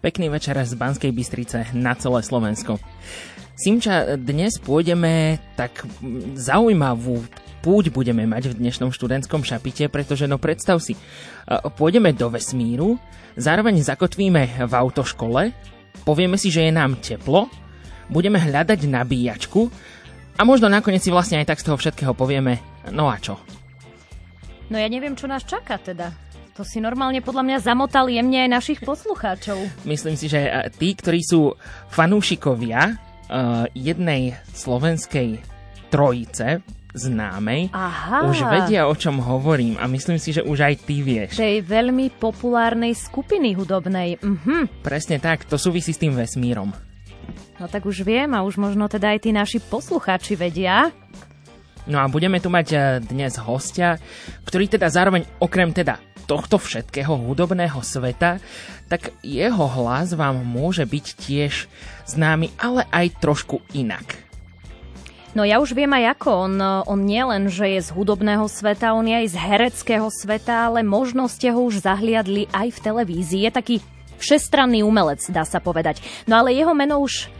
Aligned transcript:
Pekný 0.00 0.32
večer 0.32 0.56
z 0.56 0.80
Banskej 0.80 1.12
Bystrice 1.12 1.76
na 1.76 1.92
celé 1.92 2.24
Slovensko. 2.24 2.80
Simča, 3.52 4.16
dnes 4.16 4.56
pôjdeme 4.56 5.36
tak 5.60 5.84
zaujímavú 6.40 7.20
púť 7.60 7.92
budeme 7.92 8.24
mať 8.24 8.48
v 8.48 8.64
dnešnom 8.64 8.96
študentskom 8.96 9.44
šapite, 9.44 9.92
pretože 9.92 10.24
no 10.24 10.40
predstav 10.40 10.80
si, 10.80 10.96
pôjdeme 11.76 12.16
do 12.16 12.32
vesmíru, 12.32 12.96
zároveň 13.36 13.84
zakotvíme 13.84 14.64
v 14.64 14.72
autoškole, 14.72 15.52
povieme 16.08 16.40
si, 16.40 16.48
že 16.48 16.64
je 16.64 16.72
nám 16.72 16.96
teplo, 17.04 17.52
budeme 18.08 18.40
hľadať 18.40 18.80
nabíjačku 18.88 19.68
a 20.40 20.48
možno 20.48 20.72
nakoniec 20.72 21.04
si 21.04 21.12
vlastne 21.12 21.44
aj 21.44 21.52
tak 21.52 21.60
z 21.60 21.68
toho 21.68 21.76
všetkého 21.76 22.16
povieme, 22.16 22.56
no 22.88 23.12
a 23.12 23.20
čo? 23.20 23.36
No 24.72 24.80
ja 24.80 24.88
neviem, 24.88 25.12
čo 25.12 25.28
nás 25.28 25.44
čaká 25.44 25.76
teda. 25.76 26.29
To 26.60 26.68
si 26.68 26.76
normálne 26.76 27.24
podľa 27.24 27.40
mňa 27.40 27.58
zamotal 27.64 28.12
jemne 28.12 28.44
aj 28.44 28.50
našich 28.52 28.84
poslucháčov. 28.84 29.56
Myslím 29.88 30.12
si, 30.12 30.28
že 30.28 30.44
tí, 30.76 30.92
ktorí 30.92 31.24
sú 31.24 31.56
fanúšikovia 31.88 33.00
uh, 33.00 33.64
jednej 33.72 34.36
slovenskej 34.52 35.40
trojice, 35.88 36.60
známej, 36.92 37.72
Aha. 37.72 38.28
už 38.28 38.44
vedia, 38.44 38.84
o 38.84 38.92
čom 38.92 39.24
hovorím 39.24 39.80
a 39.80 39.88
myslím 39.88 40.20
si, 40.20 40.36
že 40.36 40.44
už 40.44 40.60
aj 40.60 40.74
ty 40.84 41.00
vieš. 41.00 41.40
Tej 41.40 41.64
veľmi 41.64 42.12
populárnej 42.20 42.92
skupiny 42.92 43.56
hudobnej. 43.56 44.20
Mhm. 44.20 44.84
Presne 44.84 45.16
tak, 45.16 45.48
to 45.48 45.56
súvisí 45.56 45.96
s 45.96 46.02
tým 46.04 46.12
vesmírom. 46.12 46.76
No 47.56 47.72
tak 47.72 47.88
už 47.88 48.04
viem 48.04 48.36
a 48.36 48.44
už 48.44 48.60
možno 48.60 48.84
teda 48.84 49.16
aj 49.16 49.24
tí 49.24 49.32
naši 49.32 49.64
poslucháči 49.64 50.36
vedia. 50.36 50.92
No 51.88 52.04
a 52.04 52.06
budeme 52.12 52.36
tu 52.36 52.52
mať 52.52 52.66
e, 52.68 52.78
dnes 53.00 53.40
hostia, 53.40 53.96
ktorý 54.44 54.68
teda 54.68 54.92
zároveň 54.92 55.24
okrem 55.40 55.72
teda 55.72 56.09
tohto 56.30 56.62
všetkého 56.62 57.10
hudobného 57.10 57.82
sveta, 57.82 58.38
tak 58.86 59.10
jeho 59.26 59.66
hlas 59.66 60.14
vám 60.14 60.46
môže 60.46 60.86
byť 60.86 61.06
tiež 61.18 61.66
známy, 62.06 62.54
ale 62.54 62.86
aj 62.94 63.18
trošku 63.18 63.58
inak. 63.74 64.30
No 65.34 65.42
ja 65.46 65.62
už 65.62 65.74
viem 65.74 65.90
aj 65.90 66.18
ako. 66.18 66.30
On, 66.46 66.54
on 66.86 67.00
nie 67.02 67.22
len, 67.22 67.50
že 67.50 67.66
je 67.78 67.80
z 67.82 67.90
hudobného 67.94 68.46
sveta, 68.46 68.94
on 68.94 69.06
je 69.06 69.26
aj 69.26 69.28
z 69.30 69.36
hereckého 69.38 70.08
sveta, 70.10 70.70
ale 70.70 70.86
možno 70.86 71.26
ste 71.26 71.50
ho 71.50 71.66
už 71.66 71.82
zahliadli 71.82 72.46
aj 72.50 72.78
v 72.78 72.82
televízii. 72.82 73.46
Je 73.46 73.50
taký 73.50 73.76
všestranný 74.18 74.82
umelec, 74.82 75.22
dá 75.30 75.42
sa 75.46 75.62
povedať. 75.62 76.02
No 76.26 76.42
ale 76.42 76.54
jeho 76.54 76.74
meno 76.74 77.02
už 77.02 77.30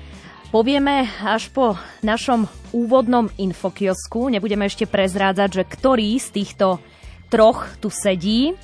povieme 0.54 1.06
až 1.22 1.50
po 1.50 1.78
našom 2.02 2.46
úvodnom 2.70 3.26
infokiosku. 3.38 4.30
Nebudeme 4.30 4.70
ešte 4.70 4.86
prezrádzať, 4.86 5.50
že 5.50 5.62
ktorý 5.66 6.14
z 6.18 6.28
týchto 6.30 6.78
troch 7.26 7.66
tu 7.78 7.90
sedí 7.90 8.54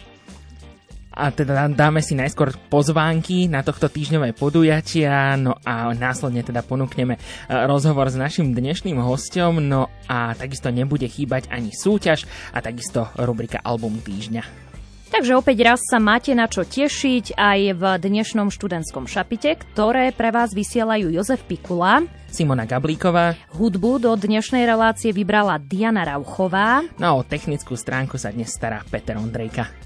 a 1.17 1.33
teda 1.33 1.72
dáme 1.72 2.05
si 2.05 2.12
najskôr 2.12 2.53
pozvánky 2.69 3.48
na 3.48 3.64
tohto 3.64 3.89
týždňové 3.89 4.36
podujatia, 4.36 5.33
no 5.41 5.56
a 5.64 5.97
následne 5.97 6.45
teda 6.45 6.61
ponúkneme 6.61 7.16
e, 7.16 7.21
rozhovor 7.65 8.12
s 8.12 8.21
našim 8.21 8.53
dnešným 8.53 9.00
hostom, 9.00 9.65
no 9.65 9.88
a 10.06 10.37
takisto 10.37 10.69
nebude 10.69 11.09
chýbať 11.09 11.49
ani 11.49 11.72
súťaž 11.72 12.28
a 12.53 12.60
takisto 12.60 13.09
rubrika 13.16 13.65
Album 13.65 13.97
týždňa. 14.04 14.69
Takže 15.06 15.38
opäť 15.38 15.62
raz 15.62 15.81
sa 15.87 16.03
máte 16.03 16.34
na 16.34 16.50
čo 16.50 16.66
tešiť 16.66 17.38
aj 17.38 17.60
v 17.78 17.83
dnešnom 17.97 18.50
študentskom 18.50 19.06
šapite, 19.06 19.54
ktoré 19.54 20.10
pre 20.10 20.34
vás 20.34 20.50
vysielajú 20.53 21.15
Jozef 21.15 21.47
Pikula, 21.47 22.04
Simona 22.27 22.66
Gablíková. 22.69 23.38
Hudbu 23.54 24.03
do 24.03 24.12
dnešnej 24.12 24.66
relácie 24.66 25.15
vybrala 25.15 25.62
Diana 25.62 26.04
Rauchová. 26.04 26.84
No 27.00 27.04
a 27.06 27.12
o 27.16 27.25
technickú 27.25 27.78
stránku 27.78 28.19
sa 28.21 28.34
dnes 28.34 28.53
stará 28.53 28.83
Peter 28.93 29.16
Ondrejka. 29.16 29.85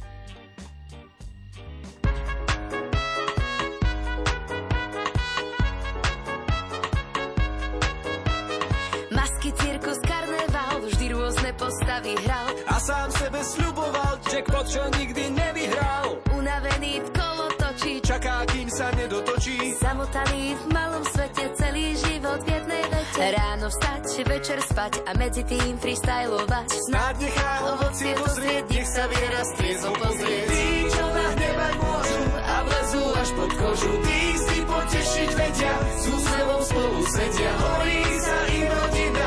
Postavy 12.00 12.14
hral. 12.24 12.48
A 12.66 12.76
sám 12.80 13.08
sebe 13.12 13.40
sľuboval 13.44 14.14
jackpot, 14.32 14.66
čo 14.68 14.82
nikdy 14.96 15.24
nevyhral. 15.36 16.06
Unavený 16.32 16.92
v 17.04 17.08
kolo 17.12 17.46
točí. 17.60 18.00
Čaká, 18.00 18.44
kým 18.48 18.68
sa 18.72 18.88
nedotočí. 18.96 19.76
Zamotaný 19.80 20.56
v 20.56 20.64
malom 20.72 21.04
svete 21.04 21.44
celý 21.60 21.96
život 21.96 22.40
v 22.44 22.48
jednej 22.48 22.84
vete. 22.88 23.24
Ráno 23.36 23.66
vstať, 23.68 24.02
večer 24.24 24.58
spať 24.64 24.92
a 25.04 25.10
medzi 25.20 25.42
tým 25.44 25.76
freestylovať. 25.76 26.68
Snáď 26.88 27.14
nechá 27.20 27.52
ovocie 27.68 28.12
dozrieť, 28.16 28.64
nech 28.72 28.88
sa 28.88 29.04
viera 29.06 29.42
striezom 29.54 29.94
pozrieť 29.94 30.46
Tí, 30.48 30.68
čo 30.88 31.04
nahnevať 31.04 31.74
môžu 31.80 32.22
a 32.40 32.56
vlezú 32.64 33.02
až 33.12 33.28
pod 33.36 33.50
kožu 33.60 33.92
Tí 34.00 34.20
si 34.40 34.58
potešiť 34.64 35.30
vedia, 35.36 35.74
s 36.00 36.04
úsmevom 36.08 36.62
spolu 36.64 37.00
sedia. 37.12 37.52
Horí 37.60 38.00
sa 38.20 38.36
im 38.56 38.68
rodina 38.72 39.19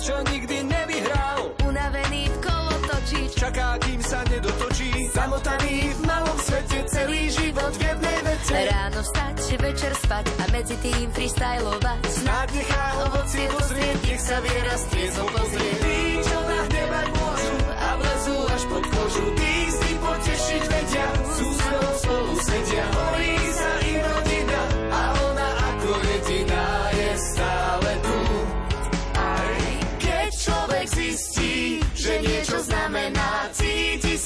čo 0.00 0.16
nikdy 0.32 0.64
nevyhral. 0.64 1.52
Unavený 1.68 2.32
v 2.32 2.36
kolo 2.40 2.74
točí, 2.88 3.28
čaká, 3.36 3.76
kým 3.84 4.00
sa 4.00 4.24
nedotočí. 4.32 4.90
Zamotaný 5.12 5.92
v 5.92 6.00
malom 6.08 6.38
svete, 6.40 6.78
celý 6.88 7.28
život 7.28 7.72
v 7.76 7.82
jednej 7.84 8.18
vete. 8.24 8.58
Ráno 8.72 9.00
vstať, 9.04 9.36
večer 9.60 9.92
spať 10.00 10.24
a 10.40 10.44
medzi 10.56 10.76
tým 10.80 11.06
freestylovať. 11.12 12.00
Snáď 12.08 12.48
nechá 12.56 12.84
ovocie 13.04 13.44
dozrieť, 13.52 13.98
nech 14.08 14.22
sa 14.24 14.36
viera 14.40 14.74
s 14.74 14.84
triezom 14.88 15.28
pozrieť. 15.28 15.78
Tí, 15.84 16.00
čo 16.24 16.38
nahnevať 16.48 17.06
môžu 17.12 17.56
a 17.76 17.88
vlezú 18.00 18.36
až 18.48 18.62
pod 18.72 18.84
kožu. 18.88 19.26
Tí 19.36 19.54
si 19.68 19.90
potešiť 20.00 20.62
vedia, 20.64 21.06
s 21.28 21.36
úsmevom 21.44 21.94
spolu 22.00 22.34
sedia. 22.40 22.84
Horí 22.88 23.36
sa 23.52 23.79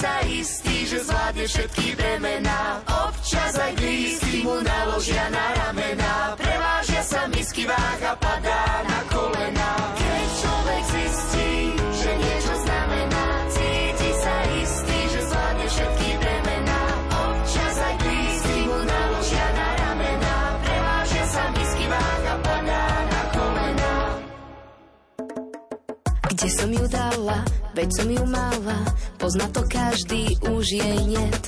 sa 0.04 0.20
istý, 0.28 0.84
že 0.84 1.00
zvládne 1.00 1.44
všetky 1.48 1.96
bremená. 1.96 2.84
Občas 3.08 3.56
aj 3.56 3.72
blízky 3.80 4.44
mu 4.44 4.60
naložia 4.60 5.32
na 5.32 5.46
ramená, 5.64 6.36
prevážia 6.36 7.00
sa 7.00 7.24
misky 7.32 7.64
váh 7.64 8.00
a 8.04 8.12
padá 8.20 8.84
na 8.84 9.00
kolena. 9.08 9.83
Veď 27.74 27.90
som 27.90 28.06
ju 28.06 28.24
mala, 28.30 28.78
pozná 29.18 29.50
to 29.50 29.66
každý, 29.66 30.30
už 30.46 30.64
jej 30.78 31.00
net. 31.10 31.42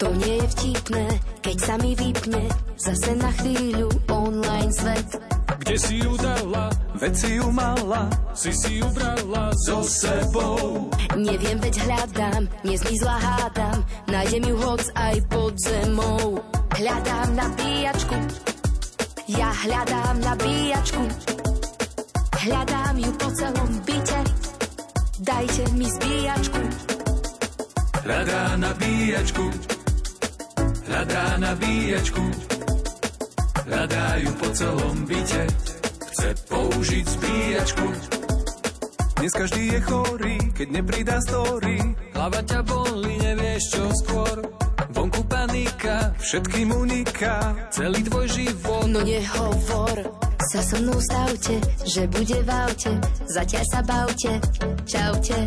To 0.00 0.08
nie 0.12 0.40
je 0.40 0.46
vtipné, 0.56 1.06
keď 1.44 1.56
sa 1.60 1.74
mi 1.76 1.92
vypne 1.92 2.48
zase 2.80 3.12
na 3.16 3.28
chvíľu 3.40 3.88
online 4.08 4.72
svet. 4.72 5.08
Kde 5.60 5.76
si 5.76 5.94
ju 6.00 6.12
dala, 6.16 6.72
veď 6.96 7.12
si 7.16 7.30
ju 7.36 7.48
mala, 7.52 8.02
si 8.32 8.52
si 8.56 8.80
ju 8.80 8.88
brala 8.92 9.52
so 9.68 9.84
sebou. 9.84 10.88
Neviem, 11.16 11.60
veď 11.60 11.74
hľadám, 11.84 12.42
nezmizla 12.64 13.16
hádam, 13.20 13.78
nájdem 14.08 14.44
ju 14.48 14.56
hoc 14.56 14.84
aj 14.96 15.16
pod 15.28 15.52
zemou. 15.60 16.40
Hľadám 16.76 17.28
nabíjačku, 17.36 18.16
ja 19.32 19.48
hľadám 19.64 20.16
nabíjačku, 20.24 21.04
hľadám 22.46 22.94
ju 23.00 23.10
po 23.16 23.28
celom 23.32 23.70
byte, 23.88 24.20
dajte 25.20 25.64
mi 25.72 25.86
zbíjačku. 25.88 26.62
Hľadá 28.06 28.42
nabíjačku, 28.56 29.46
hľadá 30.86 31.24
nabíjačku, 31.42 32.24
hľadajú 33.66 34.30
po 34.38 34.48
celom 34.54 34.96
byte, 35.10 35.42
chce 36.14 36.30
použiť 36.46 37.04
zbíjačku. 37.06 37.86
Dnes 39.16 39.32
každý 39.32 39.62
je 39.74 39.80
chorý, 39.80 40.38
keď 40.54 40.68
nepridá 40.70 41.16
story. 41.24 41.82
Hlava 42.14 42.40
ťa 42.46 42.60
bolí, 42.62 43.16
nevieš 43.18 43.64
čo 43.74 43.84
skôr. 44.04 44.36
Vonku 44.92 45.24
panika, 45.26 46.14
všetkým 46.20 46.68
uniká, 46.70 47.56
celý 47.74 48.06
tvoj 48.06 48.26
život. 48.28 48.86
No 48.86 49.02
nehovor, 49.02 50.15
sa 50.46 50.62
so 50.62 50.78
mnou 50.78 50.98
stavte, 51.02 51.58
že 51.82 52.06
bude 52.06 52.38
v 52.38 52.50
aute, 52.50 52.92
zatiaľ 53.26 53.64
sa 53.66 53.80
bavte, 53.82 54.32
čaute. 54.86 55.38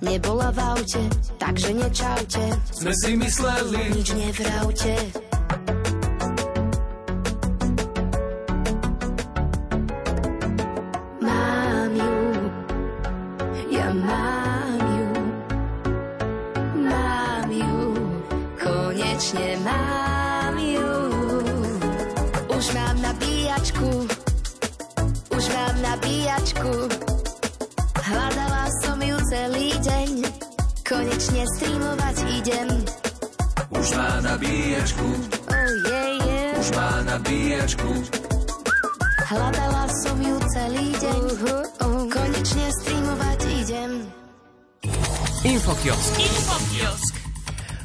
Nebola 0.00 0.48
v 0.52 0.58
aute, 0.72 1.02
takže 1.36 1.70
nečaute, 1.76 2.44
Sme 2.72 2.92
si 2.96 3.10
mysleli, 3.16 3.80
nič 3.92 4.08
nevraute. 4.16 5.31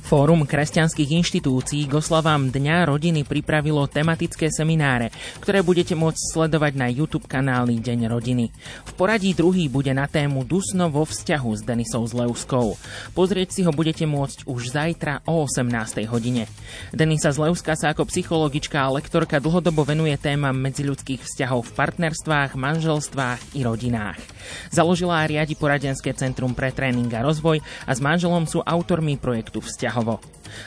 Fórum 0.07 0.47
kresťanských 0.47 1.19
inštitúcií 1.19 1.83
k 1.83 1.99
oslavám 1.99 2.47
Dňa 2.47 2.87
rodiny 2.87 3.27
pripravilo 3.27 3.91
tematické 3.91 4.47
semináre, 4.47 5.11
ktoré 5.43 5.59
budete 5.59 5.99
môcť 5.99 6.31
sledovať 6.31 6.79
na 6.79 6.87
YouTube 6.87 7.27
kanáli 7.27 7.83
Deň 7.83 8.07
rodiny. 8.07 8.47
V 8.87 8.91
poradí 8.95 9.35
druhý 9.35 9.67
bude 9.67 9.91
na 9.91 10.07
tému 10.07 10.47
Dusno 10.47 10.87
vo 10.87 11.03
vzťahu 11.03 11.51
s 11.51 11.61
Denisou 11.67 12.07
Zleuskou. 12.07 12.79
Pozrieť 13.19 13.59
si 13.59 13.61
ho 13.67 13.71
budete 13.75 14.07
môcť 14.07 14.47
už 14.47 14.71
zajtra 14.71 15.27
o 15.27 15.43
18. 15.43 15.75
hodine. 16.07 16.47
Denisa 16.95 17.35
Zleuska 17.35 17.75
sa 17.75 17.91
ako 17.91 18.07
psychologička 18.07 18.79
a 18.79 18.95
lektorka 18.95 19.43
dlhodobo 19.43 19.83
venuje 19.83 20.15
témam 20.15 20.55
medziľudských 20.55 21.27
vzťahov 21.27 21.67
v 21.67 21.75
partnerstvách, 21.83 22.55
manželstvách 22.55 23.59
i 23.59 23.67
rodinách. 23.67 24.23
Založila 24.71 25.19
a 25.19 25.27
riadi 25.27 25.59
poradenské 25.59 26.15
centrum 26.15 26.55
pre 26.55 26.71
tréning 26.71 27.11
a 27.11 27.27
rozvoj 27.27 27.59
a 27.59 27.91
s 27.91 27.99
manželom 27.99 28.47
sú 28.47 28.63
autormi 28.63 29.19
projektu 29.19 29.59
Vzťahovo. 29.97 30.21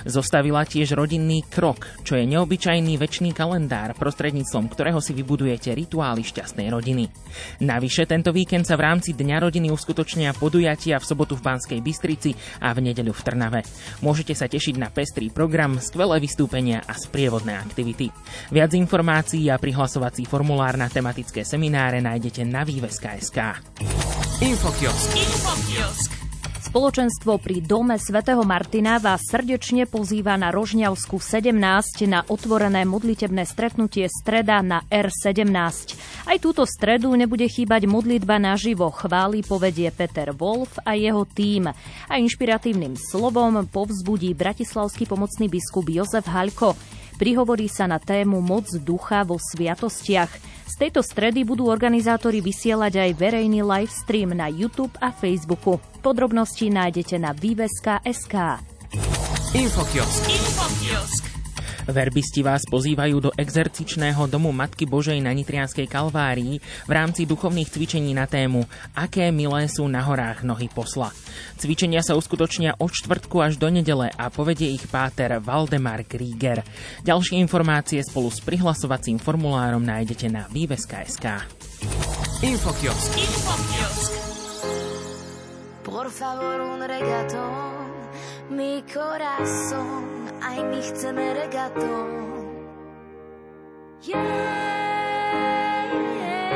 Zostavila 0.05 0.67
tiež 0.67 0.99
rodinný 0.99 1.47
krok, 1.47 1.87
čo 2.03 2.19
je 2.19 2.27
neobyčajný 2.27 2.99
väčší 2.99 3.31
kalendár, 3.31 3.95
prostredníctvom 3.95 4.67
ktorého 4.67 4.99
si 4.99 5.15
vybudujete 5.15 5.71
rituály 5.71 6.27
šťastnej 6.27 6.69
rodiny. 6.69 7.07
Navyše 7.63 8.11
tento 8.11 8.35
víkend 8.35 8.67
sa 8.67 8.75
v 8.75 8.91
rámci 8.91 9.15
Dňa 9.15 9.39
rodiny 9.47 9.71
uskutočnia 9.71 10.35
podujatia 10.35 10.99
v 10.99 11.07
sobotu 11.07 11.39
v 11.39 11.47
Banskej 11.47 11.81
Bystrici 11.81 12.35
a 12.61 12.75
v 12.75 12.91
nedeľu 12.91 13.15
v 13.15 13.25
Trnave. 13.25 13.61
Môžete 14.03 14.35
sa 14.35 14.51
tešiť 14.51 14.77
na 14.77 14.91
pestrý 14.91 15.31
program, 15.31 15.79
skvelé 15.79 16.19
vystúpenia 16.19 16.83
a 16.85 16.95
sprievodné 16.99 17.55
aktivity. 17.57 18.11
Viac 18.51 18.75
informácií 18.75 19.47
a 19.49 19.63
prihlasovací 19.63 20.27
formulár 20.27 20.75
na 20.75 20.91
tematické 20.91 21.47
semináre 21.47 22.03
nájdete 22.03 22.43
na 22.43 22.67
výveska.sk. 22.67 23.39
Infokiosk. 24.43 26.20
Spoločenstvo 26.71 27.43
pri 27.43 27.67
dome 27.67 27.99
svätého 27.99 28.47
Martina 28.47 29.03
vás 29.03 29.27
srdečne 29.27 29.91
pozýva 29.91 30.39
na 30.39 30.55
Rožňavsku 30.55 31.19
17 31.19 31.51
na 32.07 32.23
otvorené 32.31 32.87
modlitebné 32.87 33.43
stretnutie 33.43 34.07
streda 34.07 34.63
na 34.63 34.79
R17. 34.87 35.51
Aj 36.31 36.39
túto 36.39 36.63
stredu 36.63 37.11
nebude 37.19 37.43
chýbať 37.51 37.91
modlitba 37.91 38.39
naživo. 38.39 38.87
Chváli 38.95 39.43
povedie 39.43 39.91
Peter 39.91 40.31
Wolf 40.31 40.79
a 40.87 40.95
jeho 40.95 41.27
tím. 41.27 41.75
A 42.07 42.15
inšpiratívnym 42.23 42.95
slovom 42.95 43.67
povzbudí 43.67 44.31
bratislavský 44.39 45.11
pomocný 45.11 45.51
biskup 45.51 45.91
Jozef 45.91 46.31
Haľko. 46.31 46.79
Prihovorí 47.19 47.67
sa 47.67 47.91
na 47.91 47.99
tému 47.99 48.39
Moc 48.39 48.71
ducha 48.79 49.27
vo 49.27 49.43
sviatostiach. 49.43 50.31
Z 50.71 50.75
tejto 50.79 51.03
stredy 51.03 51.43
budú 51.43 51.67
organizátori 51.67 52.39
vysielať 52.39 53.11
aj 53.11 53.19
verejný 53.19 53.59
livestream 53.67 54.39
na 54.39 54.47
YouTube 54.47 54.95
a 55.03 55.11
Facebooku. 55.11 55.90
Podrobnosti 56.01 56.73
nájdete 56.73 57.21
na 57.21 57.37
výveska.sk. 57.37 58.35
Infokiosk. 59.53 60.25
Verbisti 61.85 62.41
vás 62.41 62.65
pozývajú 62.65 63.17
do 63.29 63.31
exercičného 63.37 64.25
domu 64.25 64.49
Matky 64.49 64.89
Božej 64.89 65.21
na 65.21 65.37
Nitrianskej 65.37 65.85
Kalvárii 65.85 66.57
v 66.89 66.91
rámci 66.91 67.29
duchovných 67.29 67.69
cvičení 67.69 68.17
na 68.17 68.25
tému 68.25 68.65
Aké 68.97 69.29
milé 69.29 69.69
sú 69.69 69.93
na 69.93 70.01
horách 70.01 70.41
nohy 70.41 70.73
posla. 70.73 71.13
Cvičenia 71.61 72.01
sa 72.01 72.17
uskutočnia 72.17 72.81
od 72.81 72.89
čtvrtku 72.89 73.37
až 73.45 73.61
do 73.61 73.69
nedele 73.69 74.09
a 74.09 74.33
povedie 74.33 74.73
ich 74.73 74.89
páter 74.89 75.37
Valdemar 75.37 76.09
Krieger. 76.09 76.65
Ďalšie 77.05 77.37
informácie 77.45 78.01
spolu 78.01 78.33
s 78.33 78.41
prihlasovacím 78.41 79.21
formulárom 79.21 79.85
nájdete 79.85 80.33
na 80.33 80.49
výveska.sk. 80.49 81.45
Infokiosk. 82.41 83.13
Por 85.91 86.09
favor 86.09 86.61
un 86.61 86.81
regatón, 86.87 87.83
mi 88.49 88.85
corazón, 88.95 90.31
aj 90.41 90.63
my 90.63 90.81
chceme 90.81 91.35
regatón. 91.35 92.31
Yeah, 94.01 94.23
yeah. 96.17 96.51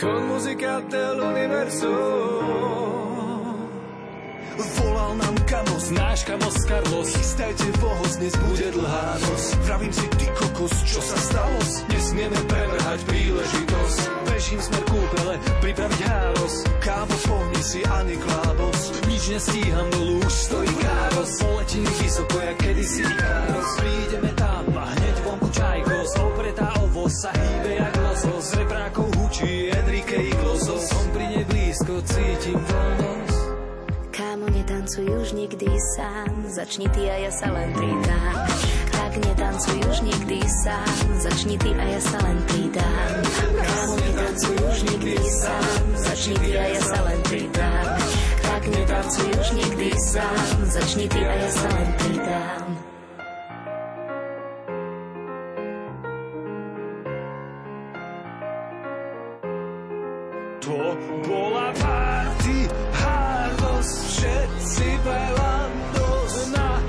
Con 0.00 0.28
música 0.28 0.80
del 0.80 1.20
universo 1.20 3.03
Volal 4.54 5.18
nám 5.18 5.34
Kamos, 5.50 5.90
náš 5.90 6.24
Kamos 6.24 6.54
Carlos. 6.62 7.08
Chystajte 7.10 7.64
vohoz, 7.82 8.16
dnes 8.16 8.34
bude 8.36 8.70
dlhá 8.70 9.18
noc. 9.18 9.42
Vravím 9.66 9.92
si, 9.92 10.06
ty 10.14 10.26
kokos, 10.30 10.74
čo 10.86 11.02
sa 11.02 11.18
stalo? 11.18 11.58
Nesmieme 11.90 12.38
prevrhať 12.46 13.00
príležitosť. 13.02 13.98
Bežím 14.30 14.60
smer 14.62 14.82
kúpele, 14.86 15.34
pripraviť 15.58 16.00
háros. 16.06 16.54
Kámo, 16.78 17.16
pohni 17.26 17.62
si 17.64 17.80
ani 17.82 18.14
klábos 18.20 18.80
Nič 19.08 19.24
nestíham, 19.40 19.88
dolu 19.90 20.20
už 20.22 20.32
stojí 20.32 20.72
káros. 20.84 21.30
Poletím 21.40 21.86
vysoko, 21.98 22.36
jak 22.38 22.56
kedysi 22.60 23.02
káros. 23.02 23.70
Prídeme 23.80 24.30
tam 24.36 24.64
a 24.76 24.84
hneď 24.84 25.16
vonku 25.24 25.48
čajkos 25.48 26.10
Opretá 26.20 26.68
ovo 26.84 27.08
sa 27.08 27.30
hýbe 27.32 27.72
jak 27.80 27.94
losos 27.96 28.44
Z 28.44 28.52
reprákov 28.60 29.08
hučí 29.16 29.72
Enrique 29.72 29.93
netancuj 34.84 35.16
už 35.16 35.32
nikdy 35.32 35.66
sám, 35.96 36.44
začni 36.44 36.88
ty 36.92 37.08
a 37.08 37.16
ja 37.16 37.32
sa 37.32 37.48
len 37.48 37.72
pridám. 37.72 38.36
Tak 38.92 39.16
netancuj 39.16 39.80
už 39.80 39.98
nikdy 40.04 40.44
sám, 40.44 41.08
začni 41.24 41.56
ty 41.56 41.72
a 41.72 41.84
ja 41.88 42.00
sa 42.04 42.20
len 42.20 42.36
pridám. 42.44 43.12
Kámo, 43.64 43.96
netancuj 43.96 44.56
už 44.60 44.78
nikdy 44.84 45.16
sám, 45.40 45.80
začni 45.96 46.36
ty 46.36 46.50
a 46.60 46.64
ja 46.68 46.80
sa 46.84 47.00
len 47.00 47.20
pridám. 47.24 47.88
Tak 48.44 48.62
netancuj 48.68 49.28
už 49.40 49.48
nikdy 49.56 49.88
sám, 50.12 50.56
začni 50.68 51.06
ty 51.08 51.20
a 51.24 51.32
ja 51.32 51.48
sa 51.48 51.68
len 51.72 51.88
pridám. 51.96 52.64
Tvoj 60.60 60.96
všetci 64.74 64.90
belandos 65.06 66.34
na 66.50 66.82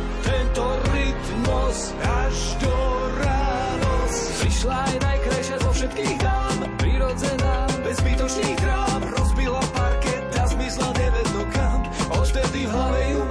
až 2.01 2.37
do 2.57 2.73
rános. 3.21 4.13
Prišla 4.41 4.73
aj 4.73 4.95
najkrajšia 5.05 5.57
zo 5.61 5.69
všetkých 5.69 6.15
dám, 6.17 6.57
prirodzená, 6.81 7.55
bez 7.85 8.01
zbytočných 8.01 8.57
drám, 8.57 9.01
rozbila 9.13 9.61
zmizla 10.49 10.89
nevedno 10.97 11.43
kam. 11.53 11.79
Odvtedy 12.09 12.65
v 12.65 12.71
hlave 12.73 13.01
ju 13.13 13.21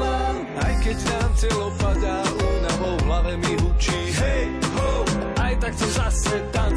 aj 0.62 0.74
keď 0.86 0.98
nám 1.02 1.30
telo 1.34 1.68
padá, 1.82 2.16
únavou 2.38 2.94
v 2.94 3.04
hlave 3.10 3.32
mi 3.34 3.52
hučí. 3.58 4.00
Hej, 4.22 4.44
ho, 4.78 4.90
aj 5.42 5.52
tak 5.58 5.72
chcem 5.74 5.90
zase 5.98 6.34
tancovať 6.54 6.73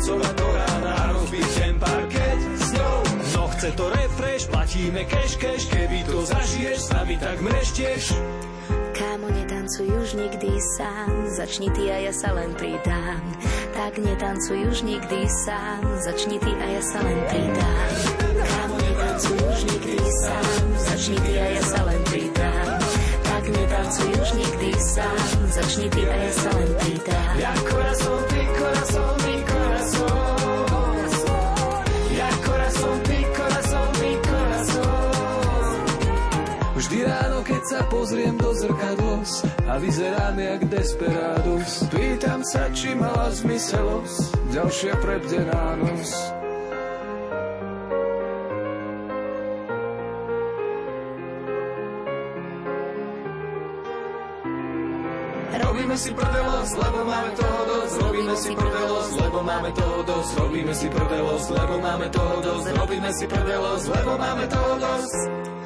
platíme 4.77 5.05
cash, 5.09 5.35
cash, 5.37 5.65
keby 5.73 6.03
to 6.05 6.21
zažiješ, 6.25 6.77
s 6.77 6.89
nami 6.93 7.17
tak 7.17 7.41
mreštieš. 7.41 8.13
Kámo, 8.93 9.29
netancuj 9.29 9.89
už 9.89 10.13
nikdy 10.13 10.49
sám, 10.77 11.09
začni 11.33 11.69
ty 11.73 11.89
a 11.89 11.97
ja 11.97 12.13
sa 12.13 12.33
len 12.33 12.53
pridám. 12.53 13.21
Tak 13.73 13.97
netancuj 13.97 14.57
už 14.69 14.81
nikdy 14.85 15.25
sám, 15.45 15.81
začni 16.01 16.37
ty 16.37 16.51
a 16.53 16.65
ja 16.77 16.81
sa 16.81 16.99
len 17.01 17.19
pridám. 17.25 17.89
Kámo, 18.37 18.75
netancuj 18.77 19.37
už 19.49 19.59
nikdy 19.65 19.97
sám, 19.97 20.65
začni 20.77 21.17
ty 21.25 21.33
a 21.41 21.45
ja 21.57 21.63
sa 21.65 21.81
len 21.81 22.01
pridám. 22.09 22.69
Tak 23.25 23.43
netancuj 23.49 24.09
už 24.13 24.29
nikdy 24.33 24.69
sám, 24.77 25.37
začni 25.57 25.87
ty 25.89 26.01
a 26.05 26.15
ja 26.21 26.33
sa 26.37 26.49
len 26.53 26.69
pridám. 26.77 27.33
Ja 27.37 27.53
corazón, 27.65 28.21
ty 28.29 28.41
corazón, 28.53 29.15
mi 29.25 29.35
corazón. 29.41 30.26
Sa 37.67 37.83
pozriem 37.91 38.39
do 38.39 38.55
zrkadlos 38.55 39.43
a 39.67 39.75
vyzerám 39.75 40.39
jak 40.39 40.61
desperados, 40.71 41.83
pýtam 41.91 42.39
sa, 42.47 42.71
či 42.71 42.95
mala 42.95 43.27
zmyselos, 43.35 44.31
ďalšia 44.55 44.95
prebdená 45.03 45.75
noc. 45.75 46.07
Robíme 55.59 55.95
si 55.99 56.11
prdelos, 56.15 56.69
lebo 56.71 56.99
máme 57.03 57.31
toho 57.35 57.61
dosť. 57.67 57.95
Robíme 57.99 58.35
si 58.39 58.51
prdelos, 58.55 59.07
lebo 59.19 59.39
máme 59.43 59.69
toho 59.75 59.99
dosť. 60.07 60.31
Robíme 60.39 60.73
si 60.73 60.87
prdelos, 60.87 61.43
lebo 61.51 61.75
máme 61.83 62.07
toho 62.15 62.35
dosť. 62.39 62.67
Robíme 62.79 63.09
si 63.11 63.25
prdelos, 63.27 63.81
lebo 63.91 64.11
máme 64.15 64.43
toho 64.47 64.73
dosť. 64.79 65.56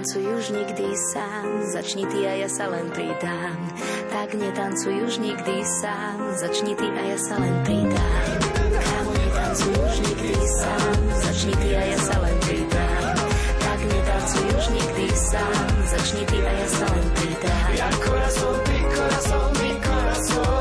Netancuj 0.00 0.32
už 0.32 0.48
nikdy 0.48 0.96
sám, 1.12 1.44
začni 1.76 2.08
ty 2.08 2.24
a 2.24 2.32
ja 2.32 2.48
sa 2.48 2.72
len 2.72 2.88
pridám. 2.88 3.60
Tak 4.08 4.32
netancuj 4.32 4.96
už 4.96 5.20
nikdy 5.20 5.60
sám, 5.60 6.24
začni 6.40 6.72
ty 6.72 6.88
a 6.88 7.02
ja 7.04 7.18
sa 7.20 7.36
len 7.36 7.52
pridám. 7.68 8.32
Kámo, 8.80 9.12
netancuj 9.12 9.76
už 9.76 9.94
nikdy 10.00 10.32
sám, 10.56 10.96
začni 11.20 11.52
ty 11.52 11.68
a 11.76 11.82
ja 11.84 11.98
sa 12.00 12.16
len 12.16 12.36
pridám. 12.40 13.12
Tak 13.60 13.80
netancuj 13.92 14.46
už 14.56 14.66
nikdy 14.72 15.04
sám, 15.12 15.68
začni 15.84 16.24
ty 16.32 16.38
a 16.48 16.52
ja 16.56 16.68
sa 16.72 16.86
len 16.96 17.06
pridám. 17.20 17.68
Ja 17.76 17.88
corazón, 18.00 18.56
ty 18.64 18.76
corazón, 18.96 19.48
mi 19.60 19.70
corazón. 19.84 20.59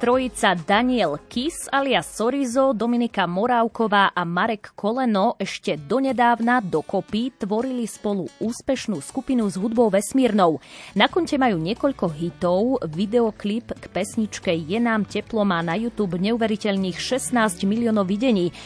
Trojica 0.00 0.56
Daniel 0.56 1.20
Kis 1.28 1.68
alias 1.68 2.16
Sorizo, 2.16 2.72
Dominika 2.72 3.28
Morávková 3.28 4.16
a 4.16 4.24
Marek 4.24 4.72
Koleno 4.72 5.36
ešte 5.36 5.76
donedávna 5.76 6.64
dokopy 6.64 7.36
tvorili 7.36 7.84
spolu 7.84 8.24
úspešnú 8.40 8.96
skupinu 9.04 9.44
s 9.52 9.60
hudbou 9.60 9.92
vesmírnou. 9.92 10.56
Na 10.96 11.04
konte 11.12 11.36
majú 11.36 11.60
niekoľko 11.60 12.16
hitov, 12.16 12.80
videoklip 12.88 13.76
k 13.76 13.84
pesničke 13.92 14.48
Je 14.56 14.80
nám 14.80 15.04
teplo 15.04 15.44
má 15.44 15.60
na 15.60 15.76
YouTube 15.76 16.16
neuveriteľných 16.16 16.96
16 16.96 17.68
miliónov 17.68 18.08
videní. 18.08 18.56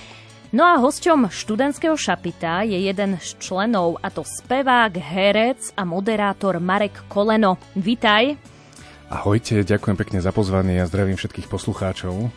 No 0.54 0.62
a 0.62 0.78
hosťom 0.78 1.34
študentského 1.34 1.98
šapita 1.98 2.62
je 2.62 2.78
jeden 2.86 3.18
z 3.18 3.34
členov, 3.42 3.98
a 3.98 4.06
to 4.06 4.22
spevák, 4.22 4.94
herec 5.02 5.74
a 5.74 5.82
moderátor 5.82 6.62
Marek 6.62 7.10
Koleno. 7.10 7.58
Vítaj. 7.74 8.53
Ahojte, 9.12 9.60
ďakujem 9.60 9.96
pekne 10.00 10.18
za 10.24 10.32
pozvanie 10.32 10.80
a 10.80 10.88
zdravím 10.88 11.20
všetkých 11.20 11.48
poslucháčov. 11.52 12.32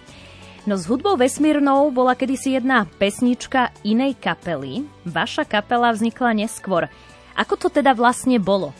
No 0.67 0.75
s 0.75 0.83
hudbou 0.83 1.15
vesmírnou 1.15 1.87
bola 1.95 2.11
kedysi 2.11 2.59
jedna 2.59 2.83
pesnička 2.99 3.71
inej 3.87 4.19
kapely. 4.19 4.83
Vaša 5.07 5.47
kapela 5.47 5.95
vznikla 5.95 6.35
neskôr. 6.35 6.91
Ako 7.39 7.55
to 7.55 7.71
teda 7.71 7.95
vlastne 7.95 8.35
bolo? 8.35 8.75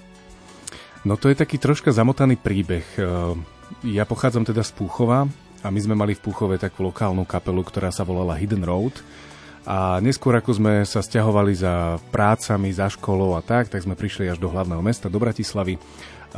No 1.08 1.16
to 1.16 1.32
je 1.32 1.40
taký 1.40 1.56
troška 1.56 1.96
zamotaný 1.96 2.36
príbeh. 2.36 2.84
E, 3.00 3.04
Ja 3.88 4.04
pochádzam 4.04 4.44
teda 4.44 4.68
z 4.68 4.76
Púchova 4.76 5.32
a 5.64 5.68
my 5.72 5.80
sme 5.80 5.96
mali 5.96 6.12
v 6.12 6.24
Púchove 6.28 6.60
takú 6.60 6.84
lokálnu 6.84 7.24
kapelu, 7.24 7.64
ktorá 7.64 7.88
sa 7.88 8.04
volala 8.04 8.36
Hidden 8.36 8.68
Road. 8.68 9.00
A 9.68 10.00
neskôr, 10.00 10.36
ako 10.36 10.56
sme 10.56 10.74
sa 10.88 11.04
stiahovali 11.04 11.52
za 11.52 12.00
prácami, 12.12 12.72
za 12.72 12.88
školou 12.88 13.36
a 13.36 13.44
tak, 13.44 13.68
tak 13.68 13.84
sme 13.84 14.00
prišli 14.00 14.32
až 14.32 14.40
do 14.40 14.48
hlavného 14.48 14.80
mesta, 14.80 15.12
do 15.12 15.20
Bratislavy. 15.20 15.76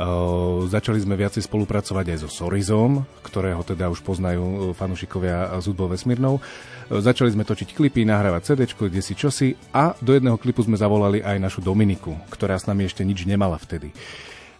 Uh, 0.00 0.64
začali 0.64 0.96
sme 0.96 1.12
viacej 1.12 1.44
spolupracovať 1.44 2.16
aj 2.16 2.18
so 2.24 2.28
Sorizom, 2.32 3.04
ktorého 3.20 3.60
teda 3.60 3.92
už 3.92 4.00
poznajú 4.00 4.40
uh, 4.40 4.58
fanúšikovia 4.72 5.60
z 5.60 5.68
hudbou 5.68 5.92
vesmírnou. 5.92 6.40
Uh, 6.40 7.04
začali 7.04 7.28
sme 7.28 7.44
točiť 7.44 7.76
klipy, 7.76 8.08
nahrávať 8.08 8.56
CD, 8.56 8.64
kde 8.64 9.04
si 9.04 9.12
čosi 9.12 9.52
a 9.76 9.92
do 10.00 10.16
jedného 10.16 10.40
klipu 10.40 10.64
sme 10.64 10.80
zavolali 10.80 11.20
aj 11.20 11.36
našu 11.36 11.60
Dominiku, 11.60 12.16
ktorá 12.32 12.56
s 12.56 12.64
nami 12.64 12.88
ešte 12.88 13.04
nič 13.04 13.28
nemala 13.28 13.60
vtedy. 13.60 13.92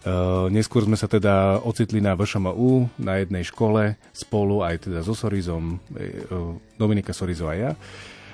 Uh, 0.05 0.45
neskôr 0.53 0.85
sme 0.85 0.93
sa 0.93 1.09
teda 1.09 1.57
ocitli 1.65 2.05
na 2.05 2.13
VŠMU, 2.13 3.01
na 3.01 3.17
jednej 3.17 3.41
škole, 3.41 3.97
spolu 4.13 4.61
aj 4.61 4.93
teda 4.93 5.01
so 5.01 5.17
Sorizom, 5.17 5.81
uh, 5.89 6.53
Dominika 6.77 7.17
Sorizo 7.17 7.49
a 7.49 7.57
ja. 7.57 7.71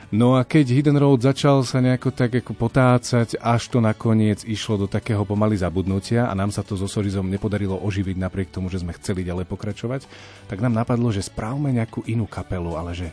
No 0.08 0.40
a 0.40 0.48
keď 0.48 0.72
Hidden 0.72 0.96
Road 1.04 1.20
začal 1.20 1.68
sa 1.68 1.84
nejako 1.84 2.16
tak 2.16 2.40
ako 2.40 2.56
potácať, 2.56 3.36
až 3.44 3.68
to 3.68 3.84
nakoniec 3.84 4.40
išlo 4.48 4.80
do 4.80 4.88
takého 4.88 5.28
pomaly 5.28 5.60
zabudnutia 5.60 6.32
a 6.32 6.34
nám 6.34 6.48
sa 6.48 6.64
to 6.64 6.80
so 6.80 6.88
Sorizom 6.88 7.28
nepodarilo 7.28 7.76
oživiť 7.76 8.16
napriek 8.16 8.48
tomu, 8.48 8.72
že 8.72 8.80
sme 8.80 8.96
chceli 8.96 9.28
ďalej 9.28 9.44
pokračovať, 9.52 10.08
tak 10.48 10.64
nám 10.64 10.80
napadlo, 10.80 11.12
že 11.12 11.28
správme 11.28 11.76
nejakú 11.76 12.08
inú 12.08 12.24
kapelu, 12.24 12.80
ale 12.80 12.96
že 12.96 13.12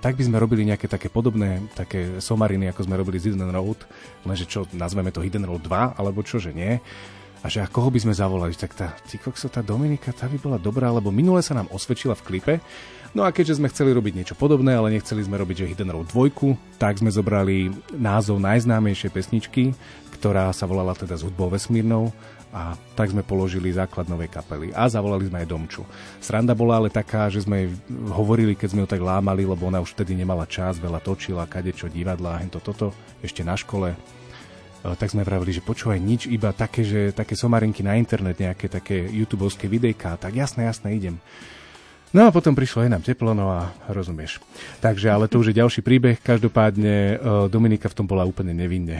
tak 0.00 0.16
by 0.16 0.32
sme 0.32 0.40
robili 0.40 0.64
nejaké 0.64 0.88
také 0.88 1.12
podobné, 1.12 1.60
také 1.76 2.24
somariny, 2.24 2.72
ako 2.72 2.88
sme 2.88 2.96
robili 2.96 3.20
z 3.20 3.36
Hidden 3.36 3.52
Road, 3.52 3.84
lenže 4.24 4.48
čo, 4.48 4.64
nazveme 4.72 5.12
to 5.12 5.20
Hidden 5.20 5.44
Road 5.44 5.60
2, 5.60 6.00
alebo 6.00 6.24
čo, 6.24 6.40
že 6.40 6.56
nie. 6.56 6.80
A 7.40 7.48
že 7.48 7.60
a 7.60 7.68
koho 7.68 7.92
by 7.92 8.00
sme 8.00 8.16
zavolali? 8.16 8.52
Tak 8.56 8.72
tá, 8.76 8.96
ty 9.04 9.20
kokso, 9.20 9.52
tá 9.52 9.64
Dominika, 9.64 10.12
tá 10.12 10.24
by 10.24 10.40
bola 10.40 10.56
dobrá, 10.60 10.88
lebo 10.88 11.12
minule 11.12 11.40
sa 11.44 11.56
nám 11.56 11.68
osvedčila 11.72 12.12
v 12.16 12.24
klipe, 12.24 12.54
No 13.10 13.26
a 13.26 13.34
keďže 13.34 13.58
sme 13.58 13.66
chceli 13.66 13.90
robiť 13.90 14.22
niečo 14.22 14.38
podobné, 14.38 14.78
ale 14.78 14.94
nechceli 14.94 15.26
sme 15.26 15.34
robiť, 15.34 15.66
že 15.66 15.68
Hidden 15.74 15.90
Road 15.90 16.14
2, 16.14 16.78
tak 16.78 17.02
sme 17.02 17.10
zobrali 17.10 17.74
názov 17.98 18.38
najznámejšej 18.38 19.10
pesničky, 19.10 19.74
ktorá 20.14 20.54
sa 20.54 20.70
volala 20.70 20.94
teda 20.94 21.18
s 21.18 21.26
hudbou 21.26 21.50
vesmírnou 21.50 22.14
a 22.54 22.74
tak 22.98 23.10
sme 23.10 23.26
položili 23.26 23.70
základ 23.70 24.10
novej 24.10 24.30
kapely 24.30 24.70
a 24.74 24.90
zavolali 24.90 25.26
sme 25.26 25.42
aj 25.42 25.50
Domču. 25.50 25.82
Sranda 26.22 26.54
bola 26.54 26.82
ale 26.82 26.90
taká, 26.90 27.26
že 27.30 27.42
sme 27.46 27.70
hovorili, 28.10 28.58
keď 28.58 28.68
sme 28.74 28.82
ju 28.86 28.88
tak 28.90 29.02
lámali, 29.02 29.42
lebo 29.42 29.66
ona 29.66 29.82
už 29.82 29.94
vtedy 29.94 30.18
nemala 30.18 30.46
čas, 30.46 30.78
veľa 30.78 31.02
točila, 31.02 31.50
kadečo, 31.50 31.90
divadla, 31.90 32.42
hento 32.42 32.58
toto, 32.62 32.94
ešte 33.22 33.46
na 33.46 33.54
škole. 33.54 33.94
E, 33.94 33.98
tak 34.98 35.14
sme 35.14 35.22
vravili, 35.22 35.54
že 35.54 35.62
počúvaj 35.62 35.98
nič, 36.02 36.26
iba 36.26 36.50
také, 36.50 36.82
že 36.82 37.00
také 37.14 37.38
somarinky 37.38 37.86
na 37.86 37.94
internet, 37.94 38.42
nejaké 38.42 38.66
také 38.66 39.02
youtubovské 39.14 39.70
videjka, 39.70 40.18
tak 40.18 40.34
jasné, 40.34 40.66
jasné, 40.66 40.94
idem. 40.94 41.22
No 42.10 42.26
a 42.26 42.34
potom 42.34 42.58
prišlo 42.58 42.82
aj 42.86 42.90
nám 42.90 43.02
teplo, 43.06 43.30
no 43.38 43.54
a 43.54 43.70
rozumieš. 43.86 44.42
Takže, 44.82 45.14
ale 45.14 45.30
to 45.30 45.38
už 45.38 45.54
je 45.54 45.60
ďalší 45.62 45.80
príbeh. 45.86 46.18
Každopádne 46.18 46.94
e, 46.94 47.14
Dominika 47.46 47.86
v 47.86 47.96
tom 48.02 48.06
bola 48.10 48.26
úplne 48.26 48.50
nevinne. 48.50 48.98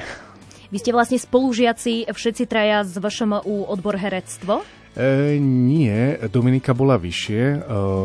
Vy 0.71 0.79
ste 0.79 0.95
vlastne 0.95 1.19
spolužiaci 1.19 2.07
všetci 2.07 2.47
traja 2.47 2.87
z 2.87 3.03
VŠMU 3.03 3.67
odbor 3.67 3.99
herectvo? 3.99 4.63
E, 4.91 5.39
nie, 5.39 6.19
Dominika 6.27 6.75
bola 6.75 6.99
vyššie 6.99 7.43
e, 7.43 7.59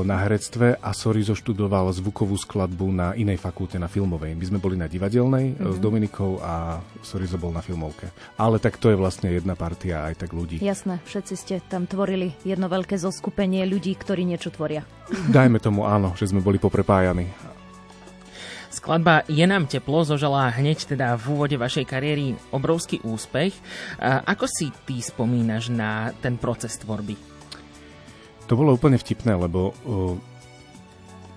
na 0.05 0.21
herectve 0.21 0.77
a 0.77 0.93
Sorizo 0.93 1.33
študoval 1.33 1.89
zvukovú 1.89 2.37
skladbu 2.37 2.87
na 2.93 3.07
inej 3.17 3.41
fakulte, 3.41 3.81
na 3.81 3.89
filmovej. 3.89 4.37
My 4.37 4.45
sme 4.45 4.59
boli 4.61 4.77
na 4.77 4.85
divadelnej 4.85 5.57
mm-hmm. 5.57 5.73
s 5.73 5.77
Dominikou 5.81 6.37
a 6.45 6.77
Sorizo 7.01 7.41
bol 7.41 7.49
na 7.49 7.65
filmovke. 7.65 8.13
Ale 8.37 8.61
tak 8.61 8.77
to 8.77 8.93
je 8.93 8.99
vlastne 9.01 9.33
jedna 9.33 9.57
partia 9.57 10.05
aj 10.05 10.21
tak 10.21 10.37
ľudí. 10.37 10.61
Jasné, 10.61 11.01
všetci 11.09 11.33
ste 11.33 11.55
tam 11.65 11.89
tvorili 11.89 12.37
jedno 12.45 12.69
veľké 12.69 13.01
zoskupenie 13.01 13.65
ľudí, 13.65 13.97
ktorí 13.97 14.21
niečo 14.21 14.53
tvoria. 14.53 14.85
Dajme 15.09 15.57
tomu 15.57 15.89
áno, 15.89 16.13
že 16.13 16.29
sme 16.29 16.41
boli 16.41 16.61
poprepájani. 16.61 17.54
Skladba 18.75 19.23
Je 19.31 19.47
nám 19.47 19.71
teplo 19.71 20.03
zožala 20.03 20.51
hneď 20.51 20.83
teda 20.83 21.15
v 21.15 21.31
úvode 21.31 21.55
vašej 21.55 21.87
kariéry 21.87 22.35
obrovský 22.51 22.99
úspech. 23.07 23.55
Ako 24.03 24.51
si 24.51 24.67
ty 24.83 24.99
spomínaš 24.99 25.71
na 25.71 26.11
ten 26.19 26.35
proces 26.35 26.75
tvorby? 26.83 27.15
To 28.51 28.59
bolo 28.59 28.75
úplne 28.75 28.99
vtipné, 28.99 29.31
lebo 29.31 29.71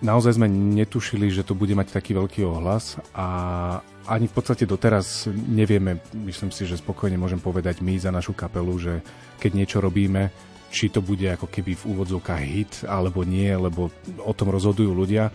naozaj 0.02 0.34
sme 0.34 0.50
netušili, 0.50 1.30
že 1.30 1.46
to 1.46 1.54
bude 1.54 1.78
mať 1.78 1.94
taký 1.94 2.18
veľký 2.18 2.42
ohlas 2.42 2.98
a 3.14 3.26
ani 4.10 4.26
v 4.26 4.34
podstate 4.34 4.66
doteraz 4.66 5.30
nevieme, 5.30 6.02
myslím 6.26 6.50
si, 6.50 6.66
že 6.66 6.82
spokojne 6.82 7.14
môžem 7.14 7.38
povedať 7.38 7.86
my 7.86 7.94
za 8.02 8.10
našu 8.10 8.34
kapelu, 8.34 8.74
že 8.82 8.98
keď 9.38 9.50
niečo 9.54 9.78
robíme, 9.78 10.34
či 10.74 10.90
to 10.90 11.00
bude 11.00 11.24
ako 11.24 11.46
keby 11.46 11.78
v 11.78 11.86
úvodzovkách 11.86 12.42
hit 12.42 12.72
alebo 12.82 13.22
nie, 13.22 13.48
lebo 13.54 13.94
o 14.26 14.32
tom 14.34 14.50
rozhodujú 14.50 14.90
ľudia. 14.90 15.30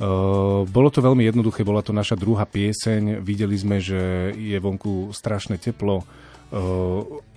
Uh, 0.00 0.64
bolo 0.70 0.88
to 0.88 1.04
veľmi 1.04 1.26
jednoduché, 1.26 1.64
bola 1.66 1.84
to 1.84 1.92
naša 1.92 2.16
druhá 2.16 2.48
pieseň, 2.48 3.20
videli 3.20 3.54
sme, 3.54 3.78
že 3.78 4.32
je 4.36 4.56
vonku 4.56 5.12
strašné 5.12 5.60
teplo, 5.60 6.04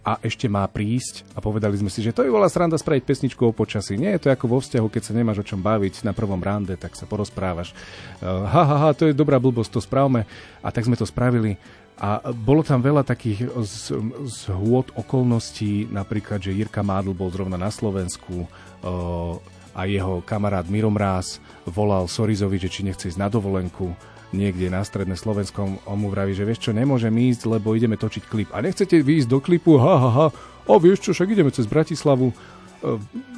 a 0.05 0.19
ešte 0.21 0.51
má 0.51 0.67
prísť 0.67 1.24
a 1.33 1.39
povedali 1.39 1.79
sme 1.79 1.88
si, 1.88 2.03
že 2.03 2.12
to 2.12 2.21
je 2.21 2.29
bola 2.29 2.51
sranda 2.51 2.75
spraviť 2.75 3.03
pesničku 3.07 3.47
o 3.47 3.55
počasí. 3.55 3.95
Nie 3.95 4.19
je 4.19 4.27
to 4.27 4.29
ako 4.29 4.45
vo 4.51 4.59
vzťahu, 4.59 4.88
keď 4.91 5.01
sa 5.01 5.15
nemáš 5.15 5.39
o 5.41 5.47
čom 5.47 5.63
baviť 5.63 6.03
na 6.03 6.12
prvom 6.12 6.38
rande, 6.43 6.75
tak 6.75 7.00
sa 7.00 7.07
porozprávaš. 7.07 7.71
Ha, 8.21 8.45
ha, 8.67 8.75
ha, 8.85 8.89
to 8.91 9.07
je 9.07 9.15
dobrá 9.15 9.39
blbosť, 9.39 9.71
to 9.71 9.81
spravme. 9.81 10.27
A 10.59 10.67
tak 10.69 10.83
sme 10.85 11.00
to 11.00 11.07
spravili. 11.07 11.55
A 11.95 12.27
bolo 12.35 12.59
tam 12.59 12.83
veľa 12.83 13.07
takých 13.07 13.47
z, 13.63 13.95
z 14.27 14.39
hôd 14.51 14.91
okolností, 15.00 15.88
napríklad, 15.88 16.43
že 16.43 16.51
Jirka 16.51 16.83
Mádl 16.83 17.15
bol 17.15 17.31
zrovna 17.31 17.55
na 17.55 17.71
Slovensku 17.71 18.51
a 19.75 19.84
jeho 19.86 20.24
kamarát 20.24 20.65
Miromráz 20.72 21.44
volal 21.67 22.08
Sorizovi, 22.08 22.55
že 22.58 22.72
či 22.72 22.88
nechce 22.88 23.12
ísť 23.12 23.20
na 23.20 23.27
dovolenku 23.27 23.91
niekde 24.36 24.67
na 24.67 24.84
stredné 24.84 25.15
Slovenskom, 25.15 25.79
on 25.88 25.98
mu 26.00 26.12
vraví, 26.12 26.36
že 26.36 26.44
vieš 26.44 26.67
čo, 26.67 26.72
nemôžem 26.75 27.13
ísť, 27.13 27.48
lebo 27.48 27.72
ideme 27.75 27.96
točiť 27.96 28.24
klip. 28.27 28.50
A 28.51 28.60
nechcete 28.60 29.00
vyjsť 29.00 29.27
do 29.32 29.39
klipu? 29.39 29.79
Ha, 29.79 29.96
ha, 29.96 30.10
ha. 30.12 30.27
O, 30.65 30.82
vieš 30.82 31.08
čo, 31.08 31.12
však 31.15 31.32
ideme 31.32 31.53
cez 31.53 31.70
Bratislavu. 31.70 32.32
E, 32.32 32.36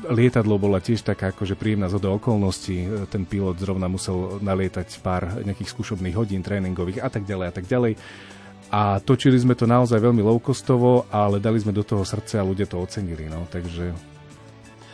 lietadlo 0.10 0.58
bola 0.58 0.82
tiež 0.82 1.06
taká 1.06 1.36
akože 1.36 1.54
príjemná 1.60 1.92
zhoda 1.92 2.10
okolností. 2.10 2.78
E, 2.88 2.88
ten 3.12 3.28
pilot 3.28 3.60
zrovna 3.60 3.92
musel 3.92 4.42
nalietať 4.42 5.04
pár 5.04 5.44
nejakých 5.44 5.70
skúšobných 5.76 6.16
hodín 6.18 6.42
tréningových 6.42 7.04
a 7.04 7.10
tak 7.12 7.28
ďalej 7.28 7.46
a 7.46 7.54
tak 7.54 7.66
ďalej. 7.68 7.94
A 8.68 9.00
točili 9.00 9.40
sme 9.40 9.56
to 9.56 9.64
naozaj 9.64 9.96
veľmi 9.96 10.20
low-costovo, 10.20 11.08
ale 11.08 11.40
dali 11.40 11.56
sme 11.56 11.72
do 11.72 11.88
toho 11.88 12.04
srdce 12.04 12.36
a 12.36 12.44
ľudia 12.44 12.68
to 12.68 12.84
ocenili. 12.84 13.32
No, 13.32 13.48
takže 13.48 13.96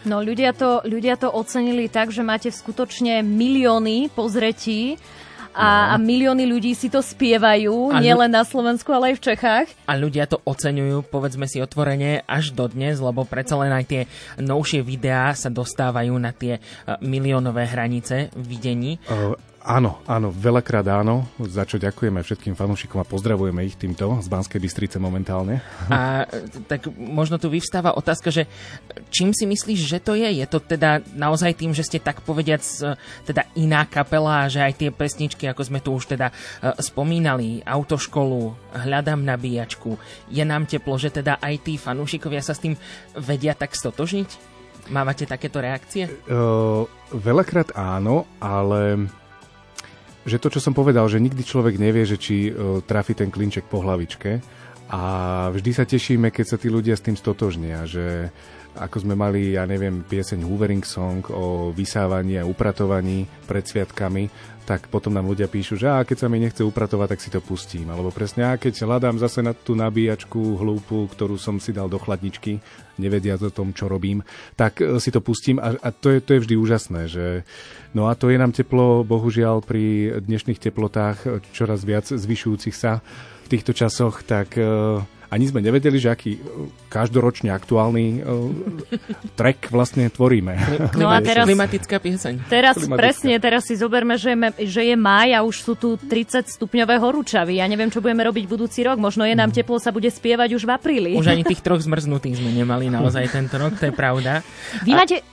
No 0.03 0.19
ľudia 0.19 0.51
to, 0.51 0.83
ľudia 0.83 1.15
to 1.15 1.31
ocenili 1.31 1.87
tak, 1.87 2.11
že 2.11 2.23
máte 2.27 2.51
skutočne 2.51 3.23
milióny 3.23 4.11
pozretí 4.11 4.99
a, 5.53 5.93
no. 5.93 5.93
a 5.93 5.95
milióny 6.01 6.49
ľudí 6.49 6.73
si 6.73 6.89
to 6.89 6.99
spievajú, 6.99 7.93
nielen 8.01 8.33
na 8.33 8.41
Slovensku, 8.41 8.89
ale 8.89 9.13
aj 9.13 9.15
v 9.21 9.23
Čechách. 9.31 9.67
A 9.85 9.93
ľudia 9.95 10.25
to 10.25 10.41
oceňujú, 10.41 11.07
povedzme 11.07 11.45
si 11.45 11.61
otvorene, 11.61 12.25
až 12.25 12.51
dodnes, 12.57 12.97
lebo 12.97 13.23
predsa 13.23 13.55
len 13.61 13.69
aj 13.69 13.85
tie 13.85 14.01
novšie 14.41 14.81
videá 14.81 15.31
sa 15.37 15.53
dostávajú 15.53 16.13
na 16.17 16.33
tie 16.33 16.57
uh, 16.57 16.97
miliónové 16.99 17.69
hranice 17.69 18.33
videní. 18.33 18.97
Uh, 19.05 19.37
Áno, 19.63 20.03
áno, 20.03 20.27
veľakrát 20.27 20.83
áno, 20.91 21.23
za 21.39 21.63
čo 21.63 21.79
ďakujeme 21.79 22.19
všetkým 22.19 22.51
fanúšikom 22.51 22.99
a 22.99 23.07
pozdravujeme 23.07 23.63
ich 23.63 23.79
týmto 23.79 24.19
z 24.19 24.27
Banskej 24.27 24.59
Bystrice 24.59 24.99
momentálne. 24.99 25.63
A 25.87 26.27
tak 26.67 26.91
možno 26.99 27.39
tu 27.39 27.47
vyvstáva 27.47 27.95
otázka, 27.95 28.27
že 28.27 28.43
čím 29.07 29.31
si 29.31 29.47
myslíš, 29.47 29.79
že 29.87 30.03
to 30.03 30.19
je? 30.19 30.27
Je 30.27 30.43
to 30.51 30.59
teda 30.59 30.99
naozaj 31.15 31.55
tým, 31.55 31.71
že 31.71 31.87
ste 31.87 32.03
tak 32.03 32.27
povediac 32.27 32.59
teda 33.23 33.47
iná 33.55 33.87
kapela, 33.87 34.51
že 34.51 34.59
aj 34.59 34.83
tie 34.83 34.89
pesničky, 34.91 35.47
ako 35.47 35.63
sme 35.63 35.79
tu 35.79 35.95
už 35.95 36.11
teda 36.11 36.27
e, 36.27 36.33
spomínali, 36.83 37.63
autoškolu, 37.63 38.75
hľadám 38.83 39.23
nabíjačku, 39.23 39.95
je 40.27 40.43
nám 40.43 40.67
teplo, 40.67 40.99
že 40.99 41.07
teda 41.07 41.39
aj 41.39 41.63
tí 41.63 41.79
fanúšikovia 41.79 42.43
sa 42.43 42.51
s 42.51 42.59
tým 42.67 42.75
vedia 43.15 43.55
tak 43.55 43.79
stotožniť? 43.79 44.51
Mávate 44.91 45.23
takéto 45.23 45.63
reakcie? 45.63 46.11
Uh, 46.27 46.83
veľakrát 47.15 47.71
áno, 47.71 48.27
ale 48.43 49.07
že 50.23 50.39
to, 50.39 50.47
čo 50.47 50.59
som 50.63 50.71
povedal, 50.75 51.07
že 51.11 51.19
nikdy 51.19 51.43
človek 51.43 51.75
nevie, 51.75 52.07
že 52.07 52.17
či 52.19 52.49
uh, 52.49 52.79
trafi 52.83 53.15
ten 53.15 53.31
klinček 53.31 53.67
po 53.67 53.83
hlavičke. 53.83 54.39
A 54.93 55.01
vždy 55.49 55.71
sa 55.73 55.89
tešíme, 55.89 56.29
keď 56.29 56.45
sa 56.53 56.57
tí 56.59 56.69
ľudia 56.69 56.93
s 56.93 57.01
tým 57.01 57.17
stotožnia, 57.17 57.87
že 57.89 58.29
ako 58.73 59.05
sme 59.05 59.13
mali, 59.13 59.53
ja 59.53 59.69
neviem, 59.69 60.01
pieseň 60.01 60.41
Hoovering 60.45 60.81
Song 60.81 61.21
o 61.29 61.69
vysávaní 61.69 62.41
a 62.41 62.47
upratovaní 62.47 63.25
pred 63.45 63.61
sviatkami, 63.61 64.29
tak 64.63 64.87
potom 64.87 65.11
nám 65.11 65.27
ľudia 65.27 65.51
píšu, 65.51 65.75
že 65.75 65.91
a 65.91 66.07
keď 66.07 66.17
sa 66.23 66.27
mi 66.31 66.39
nechce 66.39 66.63
upratovať, 66.63 67.07
tak 67.15 67.19
si 67.19 67.29
to 67.29 67.43
pustím. 67.43 67.91
Alebo 67.91 68.15
presne, 68.15 68.47
a 68.47 68.55
keď 68.55 68.87
hľadám 68.87 69.19
zase 69.19 69.43
na 69.43 69.51
tú 69.51 69.75
nabíjačku 69.75 70.39
hlúpu, 70.39 71.11
ktorú 71.11 71.35
som 71.35 71.59
si 71.59 71.75
dal 71.75 71.91
do 71.91 71.99
chladničky, 71.99 72.63
nevedia 72.95 73.35
o 73.35 73.51
tom, 73.51 73.75
čo 73.75 73.91
robím, 73.91 74.23
tak 74.55 74.79
e, 74.79 75.01
si 75.03 75.11
to 75.11 75.19
pustím 75.19 75.59
a, 75.59 75.75
a 75.75 75.89
to, 75.91 76.13
je, 76.13 76.19
to 76.23 76.37
je 76.37 76.43
vždy 76.47 76.55
úžasné, 76.55 77.01
že 77.11 77.25
no 77.91 78.07
a 78.07 78.15
to 78.15 78.31
je 78.31 78.39
nám 78.39 78.55
teplo, 78.55 79.03
bohužiaľ 79.03 79.65
pri 79.65 80.17
dnešných 80.23 80.61
teplotách 80.61 81.17
e, 81.25 81.27
čoraz 81.51 81.83
viac 81.83 82.07
zvyšujúcich 82.07 82.75
sa 82.77 83.03
v 83.43 83.47
týchto 83.51 83.75
časoch, 83.75 84.23
tak 84.23 84.55
uh, 84.55 85.03
ani 85.33 85.49
sme 85.49 85.65
nevedeli, 85.65 85.97
že 85.97 86.13
aký 86.13 86.37
e, 86.37 86.39
každoročne 86.93 87.49
aktuálny 87.49 88.21
uh, 88.21 88.53
track 89.33 89.73
vlastne 89.73 90.05
tvoríme. 90.13 90.53
No 90.93 91.09
a 91.09 91.17
teraz, 91.25 91.49
klimatická 91.49 91.97
pieseň. 91.97 92.45
Teraz 92.45 92.77
klimatická. 92.77 93.01
presne, 93.01 93.33
teraz 93.41 93.65
si 93.65 93.73
zoberme, 93.73 94.13
že 94.21 94.37
je, 94.37 94.69
že 94.69 94.81
je 94.93 94.95
máj 94.95 95.33
a 95.33 95.41
už 95.41 95.55
sú 95.57 95.73
tu 95.73 95.97
30 95.97 96.45
stupňové 96.45 97.01
horúčavy. 97.01 97.57
Ja 97.57 97.65
neviem, 97.65 97.89
čo 97.89 97.97
budeme 97.97 98.21
robiť 98.21 98.45
budúci 98.45 98.85
rok. 98.85 99.01
Možno 99.01 99.25
je 99.25 99.33
nám 99.33 99.49
mm. 99.49 99.57
teplo, 99.57 99.81
sa 99.81 99.89
bude 99.89 100.13
spievať 100.13 100.53
už 100.53 100.69
v 100.69 100.71
apríli. 100.71 101.11
Už 101.17 101.33
ani 101.33 101.41
tých 101.41 101.65
troch 101.65 101.81
zmrznutých 101.81 102.37
sme 102.37 102.53
nemali 102.53 102.91
naozaj 102.93 103.33
tento 103.33 103.57
rok, 103.57 103.73
to 103.81 103.89
je 103.89 103.93
pravda. 103.95 104.45
Vy 104.85 104.93
a... 104.93 105.01
máte, 105.01 105.25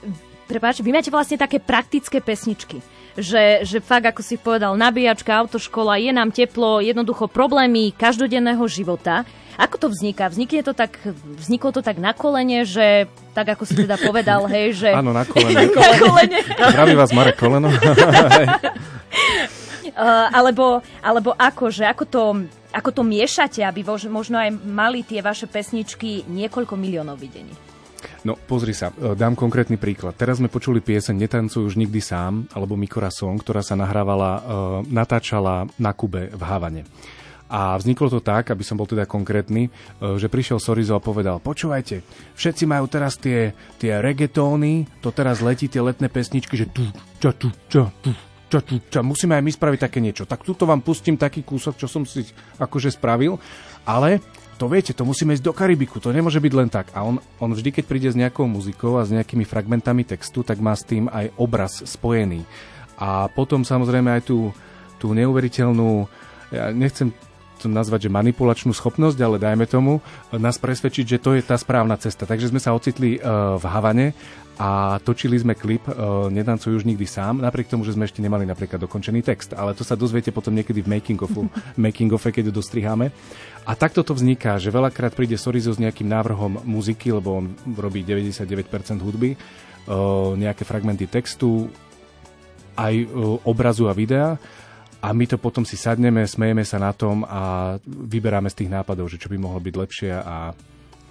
prepáč, 0.49 0.81
vy 0.81 0.97
máte 0.97 1.13
vlastne 1.13 1.37
také 1.37 1.61
praktické 1.61 2.25
pesničky 2.25 2.81
že, 3.19 3.67
že 3.67 3.79
fakt, 3.83 4.07
ako 4.07 4.23
si 4.23 4.39
povedal, 4.39 4.79
nabíjačka, 4.79 5.35
autoškola, 5.35 5.99
je 5.99 6.13
nám 6.15 6.31
teplo, 6.31 6.79
jednoducho 6.79 7.27
problémy 7.27 7.91
každodenného 7.95 8.63
života. 8.71 9.27
Ako 9.61 9.77
to 9.77 9.93
vzniká? 9.93 10.33
Vznikne 10.33 10.65
to 10.65 10.73
tak, 10.73 10.97
vzniklo 11.37 11.69
to 11.69 11.85
tak 11.85 12.01
na 12.01 12.17
kolene, 12.17 12.65
že 12.65 13.05
tak 13.37 13.53
ako 13.53 13.69
si 13.69 13.77
teda 13.85 14.01
povedal, 14.01 14.49
hej, 14.49 14.73
že... 14.73 14.89
Áno, 15.01 15.13
na 15.13 15.29
kolene. 15.29 15.69
na 15.77 15.97
kolene. 16.01 16.41
Zdraví 16.49 16.95
vás 16.97 17.13
Marek 17.13 17.37
Koleno. 17.37 17.69
uh, 20.01 20.33
alebo, 20.33 20.81
alebo 21.05 21.37
ako, 21.37 21.69
že 21.69 21.85
ako 21.85 22.05
to, 22.09 22.23
ako 22.73 22.89
to 22.89 23.03
miešate, 23.05 23.61
aby 23.61 23.85
možno 24.09 24.41
aj 24.41 24.49
mali 24.65 25.05
tie 25.05 25.21
vaše 25.21 25.45
pesničky 25.45 26.25
niekoľko 26.25 26.81
miliónov 26.81 27.21
videní? 27.21 27.53
No 28.25 28.37
pozri 28.37 28.73
sa, 28.77 28.93
e, 28.97 29.17
dám 29.17 29.37
konkrétny 29.37 29.77
príklad. 29.81 30.17
Teraz 30.17 30.41
sme 30.41 30.53
počuli 30.53 30.85
pieseň 30.85 31.17
Netancuj 31.21 31.73
už 31.73 31.77
nikdy 31.77 32.01
sám, 32.01 32.49
alebo 32.53 32.77
Mikora 32.77 33.09
Song, 33.13 33.41
ktorá 33.41 33.61
sa 33.65 33.77
nahrávala, 33.77 34.31
uh, 34.37 34.43
natáčala 34.89 35.69
na 35.81 35.93
Kube 35.93 36.33
v 36.33 36.43
Havane. 36.45 36.83
A 37.51 37.75
vzniklo 37.75 38.07
to 38.07 38.23
tak, 38.23 38.55
aby 38.55 38.63
som 38.63 38.79
bol 38.79 38.87
teda 38.87 39.11
konkrétny, 39.11 39.67
e, 39.67 39.71
že 40.15 40.31
prišiel 40.31 40.63
Sorizo 40.63 40.95
a 40.95 41.03
povedal, 41.03 41.43
počúvajte, 41.43 42.07
všetci 42.39 42.65
majú 42.71 42.87
teraz 42.87 43.19
tie, 43.19 43.51
tie 43.83 43.99
reggaetóny, 43.99 45.03
to 45.03 45.11
teraz 45.11 45.43
letí 45.43 45.67
tie 45.67 45.83
letné 45.83 46.07
pesničky, 46.07 46.55
že 46.55 46.71
tu, 46.71 46.87
ča, 47.19 47.35
tu, 47.35 47.51
ča, 47.67 47.91
tu, 47.99 48.15
ča, 48.47 48.61
tu, 48.63 48.79
ča, 48.87 49.03
musíme 49.03 49.35
aj 49.35 49.43
my 49.43 49.51
spraviť 49.51 49.81
také 49.83 49.99
niečo. 49.99 50.31
Tak 50.31 50.47
tuto 50.47 50.63
vám 50.63 50.87
pustím 50.87 51.19
taký 51.19 51.43
kúsok, 51.43 51.75
čo 51.75 51.91
som 51.91 52.07
si 52.07 52.23
akože 52.63 52.95
spravil, 52.95 53.35
ale 53.83 54.23
to 54.61 54.69
viete, 54.69 54.93
to 54.93 55.09
musíme 55.09 55.33
ísť 55.33 55.43
do 55.43 55.57
Karibiku, 55.57 56.05
to 56.05 56.13
nemôže 56.13 56.37
byť 56.37 56.53
len 56.53 56.69
tak. 56.69 56.93
A 56.93 57.01
on, 57.01 57.17
on 57.41 57.51
vždy, 57.51 57.73
keď 57.73 57.85
príde 57.89 58.13
s 58.13 58.19
nejakou 58.19 58.45
muzikou 58.45 59.01
a 59.01 59.09
s 59.09 59.11
nejakými 59.11 59.49
fragmentami 59.49 60.05
textu, 60.05 60.45
tak 60.45 60.61
má 60.61 60.77
s 60.77 60.85
tým 60.85 61.09
aj 61.09 61.33
obraz 61.41 61.81
spojený. 61.83 62.45
A 63.01 63.33
potom 63.33 63.65
samozrejme 63.65 64.21
aj 64.21 64.29
tú, 64.29 64.53
tú 65.01 65.17
neuveriteľnú, 65.17 66.05
ja 66.53 66.69
nechcem 66.77 67.09
to 67.61 67.69
nazvať, 67.69 68.09
že 68.09 68.17
manipulačnú 68.17 68.73
schopnosť, 68.73 69.19
ale 69.21 69.37
dajme 69.37 69.69
tomu, 69.69 70.01
nás 70.33 70.57
presvedčiť, 70.57 71.17
že 71.17 71.23
to 71.23 71.37
je 71.37 71.43
tá 71.45 71.61
správna 71.61 72.01
cesta. 72.01 72.25
Takže 72.25 72.49
sme 72.49 72.59
sa 72.59 72.73
ocitli 72.73 73.21
uh, 73.21 73.61
v 73.61 73.65
Havane 73.69 74.07
a 74.61 75.01
točili 75.01 75.37
sme 75.37 75.57
klip 75.57 75.85
uh, 75.89 76.29
Nedancuj 76.33 76.81
už 76.81 76.85
nikdy 76.89 77.05
sám, 77.05 77.41
napriek 77.41 77.69
tomu, 77.69 77.85
že 77.85 77.97
sme 77.97 78.05
ešte 78.09 78.21
nemali 78.25 78.45
napríklad 78.49 78.81
dokončený 78.81 79.21
text. 79.21 79.53
Ale 79.53 79.77
to 79.77 79.85
sa 79.85 79.97
dozviete 79.97 80.33
potom 80.33 80.57
niekedy 80.57 80.81
v 80.81 80.89
making 80.89 81.21
ofu, 81.21 81.49
making 81.81 82.13
ofe, 82.13 82.33
keď 82.33 82.49
ho 82.49 82.59
dostriháme. 82.61 83.13
A 83.69 83.73
takto 83.77 84.01
to 84.01 84.17
vzniká, 84.17 84.57
že 84.57 84.73
veľakrát 84.73 85.13
príde 85.13 85.37
Sorizo 85.37 85.73
s 85.73 85.81
nejakým 85.81 86.09
návrhom 86.09 86.65
muziky, 86.65 87.13
lebo 87.13 87.45
on 87.45 87.53
robí 87.77 88.01
99% 88.01 89.05
hudby, 89.05 89.37
uh, 89.37 90.33
nejaké 90.37 90.65
fragmenty 90.65 91.09
textu, 91.09 91.69
aj 92.81 92.95
uh, 93.05 93.37
obrazu 93.45 93.89
a 93.89 93.93
videa 93.93 94.41
a 95.01 95.09
my 95.17 95.25
to 95.25 95.41
potom 95.41 95.65
si 95.65 95.81
sadneme, 95.81 96.29
smejeme 96.29 96.65
sa 96.65 96.77
na 96.77 96.93
tom 96.93 97.25
a 97.25 97.75
vyberáme 97.85 98.53
z 98.53 98.65
tých 98.65 98.71
nápadov, 98.73 99.09
že 99.09 99.17
čo 99.17 99.33
by 99.33 99.37
mohlo 99.41 99.61
byť 99.61 99.75
lepšie 99.75 100.13
a 100.13 100.53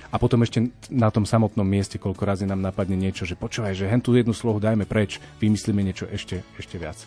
a 0.10 0.18
potom 0.18 0.42
ešte 0.42 0.74
na 0.90 1.14
tom 1.14 1.22
samotnom 1.22 1.66
mieste, 1.66 2.02
koľko 2.02 2.26
razy 2.26 2.46
nám 2.50 2.66
napadne 2.66 2.98
niečo, 2.98 3.30
že 3.30 3.38
počúvaj, 3.38 3.78
že 3.78 3.86
hen 3.86 4.02
tú 4.02 4.18
jednu 4.18 4.34
slohu 4.34 4.58
dajme 4.58 4.90
preč, 4.90 5.22
vymyslíme 5.38 5.86
niečo 5.86 6.10
ešte, 6.10 6.42
ešte 6.58 6.82
viac. 6.82 6.98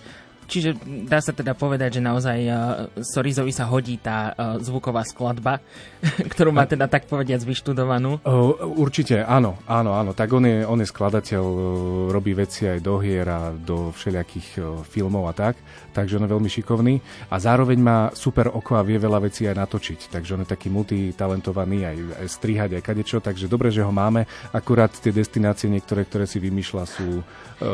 Čiže 0.51 0.77
dá 1.07 1.23
sa 1.23 1.33
teda 1.33 1.55
povedať, 1.57 1.99
že 1.99 2.03
naozaj 2.03 2.39
uh, 2.45 2.55
Sorizovi 3.01 3.55
sa 3.55 3.69
hodí 3.71 3.97
tá 3.97 4.33
uh, 4.33 4.59
zvuková 4.59 5.07
skladba, 5.07 5.63
ktorú 6.33 6.51
má 6.53 6.67
teda 6.69 6.91
tak 6.91 7.07
povediac 7.07 7.41
vyštudovanú. 7.43 8.21
Uh, 8.27 8.57
určite, 8.77 9.23
áno, 9.23 9.59
áno, 9.65 9.97
áno. 9.97 10.13
Tak 10.13 10.29
on 10.35 10.45
je, 10.45 10.67
on 10.67 10.79
je 10.83 10.89
skladateľ, 10.89 11.45
uh, 11.45 11.63
robí 12.11 12.37
veci 12.37 12.69
aj 12.69 12.79
do 12.83 13.01
hier 13.01 13.27
a 13.27 13.55
do 13.55 13.95
všelijakých 13.95 14.49
uh, 14.59 14.65
filmov 14.85 15.31
a 15.31 15.35
tak, 15.35 15.55
takže 15.95 16.19
on 16.19 16.27
je 16.27 16.33
veľmi 16.35 16.51
šikovný 16.51 16.95
a 17.31 17.37
zároveň 17.41 17.79
má 17.81 17.99
super 18.13 18.51
oko 18.51 18.77
a 18.77 18.87
vie 18.87 19.01
veľa 19.01 19.25
vecí 19.25 19.49
aj 19.49 19.57
natočiť, 19.57 20.01
takže 20.13 20.35
on 20.37 20.43
je 20.45 20.53
taký 20.53 20.69
multitalentovaný 20.69 21.79
aj, 21.89 21.97
aj 22.23 22.29
strihať, 22.29 22.71
aj 22.77 22.83
kadečo, 22.83 23.19
takže 23.23 23.49
dobre, 23.49 23.73
že 23.73 23.85
ho 23.85 23.93
máme. 23.93 24.29
Akurát 24.53 24.93
tie 24.93 25.15
destinácie 25.15 25.71
niektoré, 25.73 26.05
ktoré 26.05 26.29
si 26.29 26.43
vymýšľa 26.43 26.85
sú 26.85 27.25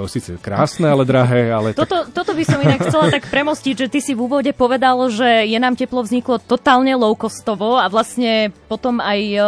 síce 0.07 0.37
krásne, 0.39 0.89
ale 0.89 1.09
drahé, 1.09 1.49
ale... 1.53 1.69
Toto, 1.73 2.05
tak... 2.05 2.13
toto 2.13 2.33
by 2.37 2.45
som 2.45 2.59
inak 2.61 2.81
chcela 2.85 3.09
tak 3.09 3.27
premostiť, 3.29 3.75
že 3.75 3.87
ty 3.89 3.99
si 4.05 4.13
v 4.13 4.29
úvode 4.29 4.53
povedal, 4.53 4.97
že 5.09 5.49
je 5.49 5.59
nám 5.59 5.75
teplo 5.75 6.05
vzniklo 6.05 6.39
totálne 6.39 6.93
low-costovo 6.95 7.81
a 7.81 7.89
vlastne 7.89 8.53
potom 8.69 9.01
aj 9.01 9.21
uh, 9.37 9.45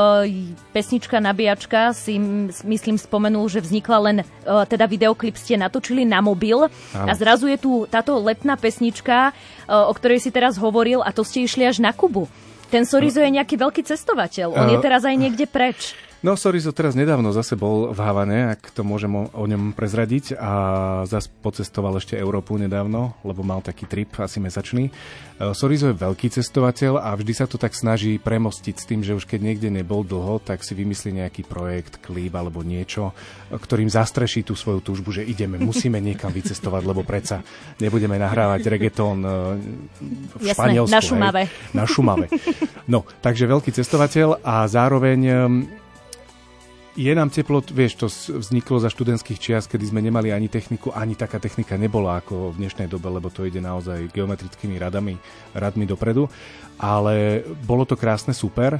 pesnička 0.72 1.20
Nabíjačka 1.20 1.92
si 1.92 2.16
myslím 2.64 2.96
spomenul, 2.96 3.46
že 3.52 3.60
vznikla 3.60 3.98
len, 4.00 4.16
uh, 4.22 4.64
teda 4.64 4.88
videoklip 4.88 5.36
ste 5.36 5.60
natočili 5.60 6.08
na 6.08 6.24
mobil 6.24 6.66
Áno. 6.66 7.06
a 7.06 7.12
zrazu 7.12 7.46
je 7.48 7.58
tu 7.60 7.72
táto 7.86 8.16
letná 8.18 8.56
pesnička, 8.56 9.32
o 9.70 9.92
ktorej 9.94 10.18
si 10.18 10.34
teraz 10.34 10.58
hovoril 10.58 11.00
a 11.04 11.14
to 11.14 11.22
ste 11.22 11.46
išli 11.46 11.62
až 11.62 11.78
na 11.78 11.94
Kubu. 11.94 12.26
Ten 12.70 12.86
Sorizo 12.86 13.18
je 13.18 13.34
nejaký 13.34 13.58
veľký 13.58 13.82
cestovateľ. 13.82 14.54
On 14.54 14.68
je 14.70 14.78
teraz 14.78 15.02
aj 15.02 15.16
niekde 15.18 15.46
preč. 15.50 15.94
No, 16.20 16.36
Sorizo 16.36 16.76
teraz 16.76 16.92
nedávno 16.92 17.32
zase 17.32 17.56
bol 17.56 17.96
v 17.96 18.00
Havane, 18.04 18.52
ak 18.52 18.76
to 18.76 18.84
môžem 18.84 19.08
o, 19.08 19.32
o 19.32 19.44
ňom 19.48 19.72
prezradiť 19.72 20.36
a 20.36 20.52
zase 21.08 21.32
pocestoval 21.40 21.96
ešte 21.96 22.12
Európu 22.12 22.60
nedávno, 22.60 23.16
lebo 23.24 23.40
mal 23.40 23.64
taký 23.64 23.88
trip 23.88 24.20
asi 24.20 24.36
mesačný. 24.36 24.92
E, 24.92 25.56
Sorizo 25.56 25.88
je 25.88 25.96
veľký 25.96 26.28
cestovateľ 26.28 27.00
a 27.00 27.16
vždy 27.16 27.32
sa 27.32 27.48
to 27.48 27.56
tak 27.56 27.72
snaží 27.72 28.20
premostiť 28.20 28.76
s 28.76 28.84
tým, 28.84 29.00
že 29.00 29.16
už 29.16 29.24
keď 29.24 29.40
niekde 29.40 29.72
nebol 29.72 30.04
dlho, 30.04 30.44
tak 30.44 30.60
si 30.60 30.76
vymyslí 30.76 31.24
nejaký 31.24 31.48
projekt, 31.48 32.04
klip 32.04 32.36
alebo 32.36 32.60
niečo, 32.60 33.16
ktorým 33.48 33.88
zastreší 33.88 34.44
tú 34.44 34.52
svoju 34.52 34.84
túžbu, 34.84 35.16
že 35.16 35.24
ideme, 35.24 35.56
musíme 35.56 36.04
niekam 36.12 36.36
vycestovať, 36.36 36.84
lebo 36.84 37.00
predsa 37.00 37.40
nebudeme 37.80 38.20
nahrávať 38.20 38.68
reggaeton 38.68 39.18
e, 39.24 39.28
v 40.36 40.44
Jasné, 40.44 40.52
Španielsku. 40.52 40.92
na 40.92 41.00
Šumave. 41.00 41.42
Hej, 41.48 41.72
na 41.72 41.84
Šumave. 41.88 42.26
No, 42.84 43.08
takže 43.24 43.48
veľký 43.48 43.72
cestovateľ 43.72 44.44
a 44.44 44.68
zároveň 44.68 45.18
je 47.00 47.12
nám 47.16 47.32
teplo, 47.32 47.64
vieš, 47.64 47.96
to 47.96 48.06
vzniklo 48.36 48.76
za 48.76 48.92
študentských 48.92 49.40
čias, 49.40 49.64
kedy 49.64 49.88
sme 49.88 50.04
nemali 50.04 50.28
ani 50.36 50.52
techniku, 50.52 50.92
ani 50.92 51.16
taká 51.16 51.40
technika 51.40 51.80
nebola 51.80 52.20
ako 52.20 52.52
v 52.52 52.60
dnešnej 52.60 52.92
dobe, 52.92 53.08
lebo 53.08 53.32
to 53.32 53.48
ide 53.48 53.56
naozaj 53.64 54.12
geometrickými 54.12 54.76
radami, 54.76 55.16
radmi 55.56 55.88
dopredu. 55.88 56.28
Ale 56.76 57.40
bolo 57.64 57.88
to 57.88 57.96
krásne, 57.96 58.36
super. 58.36 58.76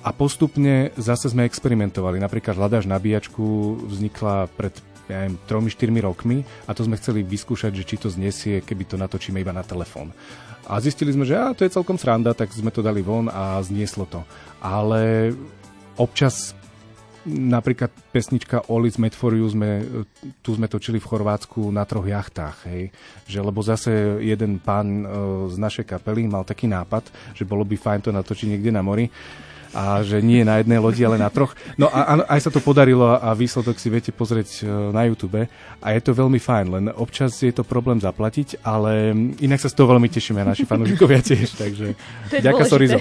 A 0.00 0.10
postupne 0.12 0.92
zase 1.00 1.32
sme 1.32 1.48
experimentovali. 1.48 2.20
Napríklad 2.20 2.56
hľadáš 2.56 2.84
nabíjačku 2.88 3.80
vznikla 3.88 4.52
pred 4.52 4.76
ja 5.08 5.24
neviem, 5.24 5.36
3-4 5.44 6.08
rokmi 6.08 6.46
a 6.68 6.70
to 6.72 6.86
sme 6.86 6.96
chceli 6.96 7.26
vyskúšať, 7.26 7.72
že 7.74 7.84
či 7.84 7.96
to 8.00 8.08
znesie, 8.08 8.62
keby 8.64 8.86
to 8.86 8.96
natočíme 8.96 9.40
iba 9.40 9.52
na 9.52 9.66
telefón. 9.66 10.14
A 10.68 10.78
zistili 10.78 11.10
sme, 11.10 11.26
že 11.26 11.36
á, 11.36 11.52
to 11.52 11.66
je 11.66 11.74
celkom 11.74 11.98
sranda, 11.98 12.32
tak 12.32 12.54
sme 12.54 12.70
to 12.70 12.80
dali 12.80 13.02
von 13.02 13.26
a 13.28 13.58
znieslo 13.60 14.06
to. 14.06 14.22
Ale 14.62 15.34
občas 15.98 16.54
napríklad 17.28 17.90
pesnička 18.10 18.66
All 18.66 18.86
is 18.86 18.98
made 18.98 19.14
for 19.14 19.34
you 19.34 19.46
sme, 19.46 19.82
tu 20.42 20.54
sme 20.54 20.66
točili 20.66 20.98
v 20.98 21.08
Chorvátsku 21.08 21.70
na 21.70 21.86
troch 21.86 22.06
jachtách, 22.06 22.66
hej. 22.66 22.90
Že, 23.30 23.38
lebo 23.46 23.60
zase 23.62 24.18
jeden 24.22 24.58
pán 24.58 25.02
e, 25.02 25.06
z 25.50 25.56
našej 25.58 25.86
kapely 25.86 26.26
mal 26.26 26.42
taký 26.42 26.66
nápad, 26.66 27.06
že 27.38 27.46
bolo 27.46 27.62
by 27.62 27.78
fajn 27.78 28.00
to 28.06 28.10
natočiť 28.10 28.46
niekde 28.56 28.70
na 28.74 28.82
mori 28.82 29.06
a 29.72 30.04
že 30.04 30.20
nie 30.20 30.44
na 30.44 30.60
jednej 30.60 30.78
lodi, 30.78 31.02
ale 31.04 31.16
na 31.16 31.32
troch. 31.32 31.56
No 31.80 31.88
a, 31.88 32.24
aj 32.28 32.48
sa 32.48 32.50
to 32.52 32.60
podarilo 32.60 33.16
a 33.16 33.32
výsledok 33.32 33.80
si 33.80 33.88
viete 33.88 34.12
pozrieť 34.12 34.62
e, 34.62 34.92
na 34.92 35.08
YouTube 35.08 35.48
a 35.82 35.86
je 35.92 36.00
to 36.04 36.12
veľmi 36.12 36.38
fajn, 36.38 36.66
len 36.68 36.84
občas 36.92 37.40
je 37.40 37.52
to 37.52 37.64
problém 37.64 37.98
zaplatiť, 37.98 38.62
ale 38.62 39.16
inak 39.40 39.60
sa 39.60 39.72
z 39.72 39.76
toho 39.76 39.96
veľmi 39.96 40.08
tešíme 40.12 40.40
naši 40.44 40.68
fanúšikovia 40.68 41.20
tiež, 41.24 41.56
takže 41.56 41.86
ďakujem 42.46 42.68
Sorizo. 42.68 42.98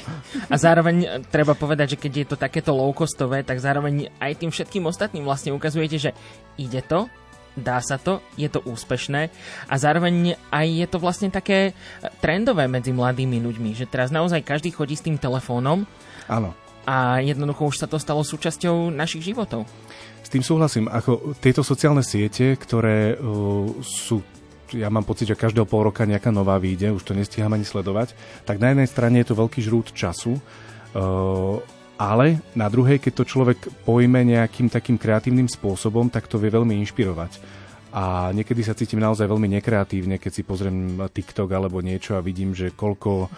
A 0.47 0.55
zároveň 0.55 0.95
e, 1.03 1.07
treba 1.27 1.53
povedať, 1.53 1.95
že 1.95 2.01
keď 2.01 2.11
je 2.11 2.25
to 2.31 2.35
takéto 2.39 2.71
low-costové, 2.71 3.43
tak 3.43 3.59
zároveň 3.59 4.09
aj 4.17 4.31
tým 4.39 4.49
všetkým 4.49 4.83
ostatným 4.87 5.27
vlastne 5.27 5.51
ukazujete, 5.51 5.97
že 5.99 6.11
ide 6.55 6.81
to, 6.83 7.11
dá 7.57 7.83
sa 7.83 7.99
to, 7.99 8.23
je 8.39 8.47
to 8.47 8.63
úspešné 8.63 9.27
a 9.67 9.75
zároveň 9.75 10.39
aj 10.51 10.67
je 10.67 10.87
to 10.87 10.97
vlastne 10.99 11.27
také 11.27 11.75
trendové 12.23 12.71
medzi 12.71 12.95
mladými 12.95 13.43
ľuďmi, 13.43 13.75
že 13.75 13.89
teraz 13.89 14.09
naozaj 14.09 14.45
každý 14.45 14.71
chodí 14.71 14.95
s 14.95 15.03
tým 15.03 15.19
telefónom 15.19 15.83
Áno. 16.31 16.55
A 16.87 17.21
jednoducho 17.21 17.69
už 17.69 17.77
sa 17.83 17.87
to 17.91 18.01
stalo 18.01 18.25
súčasťou 18.25 18.89
našich 18.89 19.21
životov. 19.21 19.69
S 20.23 20.29
tým 20.31 20.41
súhlasím. 20.41 20.89
Ako 20.89 21.37
tieto 21.37 21.61
sociálne 21.61 22.01
siete, 22.01 22.57
ktoré 22.57 23.19
uh, 23.19 23.67
sú 23.83 24.23
ja 24.71 24.87
mám 24.87 25.03
pocit, 25.03 25.27
že 25.27 25.35
každého 25.35 25.67
pol 25.67 25.91
roka 25.91 26.07
nejaká 26.07 26.31
nová 26.31 26.55
vyjde, 26.55 26.95
už 26.95 27.03
to 27.03 27.11
nestíham 27.11 27.51
ani 27.51 27.67
sledovať, 27.67 28.15
tak 28.47 28.55
na 28.55 28.71
jednej 28.71 28.87
strane 28.87 29.19
je 29.19 29.27
to 29.27 29.35
veľký 29.35 29.59
žrút 29.59 29.91
času, 29.91 30.39
uh, 30.39 31.59
ale 32.01 32.41
na 32.57 32.65
druhej, 32.65 32.97
keď 32.97 33.13
to 33.21 33.29
človek 33.29 33.69
pojme 33.85 34.25
nejakým 34.25 34.73
takým 34.73 34.97
kreatívnym 34.97 35.45
spôsobom, 35.45 36.09
tak 36.09 36.25
to 36.25 36.41
vie 36.41 36.49
veľmi 36.49 36.73
inšpirovať. 36.81 37.37
A 37.93 38.33
niekedy 38.33 38.65
sa 38.65 38.73
cítim 38.73 38.97
naozaj 38.97 39.29
veľmi 39.29 39.45
nekreatívne, 39.61 40.17
keď 40.17 40.31
si 40.33 40.41
pozriem 40.41 40.97
TikTok 40.97 41.45
alebo 41.53 41.77
niečo 41.83 42.17
a 42.17 42.25
vidím, 42.25 42.57
že 42.57 42.73
koľko 42.73 43.29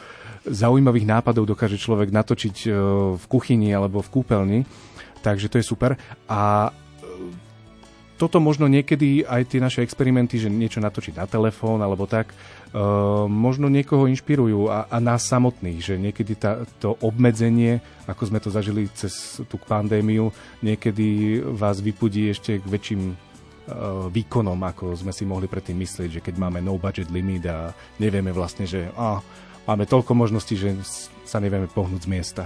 zaujímavých 0.48 1.10
nápadov 1.10 1.44
dokáže 1.44 1.76
človek 1.76 2.14
natočiť 2.14 2.56
e, 2.64 2.70
v 3.20 3.26
kuchyni 3.28 3.76
alebo 3.76 4.00
v 4.00 4.12
kúpeľni. 4.14 4.60
Takže 5.20 5.52
to 5.52 5.60
je 5.60 5.66
super. 5.66 6.00
A 6.30 6.70
e, 6.70 6.72
toto 8.16 8.40
možno 8.40 8.72
niekedy 8.72 9.28
aj 9.28 9.44
tie 9.52 9.60
naše 9.60 9.84
experimenty, 9.84 10.40
že 10.40 10.48
niečo 10.48 10.80
natočiť 10.80 11.20
na 11.20 11.28
telefón 11.28 11.84
alebo 11.84 12.08
tak, 12.08 12.32
možno 13.30 13.70
niekoho 13.70 14.10
inšpirujú 14.10 14.66
a, 14.66 14.90
a 14.90 14.98
nás 14.98 15.30
samotných, 15.30 15.80
že 15.80 15.94
niekedy 16.02 16.34
tá, 16.34 16.66
to 16.82 16.98
obmedzenie, 17.06 17.78
ako 18.10 18.34
sme 18.34 18.42
to 18.42 18.50
zažili 18.50 18.90
cez 18.98 19.46
tú 19.46 19.62
pandémiu, 19.62 20.34
niekedy 20.66 21.38
vás 21.54 21.78
vypudí 21.86 22.34
ešte 22.34 22.58
k 22.58 22.66
väčším 22.66 23.02
uh, 23.14 24.10
výkonom, 24.10 24.58
ako 24.58 24.98
sme 24.98 25.14
si 25.14 25.22
mohli 25.22 25.46
predtým 25.46 25.78
myslieť, 25.78 26.10
že 26.18 26.24
keď 26.26 26.42
máme 26.42 26.66
no 26.66 26.82
budget 26.82 27.14
limit 27.14 27.46
a 27.46 27.78
nevieme 28.02 28.34
vlastne, 28.34 28.66
že 28.66 28.90
ah, 28.98 29.22
máme 29.70 29.86
toľko 29.86 30.18
možností, 30.18 30.58
že 30.58 30.74
sa 31.30 31.38
nevieme 31.38 31.70
pohnúť 31.70 32.10
z 32.10 32.10
miesta. 32.10 32.44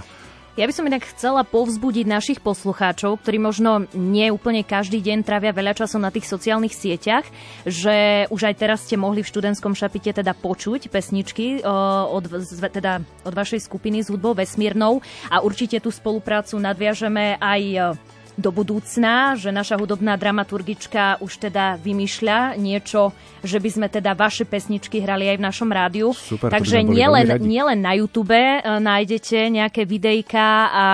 Ja 0.58 0.66
by 0.66 0.74
som 0.74 0.90
inak 0.90 1.06
chcela 1.14 1.46
povzbudiť 1.46 2.02
našich 2.10 2.42
poslucháčov, 2.42 3.22
ktorí 3.22 3.38
možno 3.38 3.86
nie 3.94 4.26
úplne 4.26 4.66
každý 4.66 4.98
deň 4.98 5.22
trávia 5.22 5.54
veľa 5.54 5.70
času 5.70 6.02
na 6.02 6.10
tých 6.10 6.26
sociálnych 6.26 6.74
sieťach, 6.74 7.22
že 7.62 8.26
už 8.26 8.42
aj 8.42 8.58
teraz 8.58 8.82
ste 8.82 8.98
mohli 8.98 9.22
v 9.22 9.30
študentskom 9.30 9.78
šapite 9.78 10.10
teda 10.10 10.34
počuť 10.34 10.90
pesničky 10.90 11.62
od, 11.62 12.26
teda 12.74 12.98
od 13.22 13.34
vašej 13.38 13.70
skupiny 13.70 14.02
s 14.02 14.10
hudbou 14.10 14.34
Vesmírnou 14.34 14.98
a 15.30 15.46
určite 15.46 15.78
tú 15.78 15.94
spoluprácu 15.94 16.58
nadviažeme 16.58 17.38
aj 17.38 17.94
do 18.38 18.54
budúcna, 18.54 19.34
že 19.34 19.50
naša 19.50 19.74
hudobná 19.74 20.14
dramaturgička 20.14 21.18
už 21.18 21.50
teda 21.50 21.74
vymýšľa 21.82 22.54
niečo, 22.54 23.10
že 23.42 23.58
by 23.58 23.68
sme 23.68 23.86
teda 23.90 24.14
vaše 24.14 24.46
pesničky 24.46 25.02
hrali 25.02 25.26
aj 25.26 25.42
v 25.42 25.46
našom 25.50 25.70
rádiu. 25.74 26.14
Super, 26.14 26.54
Takže 26.54 26.86
nielen 26.86 27.42
nie 27.42 27.58
len 27.58 27.82
na 27.82 27.98
YouTube 27.98 28.38
uh, 28.38 28.62
nájdete 28.78 29.50
nejaké 29.50 29.82
videjka 29.82 30.70
a 30.70 30.86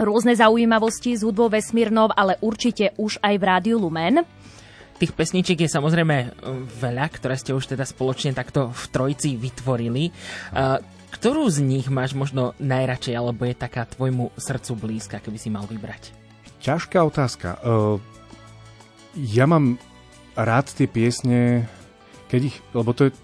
rôzne 0.00 0.32
zaujímavosti 0.32 1.20
z 1.20 1.28
hudbou 1.28 1.52
Vesmírnov, 1.52 2.16
ale 2.16 2.40
určite 2.40 2.96
už 2.96 3.20
aj 3.20 3.34
v 3.36 3.44
Rádiu 3.44 3.76
Lumen. 3.80 4.24
Tých 4.96 5.12
pesničiek 5.12 5.60
je 5.60 5.68
samozrejme 5.68 6.16
e, 6.20 6.28
veľa, 6.80 7.04
ktoré 7.12 7.36
ste 7.36 7.52
už 7.52 7.76
teda 7.76 7.84
spoločne 7.84 8.32
takto 8.32 8.72
v 8.72 8.84
trojici 8.92 9.36
vytvorili. 9.36 10.08
Uh, 10.52 10.80
ktorú 11.16 11.48
z 11.48 11.64
nich 11.64 11.88
máš 11.88 12.12
možno 12.12 12.52
najradšej, 12.60 13.14
alebo 13.16 13.48
je 13.48 13.56
taká 13.56 13.88
tvojmu 13.88 14.36
srdcu 14.36 14.72
blízka, 14.76 15.16
keby 15.20 15.38
si 15.40 15.48
mal 15.48 15.64
vybrať? 15.64 16.25
Ťažká 16.66 16.98
otázka. 17.06 17.62
Uh, 17.62 18.02
ja 19.14 19.46
mám 19.46 19.78
rád 20.34 20.66
tie 20.74 20.90
piesne, 20.90 21.62
keď 22.26 22.40
ich, 22.50 22.56
lebo 22.74 22.90
to 22.90 23.06
je, 23.06 23.14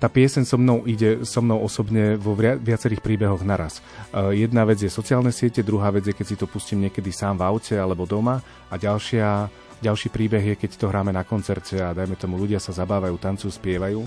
tá 0.00 0.08
pieseň 0.08 0.44
so 0.48 0.56
mnou 0.56 0.88
ide 0.88 1.20
so 1.24 1.44
mnou 1.44 1.60
osobne 1.60 2.16
vo 2.16 2.36
viacerých 2.36 3.00
príbehoch 3.00 3.40
naraz. 3.44 3.80
Jedna 4.12 4.68
vec 4.68 4.76
je 4.76 4.92
sociálne 4.92 5.32
siete, 5.32 5.64
druhá 5.64 5.88
vec 5.88 6.04
je, 6.04 6.12
keď 6.12 6.26
si 6.26 6.36
to 6.36 6.44
pustím 6.44 6.84
niekedy 6.84 7.08
sám 7.08 7.40
v 7.40 7.48
aute 7.48 7.76
alebo 7.80 8.04
doma 8.04 8.44
a 8.68 8.74
ďalšia, 8.76 9.48
ďalší 9.80 10.08
príbeh 10.12 10.52
je, 10.52 10.54
keď 10.60 10.70
to 10.76 10.90
hráme 10.92 11.16
na 11.16 11.24
koncerte 11.24 11.80
a 11.80 11.96
dajme 11.96 12.12
tomu 12.20 12.36
ľudia 12.36 12.60
sa 12.60 12.76
zabávajú, 12.76 13.16
tancujú, 13.16 13.48
spievajú. 13.48 14.04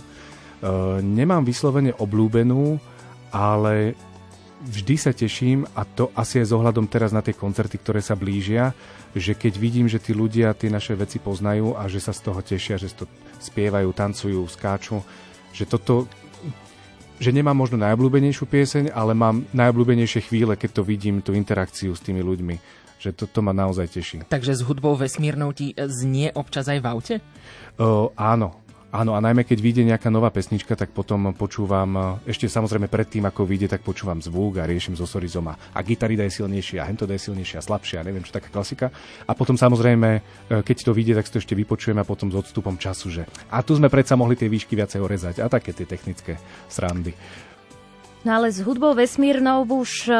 Nemám 1.01 1.41
vyslovene 1.41 1.95
oblúbenú, 1.97 2.77
ale 3.33 3.97
vždy 4.59 4.95
sa 4.99 5.11
teším 5.15 5.63
a 5.71 5.87
to 5.87 6.11
asi 6.15 6.43
aj 6.43 6.51
s 6.51 6.55
ohľadom 6.55 6.85
teraz 6.91 7.15
na 7.15 7.23
tie 7.23 7.35
koncerty, 7.35 7.79
ktoré 7.79 8.03
sa 8.03 8.19
blížia, 8.19 8.75
že 9.15 9.33
keď 9.33 9.53
vidím, 9.55 9.87
že 9.87 10.01
tí 10.01 10.11
ľudia 10.11 10.53
tie 10.53 10.67
naše 10.67 10.93
veci 10.93 11.17
poznajú 11.17 11.79
a 11.79 11.87
že 11.87 12.03
sa 12.03 12.11
z 12.11 12.21
toho 12.27 12.39
tešia, 12.43 12.75
že 12.75 12.91
to 12.91 13.07
spievajú, 13.39 13.89
tancujú, 13.95 14.43
skáču, 14.51 14.99
že 15.55 15.63
toto 15.63 16.05
že 17.19 17.35
nemám 17.35 17.51
možno 17.51 17.75
najobľúbenejšiu 17.83 18.47
pieseň, 18.47 18.95
ale 18.95 19.11
mám 19.11 19.43
najobľúbenejšie 19.51 20.23
chvíle, 20.31 20.55
keď 20.55 20.79
to 20.79 20.87
vidím, 20.87 21.19
tú 21.19 21.35
interakciu 21.35 21.91
s 21.91 21.99
tými 21.99 22.23
ľuďmi. 22.23 22.55
Že 22.99 23.11
toto 23.11 23.43
ma 23.43 23.51
naozaj 23.51 23.91
teší. 23.91 24.17
Takže 24.31 24.55
s 24.55 24.63
hudbou 24.63 24.95
vesmírnou 24.95 25.51
ti 25.51 25.75
znie 25.75 26.31
občas 26.31 26.71
aj 26.71 26.79
v 26.79 26.85
aute? 26.87 27.15
O, 27.75 28.15
áno, 28.15 28.63
Áno, 28.89 29.13
a 29.13 29.21
najmä 29.21 29.45
keď 29.45 29.60
vyjde 29.62 29.84
nejaká 29.86 30.10
nová 30.10 30.34
pesnička, 30.34 30.73
tak 30.73 30.89
potom 30.89 31.30
počúvam, 31.38 32.17
e, 32.25 32.34
ešte 32.34 32.49
samozrejme 32.49 32.89
predtým, 32.89 33.21
ako 33.21 33.45
vyjde, 33.45 33.69
tak 33.69 33.86
počúvam 33.86 34.17
zvuk 34.17 34.58
a 34.58 34.65
riešim 34.65 34.97
so 34.97 35.06
sorizom 35.06 35.45
a, 35.45 35.54
a 35.78 35.80
gitarida 35.86 36.25
je 36.25 36.41
silnejšia, 36.41 36.82
a 36.82 36.89
hento 36.89 37.06
je 37.06 37.21
silnejšia, 37.21 37.62
slabšia, 37.62 38.02
neviem 38.02 38.25
čo, 38.25 38.34
taká 38.34 38.49
klasika. 38.49 38.89
A 39.30 39.38
potom 39.38 39.54
samozrejme, 39.54 40.10
e, 40.17 40.21
keď 40.65 40.89
to 40.89 40.97
vyjde, 40.97 41.21
tak 41.21 41.30
si 41.30 41.34
to 41.38 41.41
ešte 41.45 41.54
vypočujem 41.54 42.02
a 42.02 42.10
potom 42.10 42.34
s 42.34 42.41
odstupom 42.41 42.82
času, 42.82 43.13
že 43.13 43.23
a 43.54 43.62
tu 43.62 43.78
sme 43.78 43.93
predsa 43.93 44.17
mohli 44.17 44.34
tie 44.34 44.49
výšky 44.49 44.73
viacej 44.73 45.06
orezať 45.06 45.36
a 45.45 45.54
také 45.54 45.69
tie 45.69 45.86
technické 45.86 46.41
srandy. 46.65 47.13
No 48.25 48.41
ale 48.41 48.49
s 48.49 48.58
hudbou 48.65 48.97
vesmírnou 48.97 49.69
už 49.69 50.10
e, 50.10 50.17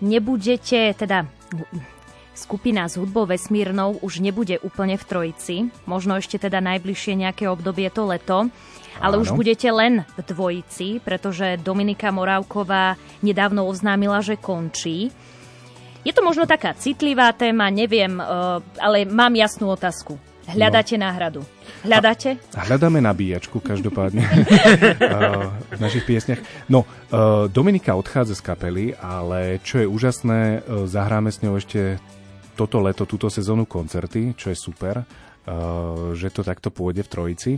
nebudete, 0.00 0.96
teda 0.96 1.28
Skupina 2.32 2.88
s 2.88 2.96
hudbou 2.96 3.28
vesmírnou 3.28 4.00
už 4.00 4.24
nebude 4.24 4.56
úplne 4.64 4.96
v 4.96 5.04
trojici, 5.04 5.56
možno 5.84 6.16
ešte 6.16 6.40
teda 6.40 6.64
najbližšie 6.64 7.28
nejaké 7.28 7.44
obdobie 7.44 7.92
to 7.92 8.08
leto, 8.08 8.48
ale 9.00 9.20
Áno. 9.20 9.22
už 9.24 9.36
budete 9.36 9.68
len 9.68 10.08
v 10.16 10.20
dvojici, 10.24 11.04
pretože 11.04 11.60
Dominika 11.60 12.08
Morávková 12.08 12.96
nedávno 13.20 13.68
oznámila, 13.68 14.24
že 14.24 14.40
končí. 14.40 15.12
Je 16.02 16.12
to 16.16 16.24
možno 16.24 16.48
taká 16.48 16.72
citlivá 16.72 17.30
téma, 17.36 17.68
neviem, 17.68 18.16
eh, 18.16 18.24
ale 18.80 19.04
mám 19.04 19.36
jasnú 19.36 19.70
otázku. 19.70 20.18
Hľadáte 20.42 20.98
no. 20.98 21.06
náhradu? 21.06 21.40
Hľadáte? 21.86 22.34
A, 22.58 22.66
hľadáme 22.66 22.98
nabíjačku 22.98 23.62
každopádne 23.62 24.26
eh, 24.26 24.40
v 25.68 25.78
našich 25.78 26.02
piesniach. 26.08 26.40
No, 26.66 26.88
eh, 26.88 27.46
Dominika 27.52 27.92
odchádza 27.92 28.34
z 28.34 28.42
kapely, 28.42 28.86
ale 28.98 29.60
čo 29.62 29.84
je 29.84 29.86
úžasné, 29.86 30.64
zahráme 30.88 31.28
s 31.28 31.44
ňou 31.44 31.60
ešte 31.60 32.00
toto 32.52 32.78
leto, 32.84 33.08
túto 33.08 33.32
sezónu 33.32 33.64
koncerty, 33.64 34.36
čo 34.36 34.52
je 34.52 34.56
super, 34.56 35.00
uh, 35.02 36.12
že 36.12 36.28
to 36.28 36.44
takto 36.44 36.68
pôjde 36.68 37.04
v 37.04 37.12
Trojici. 37.12 37.52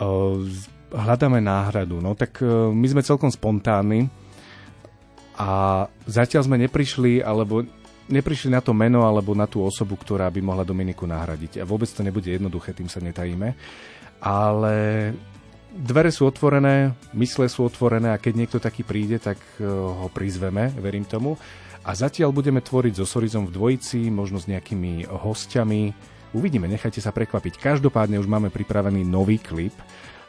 Uh, 0.00 0.42
hľadáme 0.92 1.40
náhradu. 1.44 2.00
No 2.00 2.16
tak 2.16 2.40
uh, 2.40 2.72
my 2.72 2.86
sme 2.88 3.02
celkom 3.04 3.28
spontánni 3.28 4.08
a 5.38 5.84
zatiaľ 6.08 6.42
sme 6.48 6.56
neprišli, 6.58 7.22
alebo 7.22 7.62
neprišli 8.08 8.50
na 8.50 8.64
to 8.64 8.72
meno 8.72 9.04
alebo 9.04 9.36
na 9.36 9.44
tú 9.44 9.62
osobu, 9.62 9.94
ktorá 9.94 10.32
by 10.32 10.40
mohla 10.40 10.64
Dominiku 10.64 11.04
nahradiť. 11.04 11.60
A 11.60 11.68
vôbec 11.68 11.86
to 11.92 12.02
nebude 12.02 12.26
jednoduché, 12.26 12.72
tým 12.72 12.88
sa 12.88 12.98
netajíme. 12.98 13.54
Ale 14.18 14.76
dvere 15.70 16.10
sú 16.10 16.26
otvorené, 16.26 16.90
mysle 17.14 17.46
sú 17.46 17.68
otvorené 17.68 18.10
a 18.10 18.18
keď 18.18 18.32
niekto 18.34 18.58
taký 18.58 18.82
príde, 18.82 19.22
tak 19.22 19.38
ho 19.62 20.10
prizveme, 20.10 20.74
verím 20.80 21.06
tomu. 21.06 21.38
A 21.86 21.90
zatiaľ 21.94 22.34
budeme 22.34 22.58
tvoriť 22.58 22.98
so 22.98 23.06
Sorizom 23.06 23.46
v 23.46 23.54
dvojici, 23.54 24.10
možno 24.10 24.38
s 24.42 24.50
nejakými 24.50 25.06
hostiami. 25.08 25.94
Uvidíme, 26.36 26.68
nechajte 26.68 27.00
sa 27.00 27.14
prekvapiť. 27.14 27.56
Každopádne 27.56 28.20
už 28.20 28.28
máme 28.28 28.52
pripravený 28.52 29.06
nový 29.06 29.40
klip, 29.40 29.72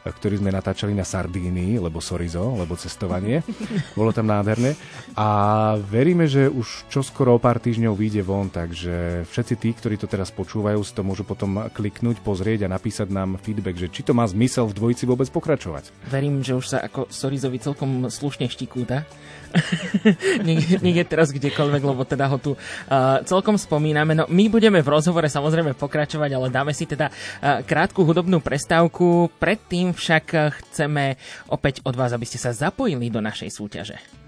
ktorý 0.00 0.40
sme 0.40 0.48
natáčali 0.48 0.96
na 0.96 1.04
Sardínii, 1.04 1.76
lebo 1.76 2.00
Sorizo, 2.00 2.56
lebo 2.56 2.72
cestovanie. 2.72 3.44
Bolo 3.98 4.16
tam 4.16 4.32
nádherné. 4.32 4.72
A 5.12 5.28
veríme, 5.76 6.24
že 6.24 6.48
už 6.48 6.88
čoskoro 6.88 7.36
o 7.36 7.42
pár 7.42 7.60
týždňov 7.60 7.92
vyjde 7.92 8.22
von, 8.24 8.48
takže 8.48 9.28
všetci 9.28 9.54
tí, 9.60 9.70
ktorí 9.76 10.00
to 10.00 10.08
teraz 10.08 10.32
počúvajú, 10.32 10.80
si 10.80 10.96
to 10.96 11.04
môžu 11.04 11.28
potom 11.28 11.68
kliknúť, 11.68 12.24
pozrieť 12.24 12.64
a 12.64 12.72
napísať 12.72 13.12
nám 13.12 13.36
feedback, 13.44 13.76
že 13.76 13.92
či 13.92 14.00
to 14.00 14.16
má 14.16 14.24
zmysel 14.24 14.64
v 14.72 14.76
dvojici 14.80 15.04
vôbec 15.04 15.28
pokračovať. 15.28 15.92
Verím, 16.08 16.40
že 16.40 16.56
už 16.56 16.64
sa 16.64 16.78
ako 16.80 17.12
Sorizovi 17.12 17.60
celkom 17.60 18.08
slušne 18.08 18.48
štikúta. 18.48 19.04
nech, 20.46 20.80
je 20.80 21.04
teraz 21.06 21.34
kdekoľvek, 21.34 21.82
lebo 21.82 22.02
teda 22.06 22.30
ho 22.30 22.38
tu 22.38 22.52
uh, 22.54 23.20
celkom 23.26 23.58
spomíname. 23.58 24.14
No 24.14 24.24
my 24.30 24.46
budeme 24.46 24.82
v 24.82 24.92
rozhovore 24.92 25.26
samozrejme 25.26 25.74
pokračovať, 25.74 26.30
ale 26.34 26.46
dáme 26.52 26.72
si 26.76 26.86
teda 26.86 27.10
uh, 27.10 27.62
krátku 27.66 28.06
hudobnú 28.06 28.38
prestávku. 28.38 29.32
Predtým 29.40 29.96
však 29.96 30.24
chceme 30.60 31.18
opäť 31.50 31.82
od 31.82 31.94
vás, 31.96 32.14
aby 32.14 32.26
ste 32.26 32.38
sa 32.38 32.54
zapojili 32.54 33.10
do 33.10 33.18
našej 33.18 33.50
súťaže. 33.50 34.19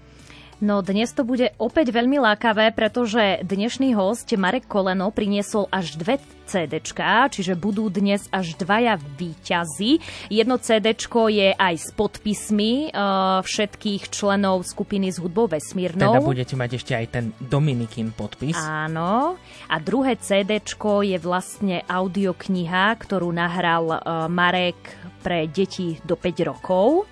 No 0.61 0.85
dnes 0.85 1.09
to 1.15 1.25
bude 1.25 1.53
opäť 1.57 1.89
veľmi 1.89 2.21
lákavé, 2.21 2.75
pretože 2.75 3.41
dnešný 3.41 3.97
host 3.97 4.29
Marek 4.37 4.69
Koleno 4.69 5.09
priniesol 5.09 5.65
až 5.73 5.97
dve 5.97 6.21
CD, 6.43 6.83
čiže 6.83 7.55
budú 7.55 7.87
dnes 7.87 8.27
až 8.29 8.53
dvaja 8.59 8.99
výťazy. 8.99 10.03
Jedno 10.29 10.59
CD 10.59 10.93
je 11.33 11.49
aj 11.55 11.75
s 11.79 11.89
podpismi 11.95 12.91
uh, 12.91 13.39
všetkých 13.41 14.11
členov 14.11 14.67
skupiny 14.67 15.09
s 15.09 15.17
hudbou 15.17 15.47
vesmírnou. 15.47 16.19
Teda 16.19 16.21
budete 16.21 16.55
mať 16.59 16.71
ešte 16.77 16.93
aj 16.93 17.05
ten 17.09 17.25
Dominikin 17.39 18.11
podpis. 18.11 18.59
Áno. 18.59 19.39
A 19.71 19.75
druhé 19.79 20.19
CD 20.19 20.59
je 20.59 21.17
vlastne 21.17 21.81
audiokniha, 21.87 22.93
ktorú 22.99 23.31
nahral 23.31 23.97
uh, 23.97 24.27
Marek 24.27 24.77
pre 25.23 25.47
deti 25.47 25.97
do 26.03 26.19
5 26.19 26.49
rokov. 26.51 27.07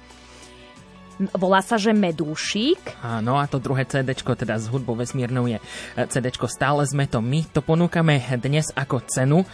Volá 1.37 1.61
sa, 1.61 1.77
že 1.77 1.93
Medúšik. 1.93 2.81
Áno, 3.05 3.37
a 3.37 3.45
to 3.45 3.61
druhé 3.61 3.85
CD, 3.85 4.17
teda 4.17 4.57
s 4.57 4.65
hudbou 4.71 4.97
vesmírnou 4.97 5.45
je 5.45 5.57
e, 5.57 6.03
CD 6.09 6.33
Stále 6.33 6.81
sme 6.89 7.05
to 7.05 7.21
my. 7.21 7.45
To 7.53 7.61
ponúkame 7.61 8.17
dnes 8.41 8.73
ako 8.73 9.05
cenu. 9.05 9.45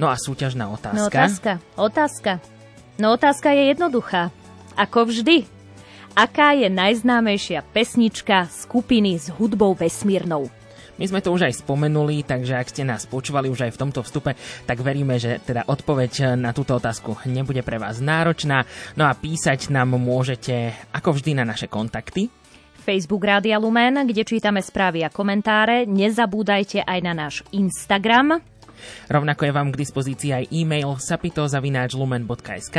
No 0.00 0.08
a 0.08 0.16
súťažná 0.16 0.72
otázka. 0.72 0.96
No 0.96 1.12
otázka, 1.12 1.52
otázka. 1.76 2.32
No 2.96 3.06
otázka 3.12 3.52
je 3.52 3.62
jednoduchá. 3.76 4.32
Ako 4.76 5.08
vždy. 5.12 5.44
Aká 6.16 6.56
je 6.56 6.68
najznámejšia 6.72 7.62
pesnička 7.70 8.48
skupiny 8.50 9.20
s 9.20 9.30
hudbou 9.30 9.76
vesmírnou? 9.76 10.59
My 11.00 11.08
sme 11.08 11.24
to 11.24 11.32
už 11.32 11.48
aj 11.48 11.64
spomenuli, 11.64 12.28
takže 12.28 12.60
ak 12.60 12.68
ste 12.68 12.84
nás 12.84 13.08
počúvali 13.08 13.48
už 13.48 13.64
aj 13.64 13.72
v 13.72 13.80
tomto 13.80 14.04
vstupe, 14.04 14.36
tak 14.68 14.84
veríme, 14.84 15.16
že 15.16 15.40
teda 15.40 15.64
odpoveď 15.64 16.36
na 16.36 16.52
túto 16.52 16.76
otázku 16.76 17.16
nebude 17.24 17.64
pre 17.64 17.80
vás 17.80 18.04
náročná. 18.04 18.68
No 19.00 19.08
a 19.08 19.16
písať 19.16 19.72
nám 19.72 19.96
môžete 19.96 20.76
ako 20.92 21.16
vždy 21.16 21.40
na 21.40 21.48
naše 21.48 21.72
kontakty 21.72 22.28
Facebook 22.80 23.22
Rádia 23.22 23.60
Lumen, 23.60 24.08
kde 24.08 24.24
čítame 24.24 24.64
správy 24.64 25.04
a 25.04 25.12
komentáre. 25.12 25.84
Nezabúdajte 25.86 26.82
aj 26.82 26.98
na 27.04 27.12
náš 27.12 27.44
Instagram 27.52 28.40
Rovnako 29.08 29.42
je 29.48 29.52
vám 29.52 29.68
k 29.72 29.80
dispozícii 29.80 30.30
aj 30.34 30.44
e-mail 30.50 30.96
sapitozavináčlumen.sk 30.98 32.76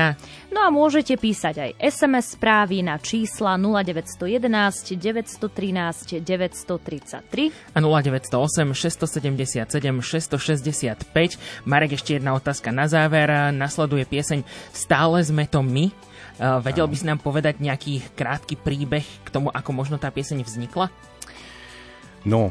No 0.52 0.60
a 0.66 0.70
môžete 0.70 1.16
písať 1.18 1.56
aj 1.58 1.72
SMS 1.80 2.36
správy 2.36 2.84
na 2.84 3.00
čísla 3.00 3.56
0911 3.56 4.98
913 4.98 6.22
933 6.22 7.74
a 7.74 7.80
0908 7.80 8.74
677 8.74 9.68
665. 10.02 11.66
Marek, 11.66 11.96
ešte 11.96 12.20
jedna 12.20 12.36
otázka 12.36 12.70
na 12.70 12.86
záver. 12.86 13.54
Nasleduje 13.56 14.06
pieseň 14.06 14.44
Stále 14.76 15.24
sme 15.24 15.48
to 15.48 15.62
my. 15.64 15.92
Vedel 16.42 16.90
by 16.90 16.96
si 16.98 17.06
nám 17.06 17.22
povedať 17.22 17.62
nejaký 17.62 18.02
krátky 18.18 18.58
príbeh 18.58 19.06
k 19.22 19.30
tomu, 19.30 19.54
ako 19.54 19.70
možno 19.78 20.02
tá 20.02 20.10
pieseň 20.10 20.42
vznikla? 20.42 20.90
No, 22.26 22.50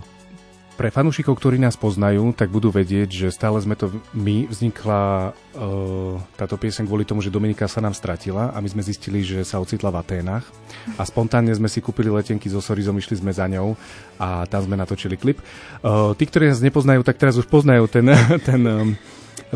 pre 0.81 0.89
fanúšikov, 0.89 1.37
ktorí 1.37 1.61
nás 1.61 1.77
poznajú, 1.77 2.33
tak 2.33 2.49
budú 2.49 2.73
vedieť, 2.73 3.13
že 3.13 3.29
stále 3.29 3.61
sme 3.61 3.77
to 3.77 3.93
my. 4.17 4.49
Vznikla 4.49 5.29
uh, 5.29 6.17
táto 6.41 6.57
pieseň 6.57 6.89
kvôli 6.89 7.05
tomu, 7.05 7.21
že 7.21 7.29
Dominika 7.29 7.69
sa 7.69 7.85
nám 7.85 7.93
stratila 7.93 8.49
a 8.49 8.65
my 8.65 8.69
sme 8.73 8.81
zistili, 8.81 9.21
že 9.21 9.45
sa 9.45 9.61
ocitla 9.61 9.93
v 9.93 10.01
Aténach 10.01 10.49
a 10.97 11.05
spontánne 11.05 11.53
sme 11.53 11.69
si 11.69 11.85
kúpili 11.85 12.09
letenky 12.09 12.49
so 12.49 12.65
Sorizom, 12.65 12.97
išli 12.97 13.21
sme 13.21 13.29
za 13.29 13.45
ňou 13.45 13.77
a 14.17 14.49
tam 14.49 14.65
sme 14.65 14.81
natočili 14.81 15.21
klip. 15.21 15.45
Uh, 15.85 16.17
tí, 16.17 16.25
ktorí 16.25 16.49
nás 16.49 16.65
nepoznajú, 16.65 17.05
tak 17.05 17.21
teraz 17.21 17.37
už 17.37 17.45
poznajú 17.45 17.85
ten, 17.85 18.09
ten 18.49 18.65
um, 18.65 18.97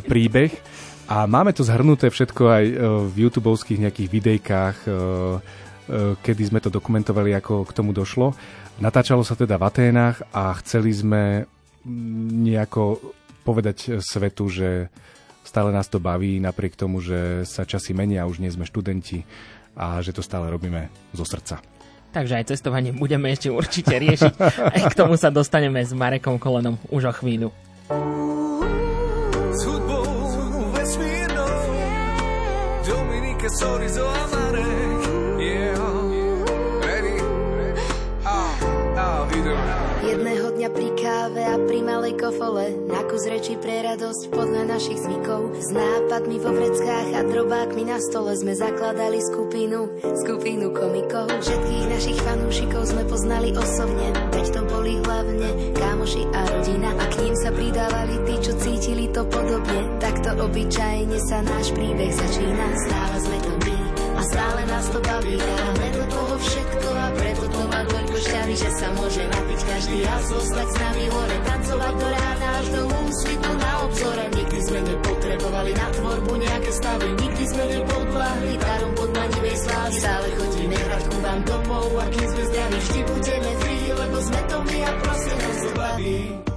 príbeh 0.04 0.52
a 1.08 1.24
máme 1.24 1.56
to 1.56 1.64
zhrnuté 1.64 2.12
všetko 2.12 2.42
aj 2.52 2.64
v 3.12 3.14
youtubovských 3.28 3.80
nejakých 3.84 4.08
videjkách, 4.08 4.76
kedy 6.24 6.42
sme 6.48 6.64
to 6.64 6.72
dokumentovali, 6.72 7.36
ako 7.36 7.68
k 7.68 7.76
tomu 7.76 7.92
došlo. 7.92 8.32
Natáčalo 8.74 9.22
sa 9.22 9.38
teda 9.38 9.54
v 9.54 9.66
Aténach 9.70 10.18
a 10.34 10.50
chceli 10.58 10.90
sme 10.90 11.46
nejako 12.42 12.98
povedať 13.46 14.02
svetu, 14.02 14.50
že 14.50 14.90
stále 15.46 15.70
nás 15.70 15.86
to 15.86 16.02
baví, 16.02 16.42
napriek 16.42 16.74
tomu, 16.74 16.98
že 16.98 17.46
sa 17.46 17.62
časy 17.62 17.94
menia, 17.94 18.26
už 18.26 18.42
nie 18.42 18.50
sme 18.50 18.66
študenti 18.66 19.22
a 19.78 20.02
že 20.02 20.10
to 20.10 20.26
stále 20.26 20.50
robíme 20.50 20.90
zo 21.14 21.22
srdca. 21.22 21.62
Takže 22.14 22.34
aj 22.42 22.44
cestovanie 22.50 22.94
budeme 22.94 23.30
ešte 23.30 23.50
určite 23.50 23.94
riešiť. 23.94 24.34
Aj 24.42 24.82
k 24.90 24.98
tomu 24.98 25.18
sa 25.18 25.34
dostaneme 25.34 25.82
s 25.82 25.90
Marekom 25.90 26.38
Kolenom 26.38 26.78
už 26.90 27.10
o 27.10 27.12
chvíľu. 27.14 27.50
S 29.54 29.60
hudbou 29.66 30.02
vesmírnou 30.78 31.54
Dominike 32.86 33.50
Sorizo 33.50 34.06
a 34.06 34.24
Marek 34.30 34.93
Dňa 40.64 40.72
pri 40.80 40.90
káve 40.96 41.42
a 41.44 41.60
pri 41.60 41.80
malej 41.84 42.16
kofole. 42.16 42.88
Na 42.88 43.04
kus 43.04 43.28
reči 43.28 43.52
pre 43.60 43.84
radosť 43.84 44.32
podľa 44.32 44.72
našich 44.72 44.96
zvykov. 44.96 45.60
S 45.60 45.68
nápadmi 45.68 46.40
vo 46.40 46.56
vreckách 46.56 47.10
a 47.12 47.20
drobákmi 47.20 47.84
na 47.84 48.00
stole 48.00 48.32
Sme 48.32 48.56
zakladali 48.56 49.20
skupinu, 49.20 49.92
skupinu 50.24 50.72
komikov. 50.72 51.28
Všetkých 51.36 51.84
našich 51.84 52.16
fanúšikov 52.16 52.80
sme 52.80 53.04
poznali 53.04 53.52
osobne. 53.52 54.08
Veď 54.32 54.46
to 54.56 54.60
boli 54.64 54.96
hlavne 55.04 55.76
kámoši 55.76 56.32
a 56.32 56.40
rodina. 56.48 56.96
A 56.96 57.04
k 57.12 57.14
ním 57.20 57.36
sa 57.36 57.52
pridávali 57.52 58.16
tí, 58.24 58.34
čo 58.40 58.52
cítili 58.56 59.04
to 59.12 59.20
podobne. 59.28 60.00
Takto 60.00 60.48
obyčajne 60.48 61.18
sa 61.28 61.44
náš 61.44 61.76
príbeh 61.76 62.08
začína. 62.08 62.66
Stále 62.88 63.16
sme 63.20 63.38
to 63.44 63.52
stále 64.24 64.60
nás 64.66 64.86
to 64.88 64.98
baví. 65.04 65.34
Dávame 65.36 65.88
do 65.92 66.04
toho 66.08 66.34
všetko 66.40 66.88
a 66.88 67.06
preto 67.14 67.44
to 67.50 67.60
má 67.68 67.80
toľko 67.84 68.16
šťavy 68.16 68.54
Že 68.54 68.70
sa 68.72 68.88
môže 68.96 69.22
napiť 69.28 69.60
každý 69.68 69.98
a 70.06 70.16
zostať 70.24 70.68
s 70.68 70.76
nami. 70.80 71.04
Hore 71.12 71.38
Tancovať 71.44 71.94
do 72.00 72.08
rána 72.08 72.48
až 72.58 72.66
do 72.72 72.82
úsvitu 72.88 73.50
na 73.60 73.72
obzore. 73.84 74.24
Nikdy 74.34 74.58
sme 74.64 74.80
nepotrebovali 74.84 75.72
na 75.76 75.86
tvorbu 75.92 76.32
nejaké 76.40 76.70
stavy. 76.72 77.08
Nikdy 77.20 77.44
sme 77.44 77.64
nepodláhli 77.68 78.52
darom 78.56 78.92
podmanivej 78.96 79.56
slávy. 79.60 79.94
Stále 80.00 80.26
chodíme 80.40 80.76
hrať 80.78 81.04
ku 81.10 81.16
vám 81.20 81.40
domov 81.44 81.88
a 82.00 82.04
kým 82.08 82.26
sme 82.28 82.42
zdraví 82.48 82.78
Vždy 82.84 83.00
budeme 83.08 83.50
free, 83.60 83.86
lebo 83.92 84.16
sme 84.22 84.40
to 84.48 84.56
my 84.64 84.78
a 84.84 84.92
prosím 85.02 85.36
nás 85.38 85.58
to 85.60 85.70
baví 85.76 86.53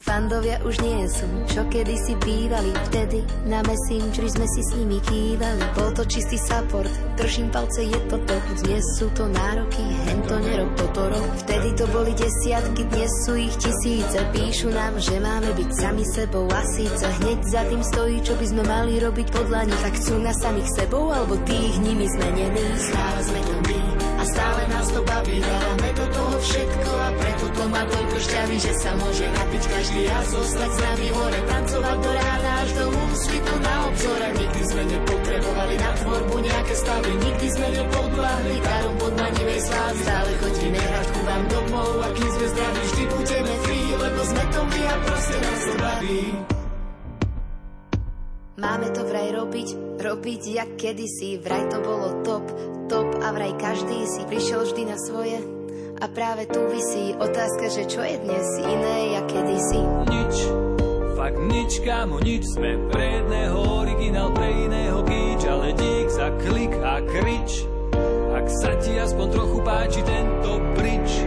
Fandovia 0.00 0.56
už 0.64 0.80
nie 0.80 1.04
sú, 1.12 1.28
čo 1.44 1.60
kedysi 1.68 2.16
bývali. 2.24 2.72
Vtedy 2.88 3.20
na 3.44 3.60
Messengeri 3.60 4.32
sme 4.32 4.48
si 4.48 4.64
s 4.64 4.72
nimi 4.72 4.96
kývali. 4.96 5.60
Bol 5.76 5.92
to 5.92 6.08
čistý 6.08 6.40
support, 6.40 6.88
držím 7.20 7.52
palce, 7.52 7.84
je 7.84 8.00
to 8.08 8.16
to. 8.24 8.36
Dnes 8.64 8.80
sú 8.96 9.12
to 9.12 9.28
nároky, 9.28 9.84
hento 10.08 10.40
nerob 10.40 10.72
toto 10.72 11.04
rok. 11.04 11.28
Vtedy 11.44 11.68
to 11.76 11.84
boli 11.92 12.16
desiatky, 12.16 12.88
dnes 12.88 13.12
sú 13.28 13.36
ich 13.36 13.52
tisíce. 13.60 14.16
Píšu 14.32 14.72
nám, 14.72 14.96
že 14.96 15.20
máme 15.20 15.52
byť 15.52 15.68
sami 15.68 16.04
sebou 16.08 16.48
A 16.48 16.64
síce 16.64 17.04
hneď 17.20 17.38
za 17.44 17.62
tým 17.68 17.82
stojí, 17.84 18.16
čo 18.24 18.32
by 18.40 18.46
sme 18.48 18.62
mali 18.64 18.96
robiť 19.04 19.28
podľa 19.28 19.68
nich. 19.68 19.80
Tak 19.84 19.94
chcú 20.00 20.16
na 20.16 20.32
samých 20.32 20.80
sebou, 20.80 21.12
alebo 21.12 21.36
tých 21.44 21.76
nimi 21.84 22.08
zmenených 22.08 22.80
Stále 22.88 23.20
sme 23.20 23.40
to 23.44 23.54
my 23.68 23.80
a 24.20 24.24
stále 24.24 24.60
nás 24.68 24.86
to 24.92 25.00
baví. 25.04 25.40
Toho 25.40 25.72
všetko 26.40 26.90
a 26.90 27.08
preto 27.20 27.46
to 27.52 27.64
má 27.68 27.82
toľko 27.84 28.16
šťavy 28.16 28.56
Že 28.56 28.72
sa 28.80 28.92
môže 28.96 29.26
napiť 29.28 29.62
každý 29.68 30.02
a 30.08 30.18
zostať 30.24 30.72
nami 30.80 31.08
hore 31.12 31.40
Tancovať 31.44 31.98
do 32.00 32.10
rána 32.10 32.50
až 32.60 32.70
do 32.76 32.84
úsvitu 32.90 33.54
na 33.60 33.74
obzore. 33.88 34.28
Nikdy 34.40 34.62
sme 34.64 34.82
nepotrebovali 34.88 35.74
na 35.76 35.90
tvorbu 36.00 36.34
nejaké 36.40 36.74
stavy 36.74 37.12
Nikdy 37.20 37.46
sme 37.52 37.68
nepodláhli 37.76 38.56
darom 38.64 38.94
podmanivej 38.96 39.60
slávy. 39.60 39.98
Stále 40.00 40.30
chodíme 40.40 40.80
hrať 40.80 41.06
ku 41.12 41.20
vám 41.28 41.44
domov 41.52 41.90
a 42.00 42.08
kým 42.16 42.30
sme 42.32 42.46
zdraví 42.48 42.80
Vždy 42.80 43.04
budeme 43.12 43.52
free, 43.64 43.88
lebo 44.00 44.20
sme 44.24 44.44
to 44.50 44.60
my 44.64 44.80
a 44.80 44.96
proste 45.04 45.36
nás 45.38 45.60
to 45.60 45.74
baví. 45.76 46.22
Máme 48.60 48.92
to 48.92 49.02
vraj 49.08 49.28
robiť, 49.32 49.68
robiť 50.04 50.42
jak 50.52 50.70
kedysi, 50.76 51.40
vraj 51.40 51.64
to 51.72 51.80
bolo 51.80 52.20
top, 52.20 52.44
top 52.92 53.08
a 53.24 53.32
vraj 53.32 53.56
každý 53.56 54.04
si 54.04 54.20
prišiel 54.28 54.68
vždy 54.68 54.82
na 54.84 55.00
svoje. 55.00 55.59
A 56.00 56.08
práve 56.08 56.48
tu 56.48 56.64
vysí 56.72 57.12
otázka, 57.12 57.68
že 57.68 57.84
čo 57.84 58.00
je 58.00 58.16
dnes 58.24 58.46
iné, 58.64 59.20
jak 59.20 59.36
kedysi. 59.36 59.84
Nič, 60.08 60.34
fakt 61.12 61.36
nič, 61.44 61.84
kámo, 61.84 62.16
nič, 62.24 62.56
sme 62.56 62.88
pre 62.88 63.20
jedného 63.20 63.84
originál, 63.84 64.32
pre 64.32 64.48
iného 64.48 65.04
kýč, 65.04 65.44
ale 65.44 65.76
dík 65.76 66.08
za 66.08 66.32
klik 66.40 66.72
a 66.80 67.04
krič. 67.04 67.68
Ak 68.32 68.48
sa 68.48 68.80
ti 68.80 68.96
aspoň 68.96 69.26
trochu 69.28 69.58
páči 69.60 70.00
tento 70.00 70.56
bridge, 70.72 71.20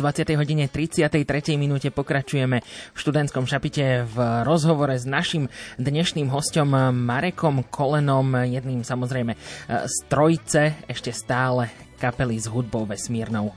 20. 0.00 0.32
hodine 0.40 0.64
33. 0.64 1.60
minúte 1.60 1.92
pokračujeme 1.92 2.64
v 2.64 2.96
študentskom 2.96 3.44
šapite 3.44 4.08
v 4.08 4.16
rozhovore 4.48 4.96
s 4.96 5.04
našim 5.04 5.52
dnešným 5.76 6.32
hostom 6.32 6.72
Marekom 7.04 7.68
Kolenom, 7.68 8.32
jedným 8.48 8.80
samozrejme 8.80 9.36
z 9.68 9.96
trojce 10.08 10.80
ešte 10.88 11.12
stále 11.12 11.68
kapely 12.00 12.40
s 12.40 12.48
hudbou 12.48 12.88
vesmírnou. 12.88 13.52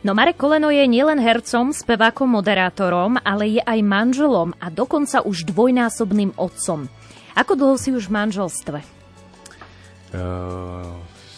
No 0.00 0.16
Marek 0.16 0.40
Koleno 0.40 0.72
je 0.72 0.88
nielen 0.88 1.20
hercom, 1.20 1.76
spevákom, 1.76 2.32
moderátorom, 2.32 3.20
ale 3.20 3.60
je 3.60 3.62
aj 3.64 3.80
manželom 3.84 4.56
a 4.56 4.72
dokonca 4.72 5.20
už 5.20 5.52
dvojnásobným 5.52 6.32
otcom. 6.40 6.88
Ako 7.36 7.52
dlho 7.60 7.76
si 7.76 7.92
už 7.92 8.08
v 8.08 8.24
manželstve? 8.24 8.78
Uh, 10.16 10.96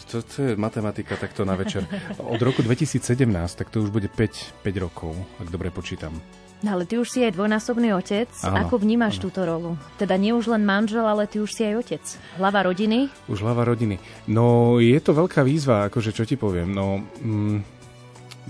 to, 0.09 0.25
to 0.25 0.37
je 0.41 0.51
matematika 0.57 1.13
takto 1.15 1.45
na 1.45 1.53
večer. 1.53 1.85
Od 2.17 2.41
roku 2.41 2.65
2017, 2.65 3.29
tak 3.53 3.69
to 3.69 3.85
už 3.85 3.93
bude 3.93 4.09
5, 4.09 4.65
5 4.65 4.83
rokov, 4.83 5.13
ak 5.37 5.47
dobre 5.53 5.69
počítam. 5.69 6.17
No 6.59 6.75
ale 6.75 6.83
ty 6.83 6.99
už 6.99 7.07
si 7.07 7.23
aj 7.23 7.39
dvojnásobný 7.39 7.95
otec. 7.95 8.27
Áno, 8.43 8.67
Ako 8.67 8.83
vnímaš 8.83 9.15
áno. 9.15 9.23
túto 9.31 9.47
rolu? 9.47 9.79
Teda 9.95 10.19
nie 10.19 10.35
už 10.35 10.51
len 10.51 10.67
manžel, 10.67 11.07
ale 11.07 11.23
ty 11.23 11.39
už 11.39 11.55
si 11.55 11.63
aj 11.63 11.87
otec. 11.87 12.03
Hlava 12.35 12.67
rodiny? 12.67 13.07
Už 13.31 13.39
hlava 13.47 13.63
rodiny. 13.63 13.95
No, 14.27 14.75
je 14.75 14.99
to 14.99 15.15
veľká 15.15 15.39
výzva, 15.47 15.87
akože 15.87 16.11
čo 16.11 16.27
ti 16.27 16.35
poviem. 16.35 16.75
No, 16.75 16.99
mm, 16.99 17.63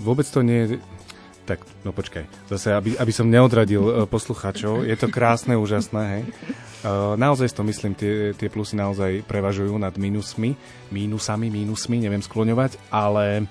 vôbec 0.02 0.26
to 0.26 0.42
nie 0.42 0.58
je... 0.58 0.82
Tak, 1.50 1.66
no 1.82 1.90
počkaj. 1.90 2.30
Zase, 2.46 2.70
aby, 2.70 2.94
aby 2.94 3.10
som 3.10 3.26
neodradil 3.26 3.82
uh, 3.82 3.94
poslucháčov, 4.06 4.86
je 4.86 4.94
to 4.94 5.10
krásne, 5.10 5.58
úžasné, 5.58 6.02
hej. 6.06 6.22
Uh, 6.86 7.18
naozaj 7.18 7.50
to 7.50 7.66
myslím, 7.66 7.98
tie, 7.98 8.38
tie 8.38 8.46
plusy 8.46 8.78
naozaj 8.78 9.26
prevažujú 9.26 9.74
nad 9.74 9.90
minusmi, 9.98 10.54
mínusami, 10.94 11.50
mínusmi, 11.50 12.06
neviem 12.06 12.22
skloňovať, 12.22 12.78
ale 12.94 13.50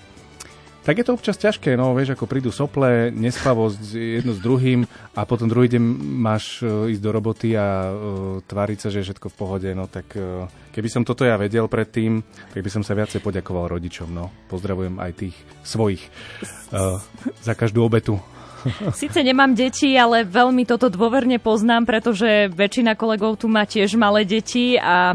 tak 0.90 0.98
je 0.98 1.06
to 1.06 1.14
občas 1.14 1.38
ťažké, 1.38 1.78
no 1.78 1.94
vieš, 1.94 2.18
ako 2.18 2.26
prídu 2.26 2.50
sople, 2.50 3.14
nespavosť 3.14 3.94
jedno 3.94 4.34
s 4.34 4.42
druhým 4.42 4.90
a 5.14 5.22
potom 5.22 5.46
druhý 5.46 5.70
deň 5.70 5.84
máš 6.02 6.66
uh, 6.66 6.90
ísť 6.90 6.98
do 7.06 7.14
roboty 7.14 7.54
a 7.54 7.94
uh, 7.94 8.42
tváriť 8.42 8.78
sa, 8.82 8.90
že 8.90 9.06
je 9.06 9.14
všetko 9.14 9.30
v 9.30 9.38
pohode, 9.38 9.70
no 9.78 9.86
tak 9.86 10.18
uh, 10.18 10.50
keby 10.74 10.90
som 10.90 11.06
toto 11.06 11.30
ja 11.30 11.38
vedel 11.38 11.70
predtým, 11.70 12.26
tak 12.26 12.66
by 12.66 12.74
som 12.74 12.82
sa 12.82 12.98
viacej 12.98 13.22
poďakoval 13.22 13.70
rodičom, 13.70 14.10
no. 14.10 14.34
Pozdravujem 14.50 14.98
aj 14.98 15.12
tých 15.14 15.38
svojich 15.62 16.02
uh, 16.74 16.98
za 17.46 17.54
každú 17.54 17.86
obetu. 17.86 18.18
Sice 18.90 19.22
nemám 19.22 19.54
deti, 19.54 19.94
ale 19.94 20.26
veľmi 20.26 20.66
toto 20.66 20.90
dôverne 20.90 21.38
poznám, 21.38 21.86
pretože 21.86 22.50
väčšina 22.50 22.98
kolegov 22.98 23.38
tu 23.38 23.46
má 23.46 23.70
tiež 23.70 23.94
malé 23.94 24.26
deti 24.26 24.74
a 24.74 25.14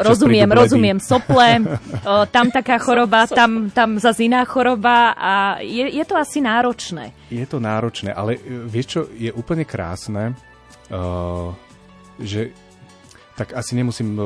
Občas 0.00 0.08
rozumiem, 0.16 0.48
rozumiem, 0.52 0.98
sople, 1.00 1.64
o, 2.10 2.28
tam 2.28 2.52
taká 2.52 2.76
choroba, 2.76 3.26
tam, 3.26 3.72
tam 3.72 3.96
zase 3.96 4.28
iná 4.28 4.44
choroba 4.44 5.16
a 5.16 5.58
je, 5.64 5.88
je 5.90 6.04
to 6.04 6.14
asi 6.16 6.40
náročné. 6.40 7.16
Je 7.32 7.46
to 7.48 7.58
náročné, 7.58 8.12
ale 8.12 8.36
e, 8.36 8.68
vieš 8.68 8.86
čo, 8.86 9.00
je 9.12 9.32
úplne 9.32 9.64
krásne, 9.64 10.36
uh, 10.92 11.50
že 12.20 12.54
Tak 13.36 13.52
asi 13.52 13.76
nemusím 13.76 14.16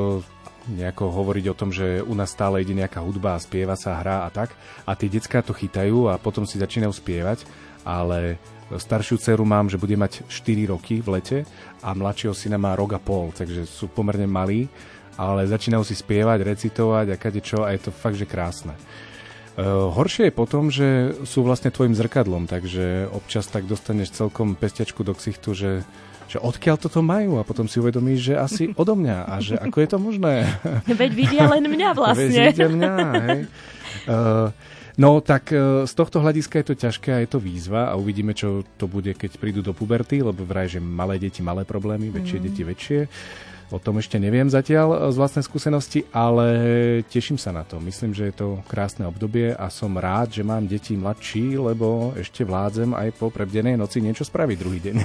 nejako 0.71 1.11
hovoriť 1.11 1.45
o 1.51 1.59
tom, 1.59 1.75
že 1.75 1.99
u 1.99 2.15
nás 2.15 2.31
stále 2.31 2.63
ide 2.63 2.79
nejaká 2.79 3.03
hudba 3.03 3.35
a 3.35 3.43
spieva 3.43 3.75
sa, 3.75 3.99
hrá 3.99 4.23
a 4.23 4.31
tak. 4.31 4.55
A 4.87 4.95
tie 4.95 5.11
decká 5.11 5.43
to 5.43 5.51
chytajú 5.51 6.07
a 6.07 6.21
potom 6.21 6.47
si 6.47 6.63
začínajú 6.63 6.95
spievať, 6.95 7.43
ale 7.83 8.39
staršiu 8.71 9.19
dceru 9.19 9.43
mám, 9.43 9.67
že 9.67 9.81
bude 9.81 9.99
mať 9.99 10.31
4 10.31 10.71
roky 10.71 11.03
v 11.03 11.19
lete 11.19 11.39
a 11.83 11.91
mladšieho 11.91 12.35
syna 12.37 12.55
má 12.55 12.79
rok 12.79 12.95
a 12.95 13.01
pol, 13.03 13.35
takže 13.35 13.67
sú 13.67 13.91
pomerne 13.91 14.31
malí, 14.31 14.71
ale 15.21 15.45
začínajú 15.45 15.85
si 15.85 15.93
spievať, 15.93 16.41
recitovať 16.41 17.13
a 17.13 17.21
kade 17.21 17.45
čo 17.45 17.61
a 17.61 17.77
je 17.77 17.81
to 17.85 17.93
fakt, 17.93 18.17
že 18.17 18.25
krásne. 18.25 18.73
Uh, 19.61 19.93
horšie 19.93 20.33
je 20.33 20.33
potom, 20.33 20.73
že 20.73 21.13
sú 21.29 21.45
vlastne 21.45 21.69
tvojim 21.69 21.93
zrkadlom, 21.93 22.49
takže 22.49 23.13
občas 23.13 23.45
tak 23.45 23.69
dostaneš 23.69 24.17
celkom 24.17 24.57
pestiačku 24.57 25.05
do 25.05 25.13
ksichtu, 25.13 25.53
že 25.53 25.71
že 26.31 26.39
odkiaľ 26.39 26.79
toto 26.79 27.03
majú 27.03 27.43
a 27.43 27.47
potom 27.47 27.67
si 27.67 27.83
uvedomíš, 27.83 28.31
že 28.31 28.35
asi 28.39 28.63
odo 28.81 28.95
mňa 28.95 29.19
a 29.27 29.35
že 29.43 29.59
ako 29.59 29.77
je 29.83 29.89
to 29.91 29.99
možné. 29.99 30.35
Veď 30.87 31.11
vidia 31.11 31.45
len 31.51 31.67
mňa 31.67 31.89
vlastne. 31.99 32.31
Veď 32.31 32.55
vidia 32.55 32.69
mňa, 32.71 32.93
hej. 33.27 33.41
Uh, 34.07 34.55
no 34.95 35.19
tak 35.19 35.51
uh, 35.51 35.83
z 35.83 35.93
tohto 35.99 36.23
hľadiska 36.23 36.63
je 36.63 36.67
to 36.71 36.75
ťažké 36.79 37.11
a 37.11 37.19
je 37.27 37.35
to 37.35 37.43
výzva 37.43 37.91
a 37.91 37.99
uvidíme, 37.99 38.31
čo 38.31 38.63
to 38.79 38.87
bude, 38.87 39.11
keď 39.19 39.43
prídu 39.43 39.59
do 39.59 39.75
puberty, 39.75 40.23
lebo 40.23 40.47
vraj, 40.47 40.71
že 40.71 40.79
malé 40.79 41.19
deti 41.19 41.43
malé 41.43 41.67
problémy, 41.67 42.15
väčšie 42.15 42.39
mm. 42.39 42.45
deti 42.47 42.63
väčšie. 42.63 43.01
O 43.71 43.79
tom 43.79 44.03
ešte 44.03 44.19
neviem 44.19 44.51
zatiaľ 44.51 44.89
e, 44.91 45.15
z 45.15 45.17
vlastnej 45.17 45.47
skúsenosti, 45.47 46.03
ale 46.11 46.47
teším 47.07 47.39
sa 47.39 47.55
na 47.55 47.63
to. 47.63 47.79
Myslím, 47.79 48.11
že 48.11 48.31
je 48.31 48.35
to 48.35 48.49
krásne 48.67 49.07
obdobie 49.07 49.55
a 49.55 49.71
som 49.71 49.95
rád, 49.95 50.35
že 50.35 50.43
mám 50.43 50.67
deti 50.67 50.99
mladší, 50.99 51.55
lebo 51.55 52.11
ešte 52.19 52.43
vládzem 52.43 52.99
aj 52.99 53.09
po 53.15 53.31
prebdenej 53.31 53.79
noci 53.79 54.03
niečo 54.03 54.27
spraviť 54.27 54.57
druhý 54.59 54.81
deň. 54.83 54.97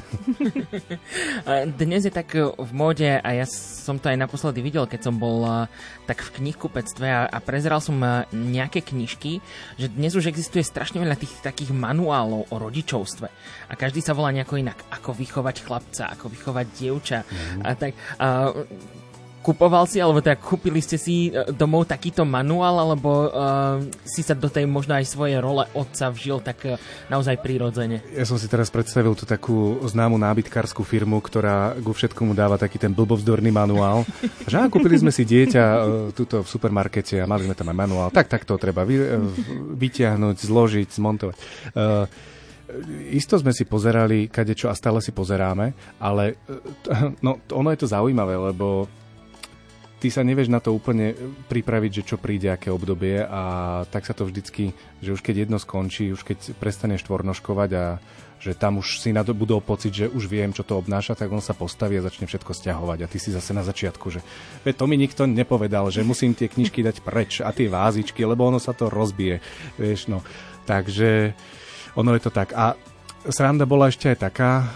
Dnes 1.81 2.09
je 2.09 2.13
tak 2.13 2.33
v 2.37 2.71
móde 2.73 3.21
a 3.21 3.29
ja 3.37 3.45
som 3.85 4.01
to 4.01 4.09
aj 4.09 4.17
naposledy 4.17 4.65
videl, 4.65 4.89
keď 4.89 5.13
som 5.13 5.15
bol 5.21 5.45
e, 5.45 5.69
tak 6.05 6.21
v 6.21 6.41
knihkupectve 6.41 7.07
a, 7.09 7.25
a 7.25 7.37
prezeral 7.41 7.81
som 7.81 7.97
e, 7.99 8.29
nejaké 8.31 8.85
knižky, 8.85 9.41
že 9.75 9.89
dnes 9.89 10.13
už 10.13 10.29
existuje 10.29 10.61
strašne 10.61 11.01
veľa 11.01 11.17
tých 11.17 11.41
takých 11.41 11.73
manuálov 11.73 12.49
o 12.53 12.55
rodičovstve 12.55 13.27
a 13.69 13.73
každý 13.73 13.99
sa 14.05 14.13
volá 14.13 14.29
nejako 14.29 14.61
inak. 14.61 14.77
Ako 14.93 15.17
vychovať 15.17 15.55
chlapca, 15.65 16.03
ako 16.13 16.29
vychovať 16.29 16.65
dievča. 16.77 17.19
Mm. 17.25 17.61
A 17.65 17.69
tak... 17.73 17.91
A, 18.21 18.53
kupoval 19.45 19.85
si, 19.85 20.01
alebo 20.01 20.25
teda 20.25 20.41
kúpili 20.41 20.81
ste 20.81 20.97
si 20.97 21.29
e, 21.29 21.53
domov 21.53 21.85
takýto 21.85 22.25
manuál, 22.25 22.81
alebo 22.81 23.29
uh, 23.29 23.77
si 24.01 24.25
sa 24.25 24.33
do 24.33 24.49
tej 24.49 24.65
možno 24.65 24.97
aj 24.97 25.05
svoje 25.05 25.37
role 25.37 25.69
otca 25.77 26.09
vžil 26.09 26.41
tak 26.41 26.65
uh, 26.65 26.81
naozaj 27.13 27.37
prirodzene? 27.45 28.01
Ja 28.17 28.25
som 28.25 28.41
si 28.41 28.49
teraz 28.49 28.73
predstavil 28.73 29.13
tú 29.13 29.29
takú 29.29 29.77
známu 29.85 30.17
nábytkárskú 30.17 30.81
firmu, 30.81 31.21
ktorá 31.21 31.77
ku 31.77 31.93
všetkomu 31.93 32.33
dáva 32.33 32.57
taký 32.57 32.81
ten 32.81 32.89
blbovzdorný 32.89 33.53
manuál. 33.53 34.01
že 34.49 34.57
á, 34.57 34.65
kúpili 34.65 34.97
sme 34.97 35.13
si 35.13 35.21
dieťa 35.21 35.63
uh, 35.63 35.79
tuto 36.09 36.41
v 36.41 36.49
supermarkete 36.49 37.21
a 37.21 37.29
mali 37.29 37.45
sme 37.45 37.53
tam 37.53 37.69
aj 37.69 37.77
manuál. 37.77 38.09
Tak, 38.09 38.25
tak 38.25 38.49
to 38.49 38.57
treba 38.57 38.81
vy, 38.81 38.97
uh, 38.97 39.21
vyťahnuť, 39.77 40.35
zložiť, 40.41 40.89
zmontovať. 40.89 41.35
Uh, 41.77 42.09
Isto 43.13 43.37
sme 43.37 43.53
si 43.53 43.69
pozerali 43.69 44.25
kadečo 44.25 44.73
a 44.73 44.75
stále 44.75 44.97
si 44.97 45.13
pozeráme, 45.13 46.01
ale 46.01 46.41
no, 47.21 47.37
ono 47.53 47.69
je 47.69 47.79
to 47.85 47.93
zaujímavé, 47.93 48.33
lebo 48.33 48.89
ty 49.99 50.07
sa 50.11 50.21
nevieš 50.21 50.51
na 50.51 50.59
to 50.59 50.75
úplne 50.75 51.15
pripraviť, 51.47 51.91
že 51.91 52.07
čo 52.13 52.17
príde, 52.19 52.51
aké 52.51 52.69
obdobie 52.69 53.23
a 53.23 53.83
tak 53.89 54.05
sa 54.05 54.13
to 54.13 54.27
vždycky, 54.27 54.75
že 54.99 55.15
už 55.15 55.21
keď 55.23 55.47
jedno 55.47 55.57
skončí, 55.57 56.11
už 56.11 56.27
keď 56.27 56.57
prestaneš 56.59 57.07
tvornoškovať 57.07 57.69
a 57.75 57.85
že 58.35 58.53
tam 58.53 58.77
už 58.77 59.01
si 59.01 59.15
nadobudol 59.15 59.63
pocit, 59.63 59.95
že 59.95 60.05
už 60.11 60.27
viem, 60.27 60.51
čo 60.51 60.61
to 60.61 60.77
obnáša, 60.77 61.15
tak 61.15 61.31
on 61.31 61.41
sa 61.41 61.55
postaví 61.55 61.97
a 61.97 62.05
začne 62.05 62.27
všetko 62.27 62.51
stiahovať. 62.51 62.99
A 63.01 63.09
ty 63.09 63.17
si 63.17 63.33
zase 63.33 63.55
na 63.55 63.63
začiatku, 63.63 64.05
že 64.11 64.21
to 64.75 64.85
mi 64.85 64.99
nikto 64.99 65.25
nepovedal, 65.25 65.89
že 65.89 66.05
musím 66.05 66.35
tie 66.37 66.51
knižky 66.51 66.83
dať 66.83 67.01
preč 67.01 67.39
a 67.39 67.49
tie 67.55 67.71
vázičky, 67.71 68.21
lebo 68.21 68.45
ono 68.45 68.59
sa 68.61 68.75
to 68.75 68.91
rozbije. 68.91 69.41
Vieš, 69.79 70.11
no. 70.11 70.21
Takže 70.67 71.33
ono 71.95 72.13
je 72.13 72.21
to 72.21 72.29
tak. 72.29 72.51
A 72.53 72.75
sranda 73.31 73.65
bola 73.65 73.89
ešte 73.89 74.13
aj 74.13 74.19
taká, 74.19 74.51
uh, 74.61 74.67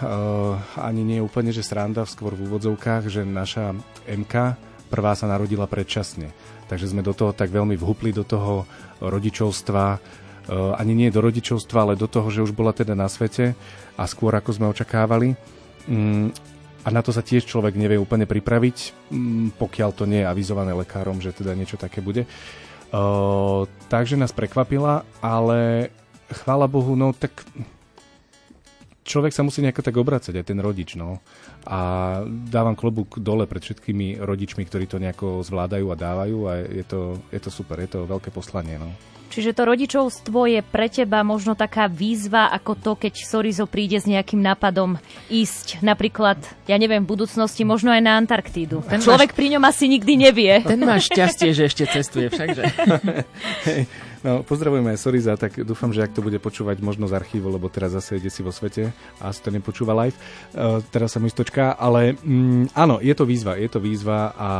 ani 0.80 1.04
nie 1.06 1.20
úplne, 1.22 1.54
že 1.54 1.62
sranda, 1.62 2.08
skôr 2.08 2.34
v 2.34 2.50
úvodzovkách, 2.50 3.06
že 3.06 3.22
naša 3.22 3.76
MK 4.08 4.34
prvá 4.90 5.14
sa 5.14 5.30
narodila 5.30 5.70
predčasne. 5.70 6.34
Takže 6.66 6.90
sme 6.90 7.06
do 7.06 7.14
toho 7.14 7.30
tak 7.30 7.54
veľmi 7.54 7.78
vhupli, 7.78 8.10
do 8.10 8.26
toho 8.26 8.66
rodičovstva, 8.98 9.84
uh, 9.96 10.74
ani 10.74 10.92
nie 10.98 11.14
do 11.14 11.22
rodičovstva, 11.22 11.86
ale 11.86 11.94
do 11.94 12.10
toho, 12.10 12.26
že 12.28 12.42
už 12.42 12.50
bola 12.50 12.74
teda 12.74 12.98
na 12.98 13.06
svete 13.06 13.54
a 13.94 14.02
skôr 14.10 14.34
ako 14.34 14.50
sme 14.50 14.66
očakávali. 14.68 15.38
Um, 15.86 16.34
a 16.80 16.88
na 16.88 17.04
to 17.04 17.12
sa 17.12 17.20
tiež 17.20 17.44
človek 17.44 17.76
nevie 17.76 18.00
úplne 18.00 18.26
pripraviť, 18.26 19.08
um, 19.14 19.54
pokiaľ 19.54 19.90
to 19.94 20.04
nie 20.10 20.26
je 20.26 20.30
avizované 20.30 20.74
lekárom, 20.74 21.22
že 21.22 21.30
teda 21.30 21.54
niečo 21.54 21.78
také 21.78 22.02
bude. 22.02 22.26
Uh, 22.90 23.70
takže 23.86 24.18
nás 24.18 24.34
prekvapila, 24.34 25.06
ale 25.22 25.94
chvála 26.26 26.66
Bohu, 26.66 26.98
no 26.98 27.14
tak 27.14 27.30
človek 29.04 29.32
sa 29.32 29.42
musí 29.42 29.64
nejako 29.64 29.82
tak 29.82 29.96
obracať, 29.96 30.34
aj 30.40 30.46
ten 30.46 30.58
rodič, 30.60 30.96
no. 30.96 31.18
A 31.66 31.78
dávam 32.26 32.76
klobúk 32.76 33.20
dole 33.20 33.44
pred 33.44 33.60
všetkými 33.64 34.20
rodičmi, 34.20 34.62
ktorí 34.64 34.84
to 34.88 35.02
nejako 35.02 35.44
zvládajú 35.44 35.86
a 35.90 35.96
dávajú 35.96 36.38
a 36.48 36.52
je 36.64 36.84
to, 36.84 37.00
je 37.32 37.40
to 37.40 37.50
super, 37.50 37.80
je 37.80 37.90
to 37.90 38.08
veľké 38.08 38.30
poslanie, 38.32 38.76
no. 38.76 38.92
Čiže 39.30 39.54
to 39.54 39.62
rodičovstvo 39.62 40.50
je 40.50 40.58
pre 40.58 40.90
teba 40.90 41.22
možno 41.22 41.54
taká 41.54 41.86
výzva 41.86 42.50
ako 42.50 42.74
to, 42.74 42.92
keď 42.98 43.14
Sorizo 43.14 43.70
príde 43.70 44.02
s 44.02 44.10
nejakým 44.10 44.42
nápadom 44.42 44.98
ísť 45.30 45.86
napríklad, 45.86 46.42
ja 46.66 46.74
neviem, 46.74 47.06
v 47.06 47.14
budúcnosti 47.14 47.62
možno 47.62 47.94
aj 47.94 48.02
na 48.02 48.18
Antarktídu. 48.18 48.82
Ten 48.90 48.98
človek 48.98 49.30
máš... 49.30 49.38
pri 49.38 49.46
ňom 49.54 49.62
asi 49.62 49.86
nikdy 49.86 50.12
nevie. 50.18 50.52
Ten 50.66 50.82
má 50.82 50.98
šťastie, 50.98 51.54
že 51.54 51.70
ešte 51.70 51.86
cestuje 51.86 52.26
všakže. 52.26 52.64
No, 54.20 54.44
pozdravujeme 54.44 54.92
aj 54.92 55.00
Soriza, 55.00 55.32
tak 55.40 55.64
dúfam, 55.64 55.96
že 55.96 56.04
ak 56.04 56.12
to 56.12 56.20
bude 56.20 56.36
počúvať 56.36 56.84
možno 56.84 57.08
z 57.08 57.16
archívu, 57.16 57.48
lebo 57.48 57.72
teraz 57.72 57.96
zase 57.96 58.20
ide 58.20 58.28
si 58.28 58.44
vo 58.44 58.52
svete 58.52 58.92
a 59.16 59.32
asi 59.32 59.40
to 59.40 59.48
nepočúva 59.48 59.96
live. 59.96 60.16
Uh, 60.52 60.84
teraz 60.92 61.16
sa 61.16 61.24
mu 61.24 61.32
istočká, 61.32 61.72
ale 61.72 62.20
mm, 62.20 62.76
áno, 62.76 63.00
je 63.00 63.14
to 63.16 63.24
výzva, 63.24 63.56
je 63.56 63.68
to 63.72 63.80
výzva 63.80 64.36
a 64.36 64.50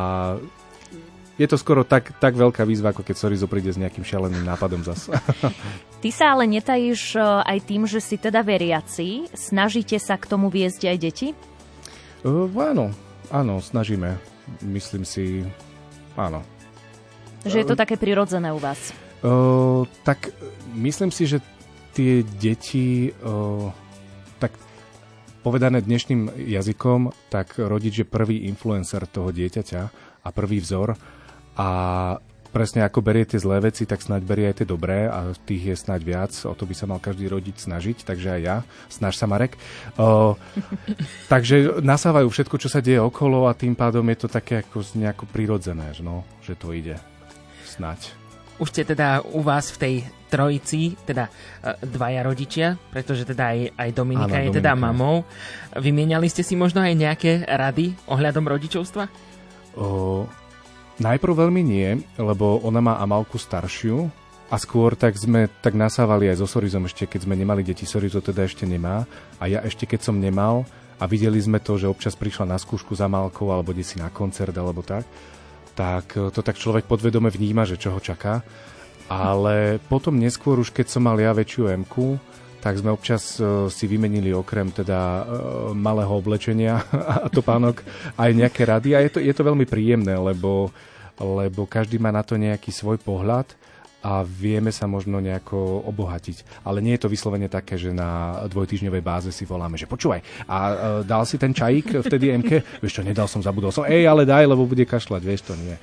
je 1.36 1.44
to 1.48 1.61
skoro 1.61 1.84
tak, 1.84 2.16
tak 2.20 2.40
veľká 2.40 2.64
výzva, 2.64 2.96
ako 2.96 3.04
keď 3.04 3.16
Sorizo 3.16 3.48
príde 3.48 3.72
s 3.72 3.80
nejakým 3.80 4.04
šialeným 4.04 4.44
nápadom 4.48 4.80
zas. 4.80 5.12
Ty 6.04 6.08
sa 6.12 6.36
ale 6.36 6.48
netajíš 6.48 7.16
e, 7.16 7.20
aj 7.20 7.58
tým, 7.64 7.88
že 7.88 8.00
si 8.00 8.20
teda 8.20 8.44
veriaci. 8.44 9.28
Snažíte 9.32 9.96
sa 10.00 10.20
k 10.20 10.28
tomu 10.28 10.52
viesť 10.52 10.92
aj 10.92 10.96
deti? 11.00 11.28
Uh, 12.24 12.48
áno, 12.61 12.92
áno, 13.32 13.61
snažíme. 13.61 14.20
Myslím 14.61 15.08
si, 15.08 15.44
áno. 16.12 16.44
Že 17.44 17.56
je 17.64 17.66
to 17.72 17.76
také 17.76 17.96
prirodzené 17.96 18.52
u 18.52 18.61
vás? 18.61 19.09
Uh, 19.21 19.85
tak 20.01 20.33
myslím 20.73 21.12
si, 21.12 21.29
že 21.29 21.45
tie 21.93 22.25
deti, 22.25 23.12
uh, 23.12 23.68
tak 24.41 24.57
povedané 25.45 25.85
dnešným 25.85 26.33
jazykom, 26.37 27.12
tak 27.29 27.61
rodič 27.61 28.01
je 28.01 28.07
prvý 28.09 28.49
influencer 28.49 29.05
toho 29.09 29.29
dieťaťa 29.29 29.83
a 30.25 30.29
prvý 30.33 30.61
vzor 30.61 30.97
a 31.57 31.68
presne 32.51 32.83
ako 32.83 33.01
berie 33.01 33.25
tie 33.25 33.39
zlé 33.39 33.62
veci, 33.62 33.87
tak 33.87 34.03
snáď 34.03 34.23
berie 34.27 34.47
aj 34.51 34.62
tie 34.62 34.68
dobré 34.68 35.07
a 35.07 35.33
tých 35.47 35.73
je 35.73 35.77
snáď 35.79 36.01
viac. 36.03 36.33
O 36.45 36.53
to 36.53 36.66
by 36.66 36.75
sa 36.75 36.91
mal 36.91 36.99
každý 36.99 37.31
rodič 37.31 37.62
snažiť, 37.62 38.03
takže 38.03 38.29
aj 38.37 38.41
ja. 38.43 38.57
Snaž 38.91 39.14
sa, 39.16 39.31
Marek. 39.31 39.57
O, 39.97 40.35
takže 41.33 41.81
nasávajú 41.81 42.29
všetko, 42.29 42.57
čo 42.59 42.68
sa 42.68 42.83
deje 42.83 42.99
okolo 42.99 43.47
a 43.47 43.57
tým 43.57 43.79
pádom 43.79 44.05
je 44.11 44.18
to 44.27 44.29
také 44.29 44.66
ako 44.66 44.83
nejako 44.99 45.25
prirodzené, 45.31 45.95
že, 45.95 46.03
no, 46.03 46.27
že 46.43 46.59
to 46.59 46.75
ide. 46.75 46.99
Snaď. 47.64 48.20
Už 48.61 48.68
ste 48.70 48.84
teda 48.84 49.24
u 49.24 49.40
vás 49.40 49.72
v 49.72 49.78
tej 49.80 49.94
trojici, 50.28 50.94
teda 51.08 51.26
e, 51.26 51.30
dvaja 51.88 52.20
rodičia, 52.22 52.76
pretože 52.92 53.26
teda 53.26 53.56
aj, 53.56 53.58
aj 53.74 53.90
Dominika 53.96 54.36
Áno, 54.36 54.44
je 54.46 54.50
teda 54.54 54.70
Dominika. 54.70 54.70
teda 54.70 54.72
mamou. 54.78 55.16
Vymieniali 55.74 56.28
ste 56.28 56.44
si 56.44 56.54
možno 56.54 56.84
aj 56.84 56.94
nejaké 56.94 57.32
rady 57.48 57.96
ohľadom 58.06 58.44
rodičovstva? 58.46 59.04
O, 59.74 60.28
Najprv 61.00 61.32
veľmi 61.32 61.64
nie, 61.64 61.96
lebo 62.20 62.61
ona 62.61 62.84
má 62.84 63.00
Amalku 63.00 63.40
staršiu 63.40 64.12
a 64.52 64.61
skôr 64.61 64.92
tak 64.92 65.16
sme 65.16 65.48
tak 65.64 65.72
nasávali 65.72 66.28
aj 66.28 66.44
so 66.44 66.46
Sorizom 66.46 66.84
ešte, 66.84 67.08
keď 67.08 67.24
sme 67.24 67.40
nemali 67.40 67.64
deti. 67.64 67.88
Sorizo 67.88 68.20
teda 68.20 68.44
ešte 68.44 68.68
nemá 68.68 69.08
a 69.40 69.48
ja 69.48 69.64
ešte 69.64 69.88
keď 69.88 70.04
som 70.04 70.20
nemal 70.20 70.68
a 71.00 71.08
videli 71.08 71.40
sme 71.40 71.56
to, 71.56 71.80
že 71.80 71.88
občas 71.88 72.12
prišla 72.12 72.52
na 72.52 72.61
skúšku 72.61 72.92
za 72.92 73.08
Amalkou 73.08 73.48
alebo 73.48 73.72
si 73.80 73.96
na 73.96 74.12
koncert 74.12 74.52
alebo 74.52 74.84
tak, 74.84 75.08
tak 75.81 76.12
to 76.12 76.41
tak 76.45 76.61
človek 76.61 76.85
podvedome 76.85 77.33
vníma, 77.33 77.64
že 77.64 77.81
čo 77.81 77.97
ho 77.97 78.01
čaká. 78.05 78.45
Ale 79.09 79.81
potom 79.81 80.20
neskôr 80.20 80.61
už 80.61 80.76
keď 80.76 80.93
som 80.93 81.09
mal 81.09 81.16
ja 81.16 81.33
väčšiu 81.33 81.72
m 81.72 81.89
tak 82.61 82.76
sme 82.76 82.93
občas 82.93 83.41
uh, 83.41 83.72
si 83.72 83.89
vymenili 83.89 84.37
okrem 84.37 84.68
teda 84.68 85.01
uh, 85.01 85.24
malého 85.72 86.12
oblečenia 86.12 86.76
a 87.24 87.33
topánok 87.33 87.81
aj 88.20 88.31
nejaké 88.37 88.68
rady 88.68 88.93
a 88.93 89.01
je 89.01 89.16
to, 89.16 89.18
je 89.24 89.33
to 89.33 89.41
veľmi 89.41 89.64
príjemné, 89.64 90.12
lebo, 90.20 90.68
lebo 91.16 91.64
každý 91.64 91.97
má 91.97 92.12
na 92.12 92.20
to 92.20 92.37
nejaký 92.37 92.68
svoj 92.68 93.01
pohľad 93.01 93.49
a 94.01 94.24
vieme 94.24 94.72
sa 94.72 94.88
možno 94.88 95.20
nejako 95.20 95.84
obohatiť. 95.88 96.64
Ale 96.64 96.80
nie 96.80 96.96
je 96.96 97.03
to 97.05 97.12
vyslovene 97.12 97.53
také, 97.53 97.76
že 97.76 97.92
na 97.92 98.42
dvojtyžňovej 98.48 99.03
báze 99.05 99.30
si 99.32 99.44
voláme, 99.44 99.76
že 99.76 99.84
počúvaj, 99.84 100.24
a 100.48 100.57
uh, 100.57 100.74
dal 101.05 101.28
si 101.28 101.36
ten 101.36 101.53
čajík 101.53 102.01
vtedy 102.01 102.32
MK? 102.40 102.80
Vieš 102.80 103.01
čo, 103.01 103.03
nedal 103.05 103.28
som, 103.28 103.44
zabudol 103.44 103.72
som. 103.72 103.84
Ej, 103.84 104.09
ale 104.09 104.24
daj, 104.24 104.48
lebo 104.48 104.64
bude 104.64 104.88
kašľať, 104.88 105.22
vieš 105.22 105.42
to 105.48 105.55
nie. 105.61 105.76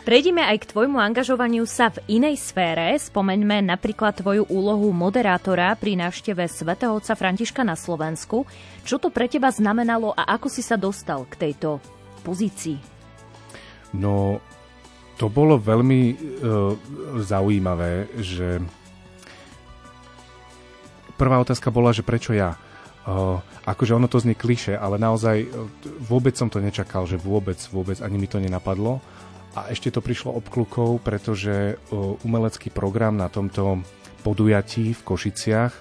Prejdime 0.00 0.40
aj 0.40 0.64
k 0.64 0.70
tvojmu 0.72 0.96
angažovaniu 0.96 1.68
sa 1.68 1.92
v 1.92 2.00
inej 2.16 2.40
sfére. 2.40 2.96
Spomeňme 2.96 3.60
napríklad 3.60 4.16
tvoju 4.16 4.48
úlohu 4.48 4.88
moderátora 4.96 5.76
pri 5.76 5.92
návšteve 6.00 6.48
svätého 6.48 6.96
otca 6.96 7.12
Františka 7.12 7.60
na 7.60 7.76
Slovensku. 7.76 8.48
Čo 8.80 8.96
to 8.96 9.12
pre 9.12 9.28
teba 9.28 9.52
znamenalo 9.52 10.16
a 10.16 10.24
ako 10.40 10.48
si 10.48 10.64
sa 10.64 10.80
dostal 10.80 11.28
k 11.28 11.52
tejto 11.52 11.84
pozícii? 12.24 12.80
No, 13.92 14.40
to 15.20 15.28
bolo 15.28 15.60
veľmi 15.60 16.00
uh, 16.16 16.72
zaujímavé, 17.20 18.08
že 18.16 18.56
prvá 21.20 21.36
otázka 21.44 21.68
bola, 21.68 21.92
že 21.92 22.00
prečo 22.00 22.32
ja? 22.32 22.56
Uh, 23.04 23.36
akože 23.68 24.00
ono 24.00 24.08
to 24.08 24.16
znie 24.16 24.32
kliše, 24.32 24.72
ale 24.72 24.96
naozaj 24.96 25.44
uh, 25.44 25.68
vôbec 26.08 26.32
som 26.40 26.48
to 26.48 26.64
nečakal, 26.64 27.04
že 27.04 27.20
vôbec, 27.20 27.60
vôbec 27.68 28.00
ani 28.00 28.16
mi 28.16 28.24
to 28.24 28.40
nenapadlo. 28.40 29.04
A 29.52 29.68
ešte 29.68 29.92
to 29.92 30.00
prišlo 30.00 30.32
obklukou, 30.40 30.96
pretože 31.04 31.76
uh, 31.76 32.16
umelecký 32.24 32.72
program 32.72 33.20
na 33.20 33.28
tomto 33.28 33.84
podujatí 34.24 34.96
v 34.96 35.04
Košiciach, 35.04 35.72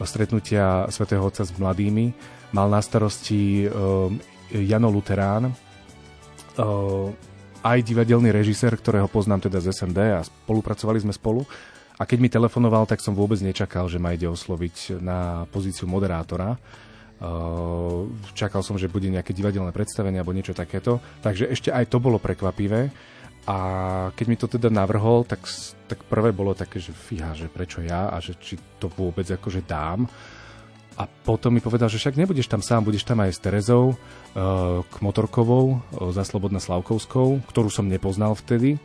stretnutia 0.00 0.88
svätého 0.88 1.20
Otca 1.20 1.44
s 1.44 1.52
mladými, 1.52 2.16
mal 2.56 2.72
na 2.72 2.80
starosti 2.80 3.68
uh, 3.68 4.08
Jano 4.48 4.88
Luterán, 4.88 5.52
aj 7.62 7.78
divadelný 7.82 8.30
režisér, 8.30 8.78
ktorého 8.78 9.10
poznám 9.10 9.46
teda 9.46 9.58
z 9.58 9.74
SND 9.74 9.98
a 10.14 10.20
spolupracovali 10.22 11.02
sme 11.02 11.12
spolu. 11.14 11.42
A 11.98 12.06
keď 12.06 12.18
mi 12.22 12.30
telefonoval, 12.30 12.86
tak 12.86 13.02
som 13.02 13.16
vôbec 13.16 13.42
nečakal, 13.42 13.90
že 13.90 13.98
ma 13.98 14.14
ide 14.14 14.30
osloviť 14.30 15.02
na 15.02 15.50
pozíciu 15.50 15.90
moderátora. 15.90 16.54
Čakal 18.38 18.62
som, 18.62 18.78
že 18.78 18.86
bude 18.86 19.10
nejaké 19.10 19.34
divadelné 19.34 19.74
predstavenie 19.74 20.22
alebo 20.22 20.30
niečo 20.30 20.54
takéto. 20.54 21.02
Takže 21.18 21.50
ešte 21.50 21.74
aj 21.74 21.90
to 21.90 21.98
bolo 21.98 22.22
prekvapivé. 22.22 22.94
A 23.48 23.58
keď 24.14 24.26
mi 24.30 24.36
to 24.38 24.46
teda 24.46 24.70
navrhol, 24.70 25.26
tak, 25.26 25.42
tak 25.90 26.06
prvé 26.06 26.30
bolo 26.30 26.54
také, 26.54 26.78
že 26.78 26.94
fíha, 26.94 27.34
že 27.34 27.50
prečo 27.50 27.82
ja 27.82 28.12
a 28.14 28.22
že 28.22 28.38
či 28.38 28.54
to 28.78 28.86
vôbec 28.92 29.26
akože 29.26 29.66
dám. 29.66 30.06
A 30.98 31.06
potom 31.06 31.54
mi 31.54 31.62
povedal, 31.62 31.86
že 31.86 32.02
však 32.02 32.18
nebudeš 32.18 32.50
tam 32.50 32.58
sám, 32.58 32.82
budeš 32.82 33.06
tam 33.06 33.22
aj 33.22 33.30
s 33.30 33.38
Terezou, 33.38 33.94
uh, 33.94 34.82
k 34.82 34.94
Motorkovou, 34.98 35.78
uh, 35.78 36.10
za 36.10 36.26
Slobodná 36.26 36.58
Slavkovskou, 36.58 37.38
ktorú 37.46 37.70
som 37.70 37.86
nepoznal 37.86 38.34
vtedy. 38.34 38.82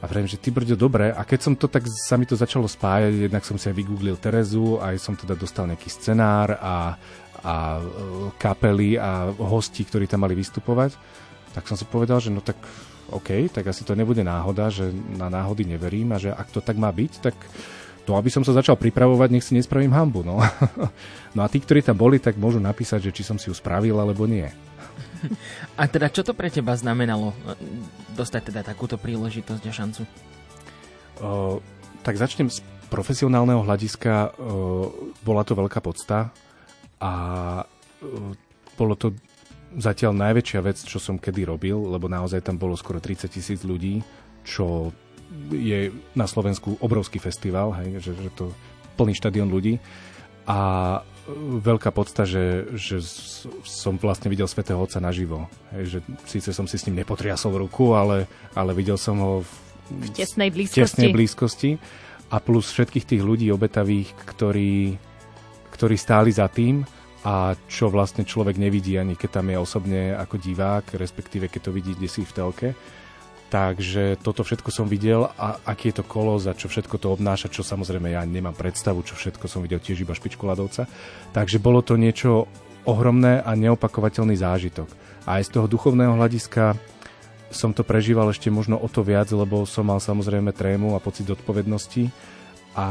A 0.00 0.08
vrem, 0.08 0.24
že 0.24 0.40
ty 0.40 0.48
brďo, 0.48 0.74
dobre. 0.74 1.12
A 1.12 1.22
keď 1.28 1.40
som 1.44 1.54
to 1.54 1.68
tak, 1.68 1.84
sa 1.86 2.16
mi 2.16 2.24
to 2.24 2.34
začalo 2.34 2.64
spájať, 2.64 3.28
jednak 3.28 3.44
som 3.44 3.60
si 3.60 3.68
aj 3.68 3.76
vygooglil 3.76 4.16
Terezu, 4.16 4.80
aj 4.80 4.96
som 4.96 5.12
teda 5.12 5.36
dostal 5.36 5.68
nejaký 5.68 5.92
scenár 5.92 6.56
a, 6.56 6.96
a 7.44 7.54
uh, 7.78 8.32
kapely 8.40 8.96
a 8.96 9.28
hosti, 9.36 9.84
ktorí 9.84 10.08
tam 10.08 10.24
mali 10.24 10.32
vystupovať, 10.32 10.96
tak 11.52 11.68
som 11.68 11.76
si 11.76 11.84
povedal, 11.84 12.16
že 12.16 12.32
no 12.32 12.40
tak 12.40 12.56
OK, 13.12 13.52
tak 13.52 13.68
asi 13.68 13.84
to 13.84 13.92
nebude 13.92 14.24
náhoda, 14.24 14.72
že 14.72 14.88
na 15.20 15.28
náhody 15.28 15.68
neverím 15.68 16.16
a 16.16 16.18
že 16.18 16.32
ak 16.32 16.48
to 16.48 16.64
tak 16.64 16.80
má 16.80 16.88
byť, 16.88 17.12
tak 17.20 17.36
to, 18.02 18.18
aby 18.18 18.30
som 18.30 18.42
sa 18.42 18.54
začal 18.54 18.74
pripravovať, 18.74 19.28
nech 19.30 19.46
si 19.46 19.54
nespravím 19.54 19.94
hambu. 19.94 20.26
No. 20.26 20.42
no 21.36 21.40
a 21.42 21.46
tí, 21.46 21.62
ktorí 21.62 21.82
tam 21.86 21.94
boli, 21.94 22.18
tak 22.18 22.34
môžu 22.34 22.58
napísať, 22.58 23.10
že 23.10 23.14
či 23.14 23.22
som 23.22 23.38
si 23.38 23.46
ju 23.46 23.54
spravil, 23.54 23.94
alebo 23.94 24.26
nie. 24.26 24.46
A 25.80 25.86
teda 25.86 26.10
čo 26.10 26.26
to 26.26 26.34
pre 26.34 26.50
teba 26.50 26.74
znamenalo 26.74 27.30
dostať 28.18 28.50
teda 28.50 28.66
takúto 28.66 28.98
príležitosť 28.98 29.62
a 29.62 29.72
šancu? 29.72 30.02
O, 31.22 31.62
tak 32.02 32.18
začnem 32.18 32.50
z 32.50 32.58
profesionálneho 32.90 33.62
hľadiska. 33.62 34.34
O, 34.34 34.90
bola 35.22 35.46
to 35.46 35.54
veľká 35.54 35.78
podsta 35.78 36.34
a 36.98 37.12
o, 38.02 38.34
bolo 38.74 38.94
to 38.98 39.14
zatiaľ 39.78 40.12
najväčšia 40.12 40.60
vec, 40.60 40.82
čo 40.84 40.98
som 41.00 41.16
kedy 41.16 41.48
robil, 41.48 41.78
lebo 41.78 42.10
naozaj 42.10 42.44
tam 42.44 42.58
bolo 42.60 42.76
skoro 42.76 43.00
30 43.00 43.30
tisíc 43.30 43.60
ľudí, 43.64 44.04
čo 44.42 44.92
je 45.52 45.92
na 46.16 46.26
Slovensku 46.28 46.76
obrovský 46.80 47.18
festival, 47.18 47.72
hej, 47.82 48.00
že, 48.00 48.12
že 48.16 48.30
to 48.32 48.52
plný 48.96 49.16
štadión 49.16 49.48
ľudí 49.48 49.80
a 50.44 51.00
veľká 51.62 51.94
podsta, 51.94 52.26
že, 52.26 52.66
že 52.74 52.98
som 53.62 53.94
vlastne 53.94 54.26
videl 54.26 54.50
Svetého 54.50 54.78
Otca 54.78 54.98
naživo. 54.98 55.46
Hej, 55.70 55.84
že 55.86 55.98
síce 56.26 56.50
som 56.50 56.66
si 56.66 56.76
s 56.76 56.86
ním 56.90 56.98
nepotriasol 56.98 57.54
ruku, 57.62 57.94
ale, 57.94 58.26
ale 58.58 58.74
videl 58.74 58.98
som 58.98 59.16
ho 59.22 59.32
v, 59.46 59.50
v 60.02 60.06
tesnej 60.18 60.50
blízkosti. 60.50 60.82
Tesnej 60.82 61.10
blízkosti 61.14 61.70
a 62.32 62.36
plus 62.42 62.72
všetkých 62.74 63.06
tých 63.06 63.22
ľudí 63.22 63.52
obetavých, 63.54 64.08
ktorí, 64.34 64.98
ktorí 65.70 65.96
stáli 66.00 66.34
za 66.34 66.50
tým 66.50 66.82
a 67.22 67.54
čo 67.70 67.86
vlastne 67.86 68.26
človek 68.26 68.58
nevidí 68.58 68.98
ani 68.98 69.14
keď 69.14 69.30
tam 69.38 69.46
je 69.46 69.58
osobne 69.62 70.00
ako 70.18 70.42
divák, 70.42 70.98
respektíve 70.98 71.46
keď 71.46 71.70
to 71.70 71.74
vidí 71.76 71.94
kde 71.94 72.10
si 72.10 72.26
v 72.26 72.34
telke 72.34 72.68
Takže 73.52 74.16
toto 74.24 74.48
všetko 74.48 74.72
som 74.72 74.88
videl 74.88 75.28
a 75.36 75.60
aký 75.68 75.92
je 75.92 76.00
to 76.00 76.08
kolos 76.08 76.48
a 76.48 76.56
čo 76.56 76.72
všetko 76.72 76.96
to 76.96 77.12
obnáša, 77.12 77.52
čo 77.52 77.60
samozrejme 77.60 78.16
ja 78.16 78.24
nemám 78.24 78.56
predstavu, 78.56 79.04
čo 79.04 79.12
všetko 79.12 79.44
som 79.44 79.60
videl 79.60 79.76
tiež 79.76 80.08
iba 80.08 80.16
špičku 80.16 80.40
ľadovca. 80.48 80.88
Takže 81.36 81.60
bolo 81.60 81.84
to 81.84 82.00
niečo 82.00 82.48
ohromné 82.88 83.44
a 83.44 83.52
neopakovateľný 83.52 84.40
zážitok. 84.40 84.88
A 85.28 85.36
aj 85.36 85.52
z 85.52 85.60
toho 85.60 85.68
duchovného 85.68 86.16
hľadiska 86.16 86.80
som 87.52 87.76
to 87.76 87.84
prežíval 87.84 88.32
ešte 88.32 88.48
možno 88.48 88.80
o 88.80 88.88
to 88.88 89.04
viac, 89.04 89.28
lebo 89.28 89.68
som 89.68 89.84
mal 89.84 90.00
samozrejme 90.00 90.56
trému 90.56 90.96
a 90.96 91.04
pocit 91.04 91.28
odpovednosti 91.28 92.08
a 92.72 92.88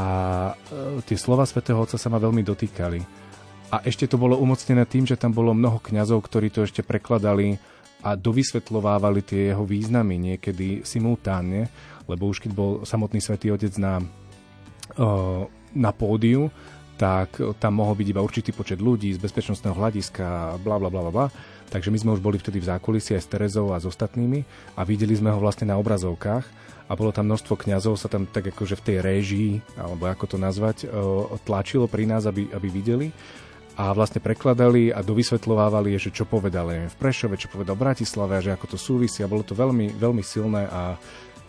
e, 0.54 1.02
tie 1.02 1.18
slova 1.18 1.42
svätého 1.42 1.82
Otca 1.82 1.98
sa 1.98 2.06
ma 2.06 2.22
veľmi 2.22 2.46
dotýkali. 2.46 3.02
A 3.74 3.82
ešte 3.82 4.06
to 4.06 4.14
bolo 4.14 4.38
umocnené 4.38 4.86
tým, 4.86 5.10
že 5.10 5.18
tam 5.18 5.34
bolo 5.34 5.50
mnoho 5.50 5.82
kňazov, 5.82 6.22
ktorí 6.22 6.54
to 6.54 6.62
ešte 6.62 6.86
prekladali 6.86 7.58
a 8.02 8.18
dovysvetľovávali 8.18 9.22
tie 9.22 9.54
jeho 9.54 9.62
významy 9.62 10.18
niekedy 10.18 10.82
simultánne, 10.82 11.70
lebo 12.10 12.26
už 12.26 12.42
keď 12.42 12.50
bol 12.52 12.70
samotný 12.82 13.22
svätý 13.22 13.54
Otec 13.54 13.78
na, 13.78 14.02
na 15.72 15.90
pódiu, 15.94 16.50
tak 16.98 17.38
tam 17.58 17.82
mohol 17.82 17.98
byť 17.98 18.08
iba 18.10 18.22
určitý 18.22 18.50
počet 18.54 18.78
ľudí 18.78 19.10
z 19.14 19.22
bezpečnostného 19.22 19.74
hľadiska, 19.74 20.58
bla 20.62 20.76
bla 20.78 20.90
bla 20.90 21.10
bla. 21.10 21.26
Takže 21.72 21.88
my 21.88 21.98
sme 21.98 22.14
už 22.14 22.20
boli 22.20 22.36
vtedy 22.36 22.60
v 22.60 22.68
zákulisí 22.68 23.16
aj 23.16 23.22
s 23.24 23.30
Terezou 23.32 23.72
a 23.72 23.80
s 23.80 23.88
ostatnými 23.88 24.44
a 24.76 24.84
videli 24.84 25.16
sme 25.16 25.32
ho 25.32 25.40
vlastne 25.40 25.72
na 25.72 25.80
obrazovkách 25.80 26.44
a 26.86 26.92
bolo 26.92 27.16
tam 27.16 27.32
množstvo 27.32 27.56
kňazov, 27.56 27.96
sa 27.96 28.12
tam 28.12 28.28
tak 28.28 28.52
akože 28.52 28.76
v 28.76 28.84
tej 28.84 28.96
réžii, 29.00 29.50
alebo 29.80 30.04
ako 30.04 30.36
to 30.36 30.36
nazvať, 30.36 30.84
tlačilo 31.48 31.88
pri 31.88 32.04
nás, 32.04 32.28
aby, 32.28 32.52
aby 32.52 32.68
videli 32.68 33.08
a 33.76 33.92
vlastne 33.96 34.20
prekladali 34.20 34.92
a 34.92 35.00
dovysvetľovávali, 35.00 35.96
že 35.96 36.12
čo 36.12 36.28
povedal 36.28 36.88
v 36.88 36.96
Prešove, 36.96 37.40
čo 37.40 37.48
povedal 37.48 37.76
v 37.76 37.84
Bratislave 37.88 38.44
že 38.44 38.52
ako 38.52 38.76
to 38.76 38.78
súvisí 38.78 39.24
a 39.24 39.30
bolo 39.30 39.44
to 39.44 39.56
veľmi, 39.56 39.96
veľmi 39.96 40.20
silné 40.20 40.68
a 40.68 40.96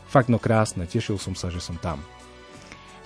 fakt 0.07 0.30
no 0.30 0.38
krásne. 0.39 0.86
Tešil 0.86 1.19
som 1.19 1.34
sa, 1.36 1.49
že 1.49 1.59
som 1.59 1.76
tam. 1.82 1.99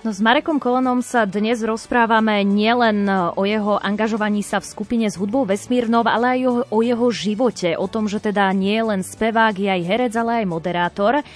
No 0.06 0.14
s 0.14 0.22
Marekom 0.22 0.62
Kolonom 0.62 1.02
sa 1.02 1.26
dnes 1.26 1.58
rozprávame 1.58 2.46
nielen 2.46 3.10
o 3.34 3.42
jeho 3.42 3.82
angažovaní 3.82 4.46
sa 4.46 4.62
v 4.62 4.70
skupine 4.70 5.10
s 5.10 5.18
hudbou 5.18 5.42
Vesmírnov, 5.42 6.06
ale 6.06 6.38
aj 6.38 6.40
o, 6.46 6.52
o 6.70 6.78
jeho 6.86 7.06
živote. 7.10 7.74
O 7.74 7.90
tom, 7.90 8.06
že 8.06 8.22
teda 8.22 8.46
nie 8.54 8.78
je 8.78 8.84
len 8.94 9.02
spevák, 9.02 9.58
je 9.58 9.66
aj 9.66 9.82
herec, 9.82 10.14
ale 10.14 10.46
aj 10.46 10.46
moderátor. 10.46 11.26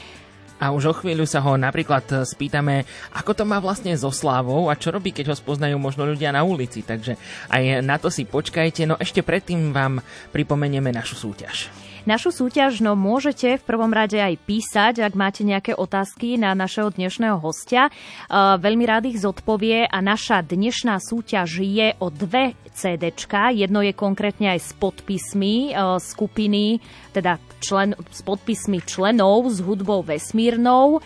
A 0.63 0.71
už 0.71 0.85
o 0.87 0.95
chvíľu 0.95 1.27
sa 1.27 1.43
ho 1.43 1.59
napríklad 1.59 2.07
e, 2.07 2.15
spýtame, 2.23 2.87
ako 3.19 3.35
to 3.35 3.43
má 3.43 3.59
vlastne 3.59 3.99
so 3.99 4.15
slávou 4.15 4.71
a 4.71 4.79
čo 4.79 4.95
robí, 4.95 5.11
keď 5.11 5.35
ho 5.35 5.37
spoznajú 5.37 5.75
možno 5.75 6.07
ľudia 6.07 6.31
na 6.31 6.47
ulici. 6.47 6.87
Takže 6.87 7.19
aj 7.51 7.83
na 7.83 7.99
to 7.99 8.15
si 8.15 8.23
počkajte. 8.23 8.87
No 8.87 8.95
ešte 8.95 9.27
predtým 9.27 9.75
vám 9.75 9.99
pripomenieme 10.31 10.95
našu 10.95 11.19
súťaž. 11.19 11.67
Našu 12.03 12.35
súťaž 12.35 12.83
no 12.83 12.99
môžete 12.99 13.63
v 13.63 13.67
prvom 13.67 13.95
rade 13.95 14.19
aj 14.19 14.35
písať, 14.43 15.07
ak 15.07 15.15
máte 15.15 15.47
nejaké 15.47 15.79
otázky 15.79 16.35
na 16.35 16.51
našeho 16.51 16.91
dnešného 16.91 17.39
hostia. 17.39 17.95
Uh, 18.27 18.59
veľmi 18.59 18.83
rád 18.91 19.07
ich 19.07 19.23
zodpovie 19.23 19.87
a 19.87 19.99
naša 20.03 20.43
dnešná 20.43 20.99
súťaž 20.99 21.63
je 21.63 21.95
o 22.03 22.11
dve 22.11 22.59
CDčka. 22.75 23.55
Jedno 23.55 23.87
je 23.87 23.95
konkrétne 23.95 24.51
aj 24.51 24.61
s 24.67 24.71
podpismi 24.75 25.79
uh, 25.79 26.03
skupiny, 26.03 26.83
teda 27.15 27.39
člen, 27.63 27.95
s 28.11 28.27
podpismi 28.27 28.83
členov 28.83 29.47
s 29.47 29.63
hudbou 29.63 30.03
vesmírnou. 30.03 30.99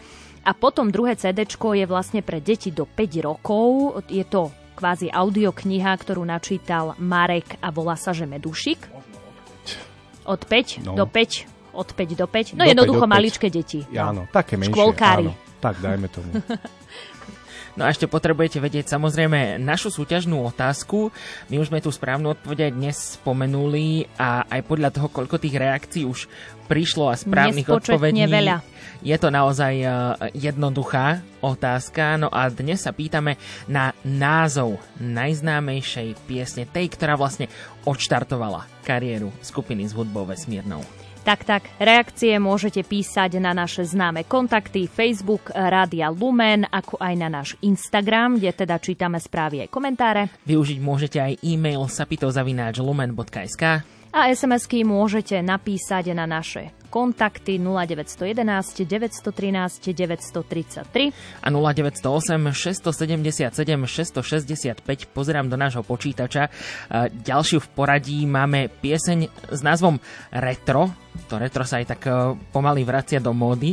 A 0.46 0.50
potom 0.57 0.88
druhé 0.88 1.18
CD 1.20 1.44
je 1.44 1.84
vlastne 1.84 2.24
pre 2.24 2.40
deti 2.40 2.72
do 2.72 2.88
5 2.88 3.20
rokov. 3.20 4.00
Je 4.09 4.24
to 4.24 4.48
kvázi 4.78 5.12
audiokniha, 5.12 5.92
ktorú 5.92 6.24
načítal 6.24 6.96
Marek 6.96 7.61
a 7.61 7.68
volá 7.68 8.00
sa, 8.00 8.16
že 8.16 8.24
Medušik. 8.24 8.80
Od 10.24 10.40
5 10.40 10.86
no. 10.86 10.96
do 10.96 11.04
5. 11.04 11.76
Od 11.76 11.88
5 11.92 12.16
do 12.16 12.26
5. 12.30 12.57
No 12.57 12.64
do 12.64 12.70
jednoducho 12.72 13.04
5, 13.04 13.12
maličké 13.12 13.46
deti. 13.52 13.84
Áno, 13.92 14.24
také 14.32 14.57
menšie. 14.57 14.72
Škôlkári. 14.72 15.28
Áno, 15.28 15.61
tak 15.61 15.82
dajme 15.82 16.09
tomu. 16.09 16.30
No 17.76 17.84
a 17.84 17.92
ešte 17.92 18.08
potrebujete 18.08 18.56
vedieť 18.56 18.88
samozrejme 18.96 19.60
našu 19.60 19.92
súťažnú 19.92 20.40
otázku. 20.48 21.12
My 21.52 21.60
už 21.60 21.68
sme 21.68 21.84
tú 21.84 21.92
správnu 21.92 22.32
odpoveď 22.32 22.72
dnes 22.72 23.20
spomenuli 23.20 24.08
a 24.16 24.48
aj 24.48 24.60
podľa 24.64 24.90
toho, 24.96 25.12
koľko 25.12 25.36
tých 25.36 25.60
reakcií 25.60 26.08
už 26.08 26.24
prišlo 26.66 27.12
a 27.12 27.20
správnych 27.20 27.68
odpovedí. 27.68 28.24
veľa. 28.24 28.64
Je 29.04 29.12
to 29.20 29.28
naozaj 29.28 29.74
e, 29.76 29.86
jednoduchá 30.34 31.20
otázka. 31.44 32.16
No 32.16 32.32
a 32.32 32.48
dnes 32.48 32.80
sa 32.80 32.96
pýtame 32.96 33.36
na 33.68 33.92
názov 34.02 34.80
najznámejšej 34.98 36.16
piesne, 36.24 36.64
tej, 36.64 36.96
ktorá 36.96 37.14
vlastne 37.14 37.52
odštartovala 37.84 38.64
kariéru 38.88 39.30
skupiny 39.44 39.84
s 39.84 39.92
hudbou 39.92 40.24
vesmírnou. 40.24 41.05
Tak, 41.26 41.42
tak, 41.42 41.66
reakcie 41.82 42.38
môžete 42.38 42.86
písať 42.86 43.42
na 43.42 43.50
naše 43.50 43.82
známe 43.82 44.30
kontakty 44.30 44.86
Facebook 44.86 45.50
Rádia 45.50 46.06
Lumen, 46.06 46.62
ako 46.70 47.02
aj 47.02 47.14
na 47.18 47.26
náš 47.26 47.58
Instagram, 47.66 48.38
kde 48.38 48.62
teda 48.62 48.78
čítame 48.78 49.18
správy 49.18 49.66
aj 49.66 49.74
komentáre. 49.74 50.30
Využiť 50.46 50.78
môžete 50.78 51.18
aj 51.18 51.42
e-mail 51.42 51.82
sapitozavináčlumen.sk 51.90 53.95
a 54.16 54.32
SMS-ky 54.32 54.80
môžete 54.80 55.36
napísať 55.44 56.16
na 56.16 56.24
naše 56.24 56.72
kontakty 56.88 57.60
0911 57.60 58.88
913 58.88 59.92
933 59.92 61.12
a 61.44 61.48
0908 61.52 62.48
677 62.56 63.52
665. 63.84 65.12
Pozerám 65.12 65.52
do 65.52 65.60
nášho 65.60 65.84
počítača. 65.84 66.48
Ďalšiu 67.12 67.60
v 67.60 67.68
poradí 67.76 68.24
máme 68.24 68.72
pieseň 68.80 69.52
s 69.52 69.60
názvom 69.60 70.00
Retro. 70.32 70.88
To 71.28 71.36
retro 71.36 71.64
sa 71.64 71.80
aj 71.80 71.96
tak 71.96 72.00
e, 72.08 72.36
pomaly 72.52 72.84
vracia 72.84 73.16
do 73.16 73.32
módy 73.32 73.72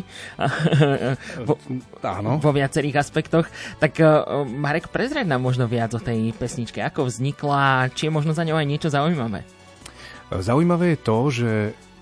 vo, 1.47 1.59
Áno. 1.99 2.39
vo 2.39 2.51
viacerých 2.55 3.03
aspektoch. 3.03 3.51
Tak 3.83 3.99
e, 3.99 4.07
Marek, 4.47 4.87
prezrieť 4.87 5.27
nám 5.27 5.43
možno 5.43 5.67
viac 5.67 5.91
o 5.91 5.99
tej 5.99 6.31
pesničke. 6.39 6.79
Ako 6.79 7.03
vznikla, 7.03 7.91
či 7.91 8.07
je 8.07 8.15
možno 8.15 8.31
za 8.31 8.47
ňou 8.47 8.55
aj 8.55 8.67
niečo 8.67 8.87
zaujímavé? 8.87 9.62
Zaujímavé 10.39 10.95
je 10.95 10.99
to, 11.03 11.17
že 11.29 11.51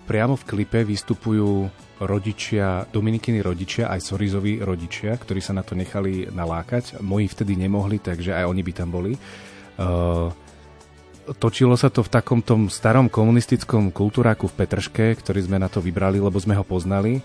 priamo 0.07 0.35
v 0.39 0.47
klipe 0.47 0.79
vystupujú 0.85 1.67
rodičia, 2.01 2.89
Dominikiny 2.89 3.39
rodičia, 3.45 3.89
aj 3.93 4.01
Sorizovi 4.01 4.57
rodičia, 4.57 5.13
ktorí 5.15 5.39
sa 5.39 5.53
na 5.53 5.61
to 5.61 5.77
nechali 5.77 6.27
nalákať. 6.29 6.99
Moji 7.01 7.29
vtedy 7.29 7.53
nemohli, 7.55 8.01
takže 8.01 8.33
aj 8.33 8.45
oni 8.49 8.61
by 8.65 8.73
tam 8.73 8.89
boli. 8.89 9.13
Uh, 9.77 10.33
točilo 11.37 11.77
sa 11.77 11.93
to 11.93 12.01
v 12.01 12.09
takom 12.09 12.41
tom 12.41 12.67
starom 12.73 13.05
komunistickom 13.05 13.93
kultúráku 13.93 14.49
v 14.49 14.57
Petrške, 14.65 15.05
ktorý 15.21 15.45
sme 15.45 15.61
na 15.61 15.69
to 15.69 15.77
vybrali, 15.77 16.17
lebo 16.17 16.35
sme 16.41 16.57
ho 16.57 16.65
poznali 16.65 17.21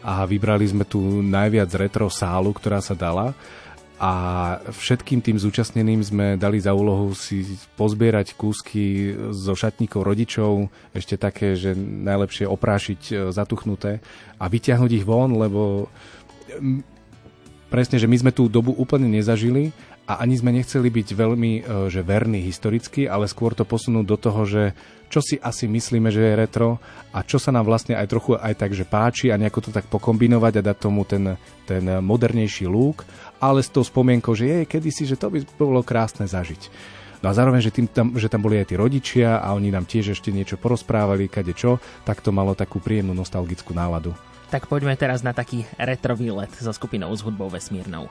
a 0.00 0.24
vybrali 0.24 0.64
sme 0.64 0.86
tu 0.86 1.20
najviac 1.20 1.68
retro 1.76 2.08
sálu, 2.08 2.54
ktorá 2.56 2.80
sa 2.80 2.96
dala 2.96 3.36
a 4.00 4.12
všetkým 4.72 5.20
tým 5.20 5.36
zúčastneným 5.36 6.00
sme 6.00 6.26
dali 6.40 6.56
za 6.56 6.72
úlohu 6.72 7.12
si 7.12 7.44
pozbierať 7.76 8.32
kúsky 8.32 9.12
zo 9.28 9.52
šatníkov 9.52 10.00
rodičov, 10.00 10.72
ešte 10.96 11.20
také, 11.20 11.52
že 11.52 11.76
najlepšie 11.76 12.48
oprášiť 12.48 13.00
e, 13.12 13.12
zatuchnuté 13.28 14.00
a 14.40 14.48
vyťahnuť 14.48 14.90
ich 14.96 15.04
von, 15.04 15.36
lebo 15.36 15.92
presne, 17.68 18.00
že 18.00 18.08
my 18.08 18.16
sme 18.16 18.32
tú 18.32 18.48
dobu 18.48 18.72
úplne 18.72 19.04
nezažili 19.04 19.76
a 20.08 20.24
ani 20.24 20.34
sme 20.34 20.50
nechceli 20.50 20.88
byť 20.88 21.08
veľmi 21.12 21.52
e, 21.60 21.62
že 21.92 22.00
verní 22.00 22.40
historicky, 22.40 23.04
ale 23.04 23.28
skôr 23.28 23.52
to 23.52 23.68
posunúť 23.68 24.06
do 24.08 24.16
toho, 24.16 24.48
že 24.48 24.72
čo 25.12 25.20
si 25.20 25.36
asi 25.38 25.68
myslíme, 25.68 26.08
že 26.08 26.22
je 26.24 26.38
retro 26.40 26.80
a 27.12 27.20
čo 27.20 27.36
sa 27.36 27.52
nám 27.52 27.68
vlastne 27.68 28.00
aj 28.00 28.06
trochu 28.08 28.32
aj 28.38 28.54
tak, 28.56 28.72
že 28.72 28.88
páči 28.88 29.28
a 29.28 29.36
nejako 29.36 29.68
to 29.68 29.70
tak 29.76 29.86
pokombinovať 29.92 30.62
a 30.62 30.66
dať 30.72 30.76
tomu 30.80 31.04
ten, 31.04 31.36
ten 31.68 31.82
modernejší 32.00 32.64
lúk 32.64 33.04
ale 33.40 33.64
s 33.64 33.72
tou 33.72 33.82
spomienkou, 33.82 34.36
že 34.36 34.46
je 34.46 34.68
kedysi, 34.68 35.08
že 35.08 35.16
to 35.16 35.32
by 35.32 35.42
bolo 35.56 35.80
krásne 35.80 36.28
zažiť. 36.28 36.70
No 37.20 37.28
a 37.28 37.36
zároveň, 37.36 37.60
že, 37.60 37.72
tým 37.72 37.88
tam, 37.88 38.16
že 38.16 38.32
tam 38.32 38.40
boli 38.40 38.56
aj 38.56 38.72
tí 38.72 38.74
rodičia 38.80 39.44
a 39.44 39.52
oni 39.52 39.68
nám 39.68 39.84
tiež 39.84 40.16
ešte 40.16 40.32
niečo 40.32 40.56
porozprávali, 40.56 41.28
kade 41.28 41.52
čo, 41.52 41.76
tak 42.04 42.24
to 42.24 42.32
malo 42.32 42.56
takú 42.56 42.80
príjemnú 42.80 43.12
nostalgickú 43.12 43.76
náladu. 43.76 44.16
Tak 44.48 44.66
poďme 44.66 44.96
teraz 44.96 45.20
na 45.20 45.36
taký 45.36 45.68
retro 45.76 46.16
výlet 46.16 46.50
so 46.56 46.72
skupinou 46.72 47.12
s 47.12 47.20
hudbou 47.20 47.52
vesmírnou. 47.52 48.08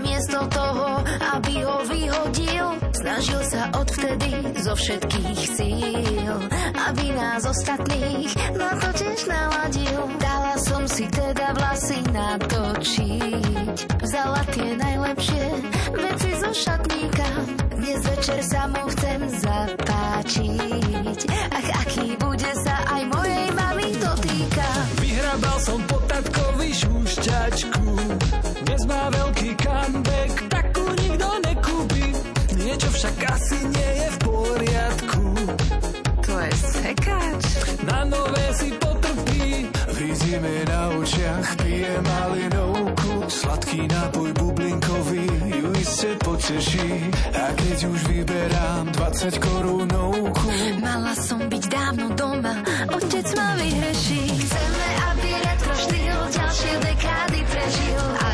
Miesto 0.00 0.40
toho, 0.48 1.04
aby 1.36 1.64
ho 1.64 1.84
vyhodil, 1.84 2.66
snažil 2.96 3.42
sa 3.44 3.68
odvtedy 3.76 4.32
zo 4.62 4.72
všetkých 4.72 5.40
síl, 5.58 6.34
aby 6.88 7.06
nás 7.12 7.44
ostatných 7.44 8.30
na 8.56 8.70
to 8.78 8.88
tiež 8.96 9.20
naladil. 9.28 10.00
Dala 10.22 10.54
som 10.56 10.82
si 10.88 11.04
teda 11.10 11.52
vlasy 11.56 12.00
natočiť, 12.08 13.76
vzala 14.00 14.40
tie 14.54 14.68
najlepšie 14.80 15.44
veci 15.92 16.30
zo 16.40 16.50
šatníka. 16.52 17.28
Dnes 17.76 18.00
večer 18.06 18.40
sa 18.46 18.70
mu 18.70 18.82
chcem 18.94 19.20
zapáčiť, 19.42 21.20
ach 21.50 21.68
aký 21.82 22.14
bude 22.16 22.52
sa 22.62 22.76
aj 22.94 23.02
mojej 23.10 23.46
mamy 23.52 23.86
dotýka. 23.98 24.68
Vyhrabal 25.02 25.58
som 25.58 25.82
pod 25.90 26.06
tatkovi 26.06 26.70
šušťačku, 26.70 27.91
má 29.02 29.10
veľký 29.10 29.50
comeback, 29.58 30.32
takú 30.46 30.84
nikto 30.94 31.28
nekúpi. 31.42 32.06
Niečo 32.54 32.88
však 32.94 33.16
asi 33.34 33.58
nie 33.66 33.90
je 33.98 34.08
v 34.14 34.18
poriadku. 34.22 35.24
To 36.22 36.34
je 36.38 36.52
sekáč. 36.70 37.44
Na 37.82 38.06
nové 38.06 38.46
si 38.54 38.70
potrpí, 38.78 39.66
Vyzime 39.98 40.56
na 40.70 40.94
očiach, 40.94 41.46
pije 41.66 41.94
malinovku, 41.98 43.26
sladký 43.26 43.90
nápoj 43.90 44.30
bublinkový 44.38 45.26
ju 45.50 45.68
iste 45.82 46.10
poteší. 46.22 46.90
A 47.34 47.44
keď 47.58 47.78
už 47.90 48.00
vyberám 48.06 48.84
20 48.86 49.34
korúnovku, 49.42 50.46
Mala 50.78 51.14
som 51.18 51.42
byť 51.50 51.64
dávno 51.66 52.06
doma, 52.14 52.54
otec 52.86 53.26
ma 53.34 53.58
vyhreší. 53.58 54.22
Chceme, 54.46 54.88
aby 55.10 55.28
retro 55.42 55.74
štýl 55.74 56.18
ďalšie 56.38 56.72
dekády 56.86 57.40
prežil. 57.50 58.31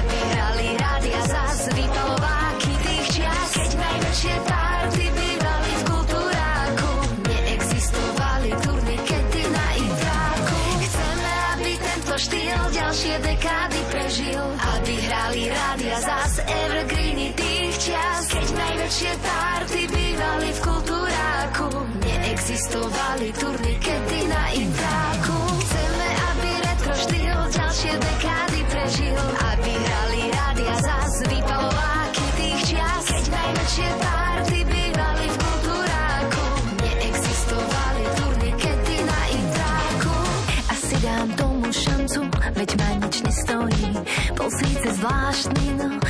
Najväčšie 18.99 19.14
párty 19.22 19.82
bývali 19.94 20.49
v 20.51 20.59
kultúráku. 20.59 21.70
Neexistovali 22.03 23.30
turnikety 23.30 24.20
na 24.26 24.42
intráku. 24.59 25.38
Chceme, 25.38 26.09
aby 26.18 26.51
retro 26.66 26.94
štýl 27.07 27.38
ďalšie 27.46 27.94
dekády 27.94 28.61
prežil. 28.66 29.22
Aby 29.55 29.70
hrali 29.70 30.20
rádia 30.34 30.74
zás 30.82 31.14
vypalováky 31.30 32.26
tých 32.42 32.61
čias. 32.66 33.07
Keď 33.07 33.24
najväčšie 33.30 33.88
párty 34.03 34.59
bývali 34.66 35.26
v 35.30 35.36
kultúráku. 35.46 36.44
Neexistovali 36.82 38.05
turnikety 38.18 38.96
na 39.07 39.20
intráku. 39.30 40.14
Asi 40.74 40.94
dám 40.99 41.28
tomu 41.38 41.70
šancu, 41.70 42.20
veď 42.51 42.70
ma 42.82 42.90
nič 43.07 43.16
nestojí. 43.22 43.90
Bol 44.34 44.51
síce 44.51 44.90
zvláštny, 44.99 45.64
no 45.78 46.03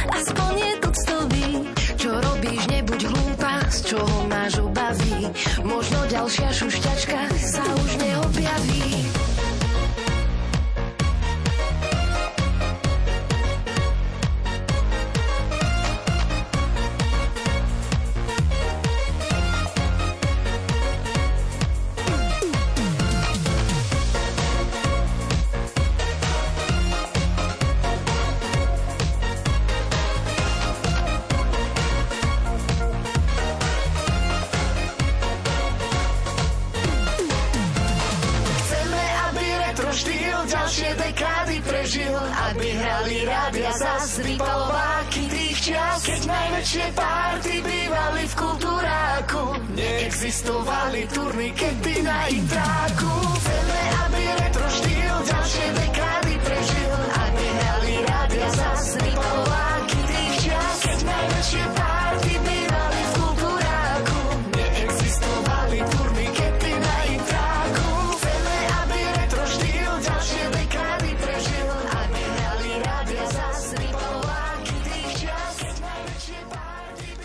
Keď 46.68 46.76
najväčšie 46.76 47.00
párty 47.00 47.54
bývali 47.64 48.22
v 48.28 48.34
kultúráku. 48.36 49.42
Neexistovali 49.72 51.08
turnikety 51.08 52.04
na 52.04 52.28
intráku 52.28 53.37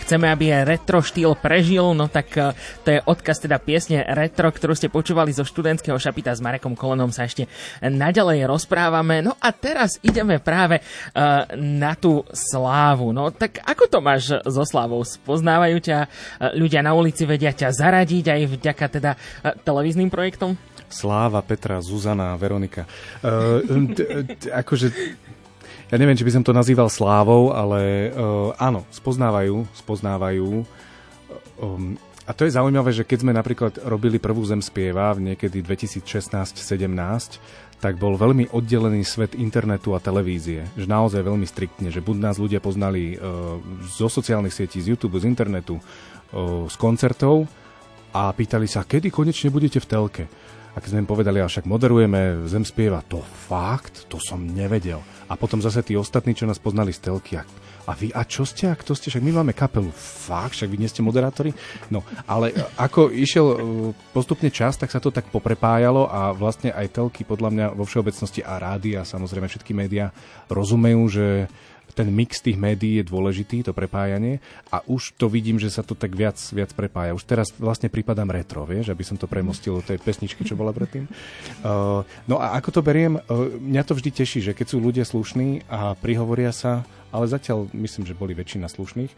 Chceme, 0.04 0.28
aby 0.28 0.52
aj 0.52 0.68
retro 0.68 1.00
štýl 1.00 1.32
prežil, 1.40 1.96
no 1.96 2.12
tak 2.12 2.28
eh, 2.36 2.52
to 2.84 2.92
je 2.92 3.00
odkaz 3.08 3.40
teda 3.40 3.56
piesne 3.56 4.04
Retro, 4.04 4.52
ktorú 4.52 4.76
ste 4.76 4.92
počúvali 4.92 5.32
zo 5.32 5.48
študentského 5.48 5.96
šapita 5.96 6.36
s 6.36 6.44
Marekom 6.44 6.76
Kolenom 6.76 7.16
sa 7.16 7.24
ešte 7.24 7.48
naďalej 7.80 8.44
rozprávame. 8.44 9.24
No 9.24 9.40
a 9.40 9.56
teraz 9.56 9.96
ideme 10.04 10.44
práve 10.44 10.84
eh, 10.84 11.20
na 11.56 11.96
tú 11.96 12.28
slávu. 12.36 13.16
No 13.16 13.32
tak 13.32 13.64
ako 13.64 13.84
to 13.88 14.00
máš 14.04 14.36
so 14.44 14.68
slávou? 14.68 15.08
Spoznávajú 15.08 15.80
ťa 15.80 15.98
eh, 16.04 16.10
ľudia 16.60 16.84
na 16.84 16.92
ulici, 16.92 17.24
vedia 17.24 17.56
ťa 17.56 17.72
zaradiť 17.72 18.26
aj 18.28 18.42
vďaka 18.60 18.86
teda 18.92 19.12
televíznym 19.64 20.12
projektom? 20.12 20.60
Sláva, 20.94 21.42
Petra, 21.42 21.82
Zuzana, 21.82 22.38
Veronika. 22.38 22.86
Uh, 23.26 23.66
t- 23.98 24.06
t- 24.38 24.52
akože, 24.54 24.94
ja 25.94 26.02
neviem, 26.02 26.18
či 26.18 26.26
by 26.26 26.34
som 26.34 26.42
to 26.42 26.58
nazýval 26.58 26.90
slávou, 26.90 27.54
ale 27.54 28.10
uh, 28.10 28.50
áno, 28.58 28.82
spoznávajú, 28.90 29.62
spoznávajú. 29.78 30.66
Um, 31.62 32.02
a 32.26 32.34
to 32.34 32.50
je 32.50 32.58
zaujímavé, 32.58 32.90
že 32.90 33.06
keď 33.06 33.22
sme 33.22 33.30
napríklad 33.30 33.78
robili 33.86 34.18
prvú 34.18 34.42
Zem 34.42 34.66
spieva 34.66 35.14
v 35.14 35.30
niekedy 35.30 35.62
2016-17, 35.62 37.78
tak 37.78 38.02
bol 38.02 38.18
veľmi 38.18 38.50
oddelený 38.50 39.06
svet 39.06 39.38
internetu 39.38 39.94
a 39.94 40.02
televízie. 40.02 40.66
Že 40.74 40.90
naozaj 40.90 41.30
veľmi 41.30 41.46
striktne, 41.46 41.94
že 41.94 42.02
buď 42.02 42.26
nás 42.26 42.42
ľudia 42.42 42.58
poznali 42.58 43.14
uh, 43.14 43.62
zo 43.86 44.10
sociálnych 44.10 44.58
sietí, 44.58 44.82
z 44.82 44.98
YouTube, 44.98 45.22
z 45.22 45.30
internetu, 45.30 45.78
uh, 45.78 46.66
z 46.66 46.76
koncertov 46.82 47.46
a 48.18 48.34
pýtali 48.34 48.66
sa, 48.66 48.82
kedy 48.82 49.14
konečne 49.14 49.54
budete 49.54 49.78
v 49.78 49.86
telke. 49.86 50.26
A 50.74 50.82
keď 50.82 50.90
sme 50.98 51.06
im 51.06 51.10
povedali, 51.10 51.38
a 51.38 51.46
však 51.46 51.70
moderujeme 51.70 52.50
Zem 52.50 52.66
spieva, 52.66 53.06
to 53.06 53.22
fakt, 53.22 54.10
to 54.10 54.18
som 54.18 54.42
nevedel. 54.42 55.06
A 55.30 55.38
potom 55.38 55.62
zase 55.62 55.86
tí 55.86 55.94
ostatní, 55.94 56.34
čo 56.34 56.50
nás 56.50 56.58
poznali 56.58 56.90
z 56.90 57.10
telky, 57.10 57.38
a, 57.38 57.46
a 57.86 57.94
vy, 57.94 58.10
a 58.10 58.26
čo 58.26 58.42
ste, 58.42 58.70
a 58.70 58.76
kto 58.78 58.98
ste, 58.98 59.14
však 59.14 59.22
my 59.22 59.32
máme 59.38 59.54
kapelu, 59.54 59.94
fakt, 59.94 60.58
však 60.58 60.74
vy 60.74 60.78
nie 60.82 60.90
ste 60.90 61.06
moderátori? 61.06 61.54
No, 61.94 62.02
ale 62.26 62.58
ako 62.74 63.14
išiel 63.14 63.46
uh, 63.46 63.58
postupne 64.18 64.50
čas, 64.50 64.74
tak 64.74 64.90
sa 64.90 64.98
to 64.98 65.14
tak 65.14 65.30
poprepájalo 65.30 66.10
a 66.10 66.34
vlastne 66.34 66.74
aj 66.74 66.90
telky 66.90 67.22
podľa 67.22 67.50
mňa 67.54 67.66
vo 67.78 67.86
všeobecnosti 67.86 68.42
a 68.42 68.58
rádia, 68.58 69.06
samozrejme 69.06 69.46
všetky 69.46 69.78
médiá 69.78 70.10
rozumejú, 70.50 71.02
že 71.06 71.26
ten 71.94 72.10
mix 72.10 72.42
tých 72.42 72.58
médií 72.58 73.00
je 73.02 73.10
dôležitý, 73.10 73.64
to 73.64 73.72
prepájanie 73.72 74.42
a 74.74 74.82
už 74.90 75.16
to 75.16 75.30
vidím, 75.30 75.62
že 75.62 75.70
sa 75.70 75.86
to 75.86 75.94
tak 75.94 76.14
viac, 76.18 76.36
viac 76.52 76.74
prepája. 76.74 77.16
Už 77.16 77.24
teraz 77.24 77.54
vlastne 77.56 77.88
prípadám 77.88 78.30
retro, 78.34 78.66
vieš, 78.66 78.92
aby 78.92 79.06
som 79.06 79.16
to 79.16 79.30
premostil 79.30 79.80
od 79.80 79.86
tej 79.86 80.02
pesničky, 80.02 80.42
čo 80.44 80.58
bola 80.58 80.74
predtým. 80.74 81.06
Uh, 81.62 82.02
no 82.26 82.42
a 82.42 82.58
ako 82.58 82.70
to 82.78 82.82
beriem, 82.82 83.18
uh, 83.18 83.24
mňa 83.62 83.84
to 83.86 83.94
vždy 83.94 84.10
teší, 84.10 84.40
že 84.42 84.56
keď 84.58 84.74
sú 84.74 84.78
ľudia 84.82 85.06
slušní 85.06 85.70
a 85.70 85.94
prihovoria 85.94 86.52
sa, 86.52 86.84
ale 87.14 87.30
zatiaľ 87.30 87.70
myslím, 87.72 88.10
že 88.10 88.18
boli 88.18 88.34
väčšina 88.34 88.66
slušných, 88.66 89.14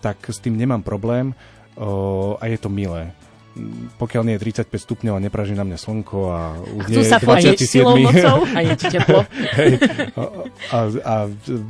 tak 0.00 0.22
s 0.24 0.38
tým 0.40 0.56
nemám 0.56 0.80
problém 0.80 1.34
uh, 1.76 2.38
a 2.40 2.46
je 2.48 2.56
to 2.56 2.70
milé 2.72 3.12
pokiaľ 3.98 4.22
nie 4.30 4.34
je 4.38 4.62
35 4.62 4.70
stupňov 4.70 5.14
a 5.18 5.20
nepraží 5.20 5.58
na 5.58 5.66
mňa 5.66 5.78
slnko 5.78 6.18
a 6.30 6.40
už 6.62 6.82
nie 6.86 7.02
je 7.02 7.10
27. 7.18 7.82
a 8.56 8.58
je 8.62 8.74
ti 8.78 8.86
teplo. 8.94 9.26
Hej, 9.58 9.82
a, 10.14 10.22
a, 10.70 10.78
a 11.02 11.14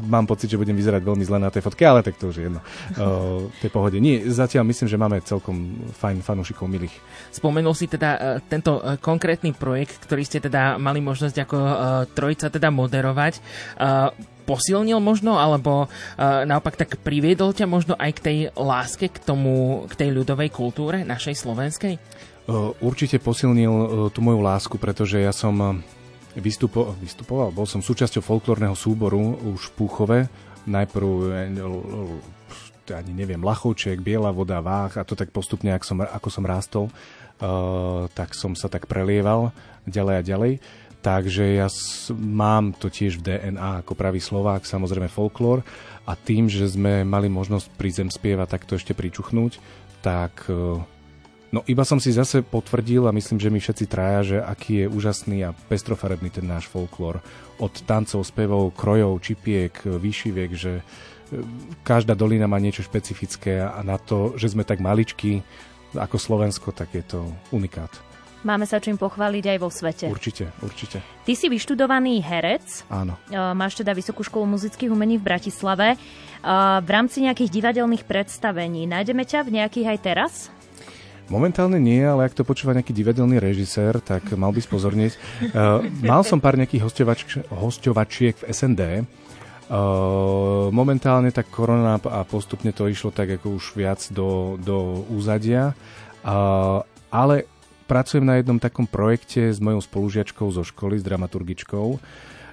mám 0.05 0.29
pocit, 0.29 0.53
že 0.53 0.61
budem 0.61 0.77
vyzerať 0.77 1.01
veľmi 1.01 1.25
zle 1.25 1.41
na 1.41 1.49
tej 1.49 1.65
fotke, 1.65 1.83
ale 1.89 2.05
tak 2.05 2.21
to 2.21 2.29
už 2.29 2.37
je 2.37 2.45
jedno. 2.53 2.61
Uh, 3.01 3.49
tej 3.65 3.71
pohode. 3.73 3.97
Nie, 3.97 4.29
zatiaľ 4.29 4.69
myslím, 4.69 4.89
že 4.93 5.01
máme 5.01 5.17
celkom 5.25 5.89
fajn 5.97 6.21
fanúšikov 6.21 6.69
milých. 6.69 6.93
Spomenul 7.33 7.73
si 7.73 7.89
teda 7.89 8.11
uh, 8.13 8.21
tento 8.45 8.79
uh, 8.79 9.01
konkrétny 9.01 9.57
projekt, 9.57 10.05
ktorý 10.05 10.23
ste 10.23 10.45
teda 10.45 10.77
mali 10.77 11.01
možnosť 11.01 11.37
ako 11.49 11.57
uh, 11.57 11.75
trojica 12.13 12.53
teda 12.53 12.69
moderovať. 12.69 13.41
Uh, 13.81 14.13
posilnil 14.51 14.99
možno, 14.99 15.39
alebo 15.39 15.87
uh, 15.87 16.43
naopak 16.43 16.75
tak 16.75 16.99
priviedol 16.99 17.55
ťa 17.55 17.71
možno 17.71 17.95
aj 17.95 18.11
k 18.19 18.21
tej 18.27 18.39
láske, 18.59 19.07
k 19.07 19.23
tomu, 19.23 19.87
k 19.87 19.95
tej 19.95 20.11
ľudovej 20.11 20.51
kultúre 20.51 21.07
našej 21.07 21.39
slovenskej? 21.39 22.03
Uh, 22.51 22.75
určite 22.83 23.23
posilnil 23.23 23.71
uh, 23.71 23.87
tú 24.11 24.19
moju 24.19 24.43
lásku, 24.43 24.75
pretože 24.75 25.23
ja 25.23 25.31
som 25.31 25.87
vystupo- 26.35 26.99
vystupoval, 26.99 27.55
bol 27.55 27.71
som 27.71 27.79
súčasťou 27.79 28.27
folklórneho 28.27 28.75
súboru 28.75 29.39
už 29.55 29.71
v 29.71 29.75
Púchove, 29.79 30.19
najprv 30.67 31.07
ani 32.91 33.15
neviem, 33.15 33.39
Lachovček, 33.39 34.03
Biela 34.03 34.35
voda, 34.35 34.59
Váh 34.59 34.91
a 34.99 35.07
to 35.07 35.15
tak 35.15 35.31
postupne, 35.31 35.71
ako 35.71 35.87
som, 35.87 35.99
ako 36.03 36.29
som 36.31 36.43
rástol, 36.43 36.85
tak 38.19 38.35
som 38.35 38.59
sa 38.59 38.67
tak 38.67 38.91
prelieval 38.91 39.55
ďalej 39.87 40.15
a 40.19 40.23
ďalej. 40.27 40.53
Takže 41.01 41.57
ja 41.57 41.69
mám 42.13 42.77
to 42.77 42.93
tiež 42.93 43.21
v 43.21 43.25
DNA 43.25 43.81
ako 43.81 43.97
pravý 43.97 44.21
Slovák, 44.21 44.69
samozrejme 44.69 45.09
folklór 45.09 45.65
a 46.05 46.13
tým, 46.13 46.45
že 46.53 46.69
sme 46.69 47.09
mali 47.09 47.33
možnosť 47.33 47.67
pri 47.81 47.89
zem 47.89 48.09
spieva 48.13 48.45
takto 48.45 48.77
ešte 48.77 48.93
pričuchnúť, 48.93 49.57
tak 50.05 50.45
e, 50.53 50.77
no 51.57 51.61
iba 51.65 51.89
som 51.89 51.97
si 51.97 52.13
zase 52.13 52.45
potvrdil 52.45 53.09
a 53.09 53.17
myslím, 53.17 53.41
že 53.41 53.49
my 53.49 53.61
všetci 53.65 53.85
traja, 53.89 54.21
že 54.21 54.39
aký 54.45 54.85
je 54.85 54.93
úžasný 54.93 55.39
a 55.49 55.57
pestrofarebný 55.73 56.29
ten 56.29 56.45
náš 56.45 56.69
folklór. 56.69 57.25
Od 57.57 57.73
tancov, 57.89 58.21
spevov, 58.29 58.77
krojov, 58.77 59.25
čipiek, 59.25 59.73
výšiviek, 59.73 60.53
že 60.53 60.81
e, 60.81 60.83
každá 61.81 62.13
dolina 62.13 62.45
má 62.45 62.61
niečo 62.61 62.85
špecifické 62.85 63.65
a 63.65 63.81
na 63.81 63.97
to, 63.97 64.37
že 64.37 64.53
sme 64.53 64.69
tak 64.69 64.85
maličkí 64.85 65.41
ako 65.97 66.21
Slovensko, 66.21 66.77
tak 66.77 66.93
je 66.93 67.05
to 67.09 67.25
unikát. 67.57 68.10
Máme 68.41 68.65
sa 68.65 68.81
čím 68.81 68.97
pochváliť 68.97 69.45
aj 69.53 69.59
vo 69.61 69.69
svete. 69.69 70.09
Určite, 70.09 70.49
určite. 70.65 71.05
Ty 71.29 71.33
si 71.37 71.53
vyštudovaný 71.53 72.25
herec, 72.25 72.89
Áno. 72.89 73.21
e, 73.29 73.37
máš 73.53 73.77
teda 73.77 73.93
Vysokú 73.93 74.25
školu 74.25 74.49
muzických 74.57 74.89
umení 74.89 75.21
v 75.21 75.29
Bratislave. 75.29 75.89
E, 75.93 75.97
V 76.81 76.89
rámci 76.89 77.21
nejakých 77.21 77.53
divadelných 77.53 78.09
predstavení 78.09 78.89
nájdeme 78.89 79.29
ťa 79.29 79.45
v 79.45 79.61
nejakých 79.61 79.87
aj 79.93 79.99
teraz? 80.01 80.33
Momentálne 81.31 81.79
nie, 81.79 82.03
ale 82.03 82.27
ak 82.27 82.35
to 82.35 82.43
počúva 82.43 82.75
nejaký 82.75 82.91
divadelný 82.91 83.39
režisér, 83.39 84.03
tak 84.03 84.35
mal 84.35 84.51
by 84.51 84.59
spozorniť. 84.67 85.13
Uh, 85.55 85.79
mal 86.03 86.27
som 86.27 86.43
pár 86.43 86.59
nejakých 86.59 86.83
hostovač- 86.83 87.47
hostovačiek 87.55 88.35
v 88.35 88.51
SND. 88.51 88.83
Momentálne 90.75 91.31
tak 91.31 91.47
korona 91.55 92.03
a 92.03 92.27
postupne 92.27 92.75
to 92.75 92.91
išlo 92.91 93.15
tak 93.15 93.39
ako 93.39 93.63
už 93.63 93.79
viac 93.79 94.03
do, 94.11 94.59
do 94.59 95.07
úzadia. 95.07 95.79
Ale 97.15 97.47
pracujem 97.91 98.23
na 98.23 98.39
jednom 98.39 98.63
takom 98.63 98.87
projekte 98.87 99.51
s 99.51 99.59
mojou 99.59 99.83
spolužiačkou 99.83 100.47
zo 100.55 100.63
školy, 100.63 101.03
s 101.03 101.07
dramaturgičkou, 101.07 101.99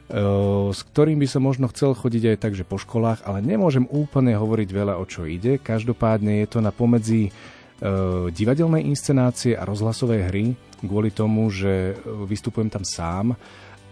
Uh, 0.07 0.71
s 0.71 0.87
ktorým 0.87 1.19
by 1.19 1.27
som 1.27 1.43
možno 1.43 1.67
chcel 1.67 1.91
chodiť 1.91 2.31
aj 2.31 2.37
tak, 2.39 2.55
že 2.55 2.63
po 2.63 2.79
školách, 2.79 3.27
ale 3.27 3.43
nemôžem 3.43 3.83
úplne 3.91 4.39
hovoriť 4.39 4.69
veľa 4.71 4.95
o 4.95 5.03
čo 5.03 5.27
ide. 5.27 5.59
Každopádne 5.59 6.39
je 6.39 6.47
to 6.47 6.63
na 6.63 6.71
pomedzi 6.71 7.27
uh, 7.27 8.31
divadelnej 8.31 8.87
inscenácie 8.87 9.51
a 9.51 9.67
rozhlasovej 9.67 10.31
hry, 10.31 10.45
kvôli 10.79 11.11
tomu, 11.11 11.51
že 11.51 11.91
uh, 11.91 12.23
vystupujem 12.23 12.71
tam 12.71 12.87
sám 12.87 13.35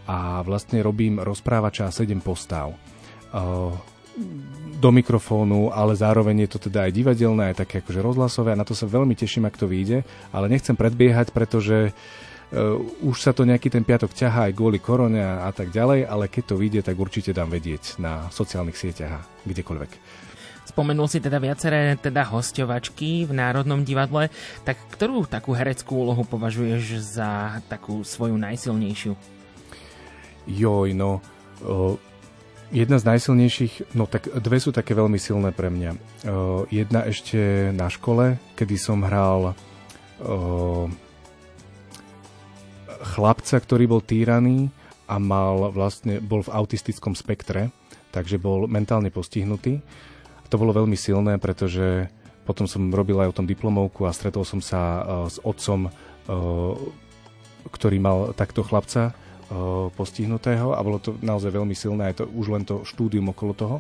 a 0.07 0.39
vlastne 0.47 0.79
robím 0.79 1.19
rozprávača 1.19 1.91
a 1.91 1.91
7 1.91 2.23
postav. 2.23 2.71
Do 4.76 4.91
mikrofónu, 4.91 5.72
ale 5.72 5.95
zároveň 5.95 6.47
je 6.47 6.49
to 6.55 6.59
teda 6.68 6.88
aj 6.88 6.91
divadelné, 6.95 7.51
aj 7.51 7.63
také 7.63 7.80
akože 7.80 7.99
rozhlasové 7.99 8.55
a 8.55 8.59
na 8.59 8.68
to 8.68 8.76
sa 8.76 8.88
veľmi 8.88 9.16
teším, 9.16 9.47
ak 9.47 9.59
to 9.59 9.68
vyjde, 9.68 10.03
ale 10.32 10.51
nechcem 10.51 10.76
predbiehať, 10.76 11.32
pretože 11.32 11.91
uh, 11.91 12.80
už 13.03 13.18
sa 13.20 13.32
to 13.32 13.47
nejaký 13.47 13.72
ten 13.72 13.88
piatok 13.88 14.11
ťahá 14.11 14.51
aj 14.51 14.53
kvôli 14.55 14.80
korone 14.84 15.20
a, 15.20 15.47
a 15.47 15.51
tak 15.55 15.72
ďalej, 15.72 16.07
ale 16.07 16.28
keď 16.28 16.43
to 16.47 16.59
vyjde, 16.59 16.82
tak 16.88 16.95
určite 16.99 17.32
dám 17.32 17.51
vedieť 17.55 17.99
na 17.99 18.28
sociálnych 18.32 18.76
sieťach 18.76 19.20
a 19.20 19.26
kdekoľvek. 19.47 19.91
Spomenul 20.68 21.07
si 21.07 21.24
teda 21.24 21.39
viaceré 21.39 21.95
teda 21.95 22.28
hostovačky 22.28 23.24
v 23.28 23.32
Národnom 23.32 23.84
divadle, 23.88 24.28
tak 24.68 24.76
ktorú 24.91 25.24
takú 25.24 25.55
hereckú 25.55 26.03
úlohu 26.03 26.28
považuješ 26.28 26.99
za 26.99 27.63
takú 27.72 28.03
svoju 28.03 28.36
najsilnejšiu? 28.36 29.16
Joj, 30.51 30.89
no... 30.95 31.24
Uh, 31.63 31.95
Jedna 32.74 32.97
z 32.97 33.05
najsilnejších, 33.05 33.93
no 33.93 34.09
tak 34.09 34.26
dve 34.41 34.57
sú 34.57 34.74
také 34.74 34.97
veľmi 34.97 35.22
silné 35.22 35.53
pre 35.53 35.70
mňa. 35.70 35.91
Uh, 36.26 36.66
jedna 36.74 37.05
ešte 37.05 37.70
na 37.72 37.88
škole, 37.93 38.41
kedy 38.57 38.76
som 38.76 39.05
hral 39.05 39.53
uh, 39.53 40.86
chlapca, 43.16 43.61
ktorý 43.61 43.86
bol 43.86 44.01
týraný 44.01 44.74
a 45.05 45.22
mal 45.22 45.70
vlastne, 45.70 46.18
bol 46.18 46.41
v 46.41 46.51
autistickom 46.51 47.13
spektre, 47.13 47.70
takže 48.09 48.41
bol 48.41 48.66
mentálne 48.66 49.13
postihnutý. 49.13 49.80
To 50.49 50.55
bolo 50.57 50.74
veľmi 50.74 50.97
silné, 50.97 51.38
pretože 51.38 52.09
potom 52.49 52.66
som 52.66 52.89
robil 52.89 53.22
aj 53.22 53.30
o 53.30 53.38
tom 53.39 53.47
diplomovku 53.47 54.09
a 54.09 54.16
stretol 54.16 54.41
som 54.41 54.59
sa 54.59 54.82
uh, 54.82 55.03
s 55.30 55.38
otcom, 55.45 55.93
ktorý 57.70 57.97
mal 58.01 58.34
takto 58.34 58.66
chlapca 58.66 59.13
postihnutého 59.93 60.73
a 60.73 60.79
bolo 60.81 60.97
to 60.97 61.13
naozaj 61.21 61.53
veľmi 61.53 61.77
silné, 61.77 62.11
aj 62.11 62.15
to, 62.21 62.25
už 62.33 62.47
len 62.49 62.63
to 62.65 62.81
štúdium 62.81 63.29
okolo 63.29 63.53
toho. 63.53 63.77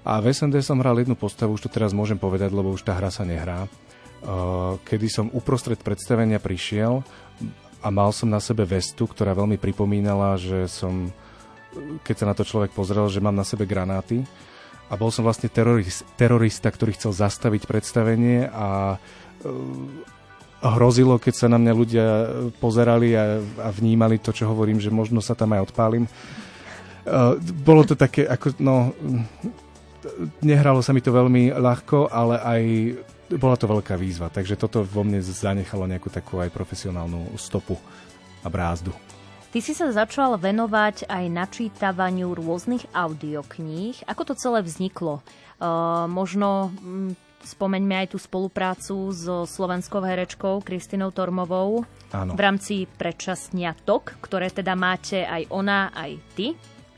A 0.00 0.18
v 0.18 0.32
SND 0.32 0.64
som 0.64 0.80
hral 0.80 0.96
jednu 0.98 1.14
postavu, 1.14 1.54
už 1.54 1.68
to 1.68 1.70
teraz 1.70 1.92
môžem 1.92 2.16
povedať, 2.16 2.50
lebo 2.50 2.72
už 2.72 2.82
tá 2.82 2.96
hra 2.96 3.12
sa 3.12 3.22
nehrá. 3.22 3.68
Uh, 4.20 4.76
kedy 4.84 5.08
som 5.08 5.32
uprostred 5.32 5.80
predstavenia 5.80 6.36
prišiel 6.40 7.00
a 7.80 7.88
mal 7.88 8.12
som 8.12 8.28
na 8.28 8.36
sebe 8.36 8.68
vestu, 8.68 9.08
ktorá 9.08 9.32
veľmi 9.32 9.56
pripomínala, 9.56 10.36
že 10.36 10.68
som, 10.68 11.08
keď 12.04 12.16
sa 12.16 12.28
na 12.28 12.34
to 12.36 12.44
človek 12.44 12.76
pozrel, 12.76 13.08
že 13.08 13.24
mám 13.24 13.32
na 13.32 13.48
sebe 13.48 13.64
granáty 13.64 14.24
a 14.92 14.96
bol 14.96 15.08
som 15.08 15.24
vlastne 15.24 15.48
terorist, 15.48 16.04
terorista, 16.20 16.68
ktorý 16.68 16.92
chcel 17.00 17.16
zastaviť 17.16 17.64
predstavenie 17.64 18.48
a 18.52 18.96
uh, 18.96 20.19
hrozilo, 20.60 21.16
keď 21.16 21.34
sa 21.34 21.46
na 21.48 21.56
mňa 21.56 21.72
ľudia 21.72 22.06
pozerali 22.60 23.16
a, 23.16 23.40
a 23.40 23.68
vnímali 23.72 24.20
to, 24.20 24.30
čo 24.30 24.44
hovorím, 24.48 24.76
že 24.76 24.92
možno 24.92 25.24
sa 25.24 25.32
tam 25.32 25.56
aj 25.56 25.72
odpálim. 25.72 26.04
Uh, 27.00 27.40
bolo 27.64 27.82
to 27.88 27.96
také, 27.96 28.28
ako, 28.28 28.52
no, 28.60 28.92
nehralo 30.44 30.84
sa 30.84 30.92
mi 30.92 31.00
to 31.00 31.12
veľmi 31.12 31.56
ľahko, 31.56 32.12
ale 32.12 32.36
aj 32.44 32.62
bola 33.40 33.56
to 33.56 33.70
veľká 33.70 33.94
výzva, 33.96 34.28
takže 34.28 34.58
toto 34.58 34.82
vo 34.82 35.06
mne 35.06 35.22
zanechalo 35.22 35.86
nejakú 35.88 36.12
takú 36.12 36.42
aj 36.42 36.50
profesionálnu 36.52 37.32
stopu 37.38 37.78
a 38.44 38.48
brázdu. 38.50 38.92
Ty 39.50 39.58
si 39.58 39.74
sa 39.74 39.90
začal 39.90 40.38
venovať 40.38 41.10
aj 41.10 41.24
načítavaniu 41.26 42.38
rôznych 42.38 42.86
audiokníh. 42.94 44.06
Ako 44.06 44.22
to 44.22 44.34
celé 44.38 44.62
vzniklo? 44.62 45.26
Uh, 45.58 46.06
možno 46.06 46.70
hm, 46.70 47.18
spomeňme 47.40 48.04
aj 48.04 48.12
tú 48.12 48.18
spoluprácu 48.20 49.12
so 49.16 49.48
slovenskou 49.48 50.04
herečkou 50.04 50.60
Kristinou 50.60 51.08
Tormovou 51.08 51.88
Áno. 52.12 52.36
v 52.36 52.40
rámci 52.40 52.84
predčasnia 52.84 53.72
TOK, 53.72 54.20
ktoré 54.20 54.52
teda 54.52 54.76
máte 54.76 55.24
aj 55.24 55.48
ona, 55.48 55.88
aj 55.96 56.10
ty. 56.36 56.52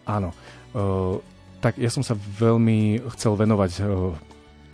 Áno. 0.06 0.34
Uh, 0.74 1.22
tak 1.62 1.78
ja 1.78 1.92
som 1.92 2.02
sa 2.02 2.18
veľmi 2.18 3.06
chcel 3.14 3.38
venovať 3.38 3.72
uh, 3.82 4.16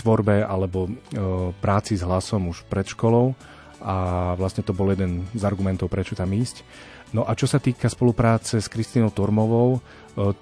tvorbe 0.01 0.41
alebo 0.41 0.89
uh, 0.89 1.53
práci 1.61 2.01
s 2.01 2.07
hlasom 2.07 2.49
už 2.49 2.65
pred 2.71 2.89
školou 2.89 3.37
a 3.79 4.35
vlastne 4.35 4.67
to 4.67 4.75
bol 4.75 4.91
jeden 4.91 5.29
z 5.37 5.43
argumentov, 5.47 5.93
prečo 5.93 6.19
tam 6.19 6.33
ísť. 6.35 6.67
No 7.15 7.25
a 7.25 7.33
čo 7.33 7.49
sa 7.49 7.57
týka 7.57 7.89
spolupráce 7.89 8.61
s 8.61 8.69
Kristínou 8.69 9.09
Tormovou, 9.09 9.81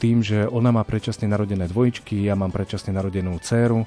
tým, 0.01 0.25
že 0.25 0.49
ona 0.49 0.73
má 0.73 0.83
predčasne 0.83 1.29
narodené 1.31 1.69
dvojičky, 1.69 2.27
ja 2.27 2.35
mám 2.35 2.51
predčasne 2.51 2.97
narodenú 2.97 3.39
dceru, 3.39 3.85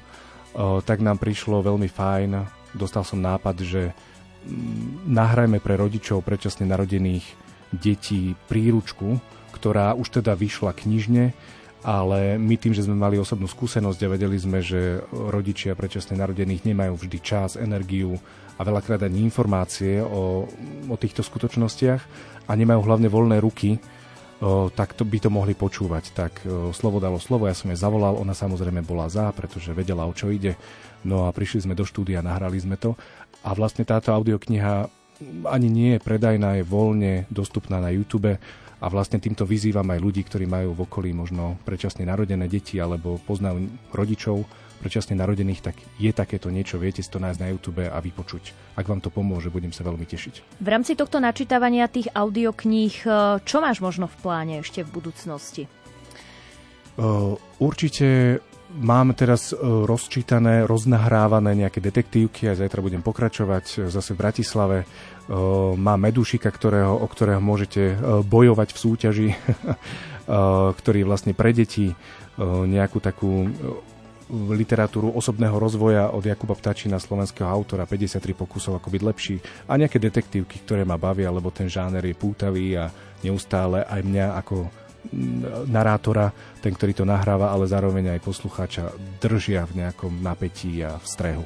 tak 0.58 0.98
nám 0.98 1.18
prišlo 1.22 1.62
veľmi 1.62 1.86
fajn, 1.86 2.30
dostal 2.74 3.06
som 3.06 3.22
nápad, 3.22 3.56
že 3.62 3.82
mm, 3.90 5.10
nahrajme 5.10 5.62
pre 5.62 5.78
rodičov 5.78 6.26
predčasne 6.26 6.66
narodených 6.66 7.24
detí 7.70 8.34
príručku, 8.50 9.18
ktorá 9.54 9.94
už 9.94 10.22
teda 10.22 10.34
vyšla 10.34 10.74
knižne, 10.74 11.30
ale 11.80 12.36
my 12.36 12.60
tým, 12.60 12.76
že 12.76 12.84
sme 12.84 12.98
mali 12.98 13.16
osobnú 13.16 13.48
skúsenosť 13.48 14.00
a 14.04 14.12
vedeli 14.12 14.36
sme, 14.36 14.60
že 14.60 15.00
rodičia 15.08 15.72
predčasne 15.72 16.18
narodených 16.18 16.68
nemajú 16.68 16.94
vždy 16.98 17.18
čas, 17.24 17.56
energiu 17.56 18.20
a 18.58 18.60
veľakrát 18.60 19.00
ani 19.00 19.24
informácie 19.24 20.04
o, 20.04 20.44
o 20.90 20.94
týchto 21.00 21.24
skutočnostiach 21.24 22.02
a 22.44 22.52
nemajú 22.52 22.80
hlavne 22.84 23.08
voľné 23.08 23.40
ruky, 23.40 23.80
tak 24.72 24.96
to 24.96 25.04
by 25.04 25.20
to 25.20 25.28
mohli 25.28 25.52
počúvať. 25.52 26.04
Tak 26.16 26.32
slovo 26.72 26.96
dalo 26.96 27.20
slovo, 27.20 27.44
ja 27.44 27.52
som 27.52 27.68
jej 27.68 27.76
zavolal, 27.76 28.16
ona 28.16 28.32
samozrejme 28.32 28.80
bola 28.80 29.06
za, 29.12 29.28
pretože 29.36 29.76
vedela, 29.76 30.08
o 30.08 30.16
čo 30.16 30.32
ide. 30.32 30.56
No 31.04 31.28
a 31.28 31.32
prišli 31.32 31.68
sme 31.68 31.76
do 31.76 31.84
štúdia, 31.84 32.24
nahrali 32.24 32.60
sme 32.60 32.80
to 32.80 32.96
a 33.40 33.56
vlastne 33.56 33.84
táto 33.88 34.12
audiokniha 34.12 34.88
ani 35.48 35.68
nie 35.68 35.90
je 35.96 36.00
predajná, 36.00 36.60
je 36.60 36.64
voľne 36.64 37.28
dostupná 37.28 37.76
na 37.76 37.92
YouTube 37.92 38.40
a 38.80 38.86
vlastne 38.88 39.20
týmto 39.20 39.44
vyzývam 39.44 39.84
aj 39.84 40.00
ľudí, 40.00 40.24
ktorí 40.24 40.48
majú 40.48 40.72
v 40.72 40.84
okolí 40.88 41.12
možno 41.12 41.60
predčasne 41.68 42.08
narodené 42.08 42.48
deti 42.48 42.80
alebo 42.80 43.20
poznajú 43.28 43.68
rodičov 43.92 44.48
predčasne 44.80 45.14
narodených, 45.14 45.60
tak 45.60 45.76
je 46.00 46.10
takéto 46.10 46.48
niečo, 46.48 46.80
viete 46.80 47.04
si 47.04 47.12
to 47.12 47.20
nájsť 47.20 47.40
na 47.40 47.48
YouTube 47.52 47.84
a 47.84 48.00
vypočuť. 48.00 48.74
Ak 48.80 48.88
vám 48.88 49.04
to 49.04 49.12
pomôže, 49.12 49.52
budem 49.52 49.70
sa 49.70 49.84
veľmi 49.84 50.08
tešiť. 50.08 50.58
V 50.58 50.68
rámci 50.68 50.96
tohto 50.96 51.20
načítavania 51.20 51.86
tých 51.86 52.08
audiokníh, 52.16 52.96
e, 53.04 53.08
čo 53.44 53.60
máš 53.60 53.84
možno 53.84 54.08
v 54.08 54.16
pláne 54.24 54.54
ešte 54.64 54.80
v 54.80 54.90
budúcnosti? 54.90 55.62
Uh, 57.00 57.38
určite 57.62 58.40
Mám 58.70 59.18
teraz 59.18 59.50
rozčítané, 59.58 60.62
roznahrávané 60.62 61.58
nejaké 61.58 61.82
detektívky 61.82 62.46
a 62.46 62.54
zajtra 62.54 62.78
budem 62.78 63.02
pokračovať 63.02 63.90
zase 63.90 64.14
v 64.14 64.20
Bratislave. 64.22 64.78
Mám 65.74 65.98
medúšika, 65.98 66.54
ktorého, 66.54 66.94
o 66.94 67.06
ktorého 67.10 67.42
môžete 67.42 67.98
bojovať 68.30 68.68
v 68.70 68.78
súťaži, 68.78 69.28
ktorý 70.78 71.00
vlastne 71.02 71.34
pre 71.34 71.50
deti 71.50 71.90
nejakú 72.46 73.02
takú 73.02 73.50
literatúru 74.30 75.10
osobného 75.12 75.58
rozvoja 75.58 76.14
od 76.14 76.22
Jakuba 76.22 76.54
Vtačina, 76.54 77.02
slovenského 77.02 77.50
autora, 77.50 77.84
53 77.84 78.22
pokusov 78.32 78.78
ako 78.78 78.88
byť 78.88 79.02
lepší 79.02 79.36
a 79.66 79.74
nejaké 79.74 79.98
detektívky, 79.98 80.62
ktoré 80.62 80.86
ma 80.86 80.94
bavia, 80.94 81.34
lebo 81.34 81.50
ten 81.50 81.66
žáner 81.66 82.06
je 82.06 82.14
pútavý 82.14 82.78
a 82.78 82.88
neustále 83.26 83.82
aj 83.84 84.00
mňa 84.06 84.26
ako 84.38 84.56
narátora, 85.66 86.30
ten, 86.60 86.76
ktorý 86.76 86.92
to 86.92 87.08
nahráva, 87.08 87.50
ale 87.50 87.64
zároveň 87.64 88.14
aj 88.14 88.20
poslucháča 88.20 88.92
držia 89.18 89.64
v 89.64 89.84
nejakom 89.84 90.20
napätí 90.20 90.84
a 90.84 91.00
v 91.00 91.06
strehu. 91.08 91.44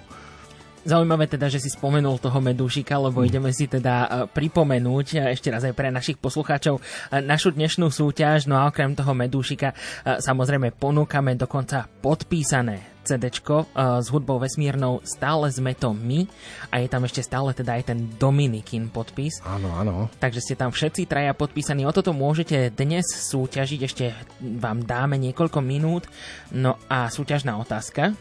Zaujímavé 0.85 1.25
teda, 1.25 1.49
že 1.49 1.65
si 1.65 1.73
spomenul 1.73 2.21
toho 2.21 2.45
medúšika, 2.45 3.01
lebo 3.01 3.25
mm. 3.25 3.27
ideme 3.27 3.51
si 3.57 3.65
teda 3.65 3.95
e, 4.05 4.09
pripomenúť 4.29 5.07
e, 5.17 5.19
ešte 5.33 5.49
raz 5.49 5.65
aj 5.65 5.73
pre 5.73 5.89
našich 5.89 6.21
poslucháčov 6.21 6.77
e, 6.77 6.83
našu 7.25 7.57
dnešnú 7.57 7.89
súťaž. 7.89 8.45
No 8.45 8.61
a 8.61 8.69
okrem 8.69 8.93
toho 8.93 9.17
medúšika 9.17 9.73
samozrejme 10.05 10.77
ponúkame 10.77 11.41
dokonca 11.41 11.89
podpísané 11.89 12.95
CD 13.05 13.29
s 13.29 14.07
hudbou 14.09 14.41
vesmírnou 14.41 15.05
Stále 15.05 15.53
sme 15.53 15.77
to 15.77 15.93
my 15.93 16.25
a 16.73 16.81
je 16.81 16.89
tam 16.89 17.05
ešte 17.05 17.21
stále 17.21 17.53
teda 17.53 17.77
aj 17.77 17.93
ten 17.93 17.99
Dominikin 18.17 18.89
podpis. 18.89 19.45
Áno, 19.45 19.73
áno. 19.77 20.09
Takže 20.21 20.41
ste 20.41 20.55
tam 20.57 20.73
všetci 20.73 21.05
traja 21.05 21.37
podpísaní. 21.37 21.85
O 21.85 21.93
toto 21.93 22.17
môžete 22.17 22.73
dnes 22.73 23.05
súťažiť, 23.05 23.81
ešte 23.85 24.05
vám 24.41 24.85
dáme 24.89 25.21
niekoľko 25.21 25.61
minút. 25.61 26.09
No 26.53 26.81
a 26.89 27.13
súťažná 27.13 27.61
otázka. 27.61 28.17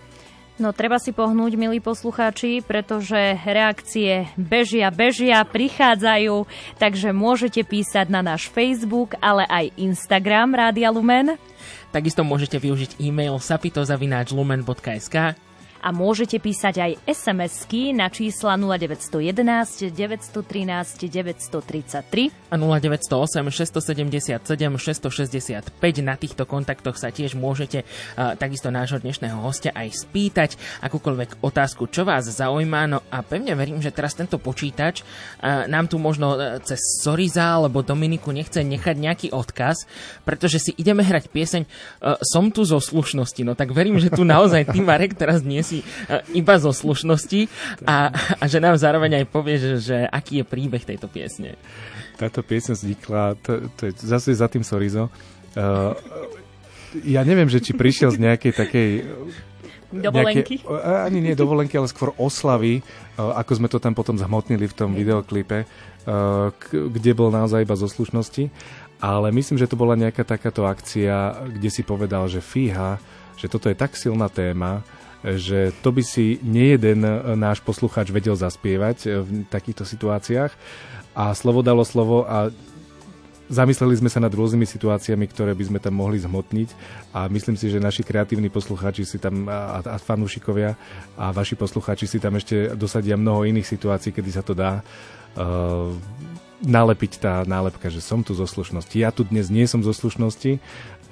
No 0.62 0.70
treba 0.70 1.02
si 1.02 1.10
pohnúť, 1.10 1.58
milí 1.58 1.82
poslucháči, 1.82 2.62
pretože 2.62 3.18
reakcie 3.42 4.30
bežia, 4.38 4.94
bežia, 4.94 5.42
prichádzajú, 5.42 6.46
takže 6.78 7.10
môžete 7.10 7.66
písať 7.66 8.14
na 8.14 8.22
náš 8.22 8.54
Facebook, 8.54 9.18
ale 9.18 9.50
aj 9.50 9.74
Instagram 9.82 10.54
Rádia 10.54 10.94
Lumen. 10.94 11.42
Takisto 11.90 12.22
môžete 12.22 12.62
využiť 12.62 13.02
e-mail 13.02 13.42
sapitozavináčlumen.sk 13.42 15.34
a 15.84 15.92
môžete 15.92 16.40
písať 16.40 16.76
aj 16.80 16.92
SMS-ky 17.04 17.92
na 17.92 18.08
čísla 18.08 18.56
0911 18.56 19.92
913 19.92 21.12
933 21.12 22.32
a 22.48 22.56
0908 22.56 23.52
677 23.52 24.40
665. 24.80 25.76
Na 26.00 26.16
týchto 26.16 26.48
kontaktoch 26.48 26.96
sa 26.96 27.12
tiež 27.12 27.36
môžete 27.36 27.84
uh, 27.84 28.40
takisto 28.40 28.72
nášho 28.72 29.04
dnešného 29.04 29.36
hostia 29.44 29.76
aj 29.76 30.08
spýtať 30.08 30.56
akúkoľvek 30.80 31.44
otázku, 31.44 31.92
čo 31.92 32.08
vás 32.08 32.32
zaujíma. 32.32 32.88
No 32.88 33.04
a 33.12 33.20
pevne 33.20 33.52
verím, 33.60 33.84
že 33.84 33.92
teraz 33.92 34.16
tento 34.16 34.40
počítač 34.40 35.04
uh, 35.04 35.68
nám 35.68 35.92
tu 35.92 36.00
možno 36.00 36.40
uh, 36.40 36.64
cez 36.64 36.80
Soriza 37.04 37.60
alebo 37.60 37.84
Dominiku 37.84 38.32
nechce 38.32 38.64
nechať 38.64 38.96
nejaký 38.96 39.28
odkaz, 39.36 39.84
pretože 40.24 40.64
si 40.64 40.72
ideme 40.80 41.04
hrať 41.04 41.28
pieseň 41.28 41.64
Som 42.24 42.56
tu 42.56 42.64
zo 42.64 42.80
slušnosti. 42.80 43.42
No 43.44 43.58
tak 43.58 43.76
verím, 43.76 44.00
že 44.00 44.14
tu 44.14 44.24
naozaj 44.24 44.72
ty, 44.72 44.80
Marek, 44.80 45.20
teraz 45.20 45.44
nie 45.44 45.60
si 45.74 45.80
e, 45.82 45.86
iba 46.38 46.54
zo 46.62 46.70
slušnosti 46.70 47.50
a, 47.90 48.14
a 48.14 48.44
že 48.46 48.62
nám 48.62 48.78
zároveň 48.78 49.24
aj 49.24 49.26
povie, 49.34 49.58
že, 49.58 49.74
že 49.82 49.98
aký 50.06 50.42
je 50.42 50.46
príbeh 50.46 50.86
tejto 50.86 51.10
piesne. 51.10 51.58
Táto 52.22 52.46
piesne 52.46 52.78
vznikla, 52.78 53.42
to, 53.42 53.66
to 53.74 53.90
je 53.90 53.92
zase 54.06 54.38
za 54.38 54.46
tým 54.46 54.62
Sorizo. 54.62 55.10
Uh, 55.58 55.98
ja 57.02 57.26
neviem, 57.26 57.50
že 57.50 57.58
či 57.58 57.74
prišiel 57.74 58.14
z 58.14 58.22
nejakej 58.22 58.54
takej 58.54 58.90
Dovolenky? 59.94 60.58
Nejaké, 60.58 61.06
ani 61.06 61.20
nie 61.22 61.38
dovolenky, 61.38 61.78
ale 61.78 61.86
skôr 61.86 62.18
oslavy, 62.18 62.82
ako 63.14 63.62
sme 63.62 63.70
to 63.70 63.78
tam 63.78 63.94
potom 63.94 64.18
zhmotnili 64.18 64.66
v 64.66 64.74
tom 64.74 64.98
videoklipe, 64.98 65.70
kde 66.74 67.12
bol 67.14 67.30
naozaj 67.30 67.62
iba 67.62 67.78
zo 67.78 67.86
slušnosti. 67.86 68.50
Ale 68.98 69.30
myslím, 69.30 69.62
že 69.62 69.70
to 69.70 69.78
bola 69.78 69.94
nejaká 69.94 70.26
takáto 70.26 70.66
akcia, 70.66 71.46
kde 71.46 71.70
si 71.70 71.86
povedal, 71.86 72.26
že 72.26 72.42
fíha, 72.42 72.98
že 73.38 73.46
toto 73.46 73.70
je 73.70 73.78
tak 73.78 73.94
silná 73.94 74.34
téma, 74.34 74.82
že 75.24 75.72
to 75.80 75.96
by 75.96 76.04
si 76.04 76.38
nejeden 76.44 77.04
náš 77.40 77.64
poslucháč 77.64 78.12
vedel 78.12 78.36
zaspievať 78.36 79.24
v 79.24 79.30
takýchto 79.48 79.88
situáciách. 79.88 80.52
A 81.16 81.32
slovo 81.32 81.64
dalo 81.64 81.88
slovo 81.88 82.28
a 82.28 82.52
zamysleli 83.52 83.94
sme 84.00 84.10
sa 84.10 84.24
nad 84.24 84.34
rôznymi 84.34 84.66
situáciami, 84.66 85.26
ktoré 85.30 85.54
by 85.54 85.64
sme 85.70 85.80
tam 85.80 86.00
mohli 86.00 86.18
zhmotniť 86.18 86.70
a 87.14 87.30
myslím 87.30 87.54
si, 87.54 87.70
že 87.70 87.78
naši 87.78 88.02
kreatívni 88.02 88.50
poslucháči 88.50 89.06
si 89.06 89.22
tam 89.22 89.46
a, 89.46 89.84
a 89.84 89.98
fanúšikovia 90.02 90.74
a 91.20 91.30
vaši 91.30 91.54
poslucháči 91.54 92.10
si 92.10 92.18
tam 92.18 92.40
ešte 92.40 92.74
dosadia 92.74 93.20
mnoho 93.20 93.46
iných 93.46 93.68
situácií, 93.68 94.10
kedy 94.16 94.30
sa 94.34 94.42
to 94.42 94.58
dá. 94.58 94.82
Uh, 95.34 95.94
nalepiť 96.64 97.20
tá 97.20 97.34
nálepka, 97.44 97.92
že 97.92 98.00
som 98.00 98.24
tu 98.24 98.32
zo 98.32 98.48
slušnosti. 98.48 98.96
Ja 98.96 99.12
tu 99.12 99.28
dnes 99.28 99.52
nie 99.52 99.68
som 99.68 99.84
zo 99.84 99.92
slušnosti, 99.92 100.64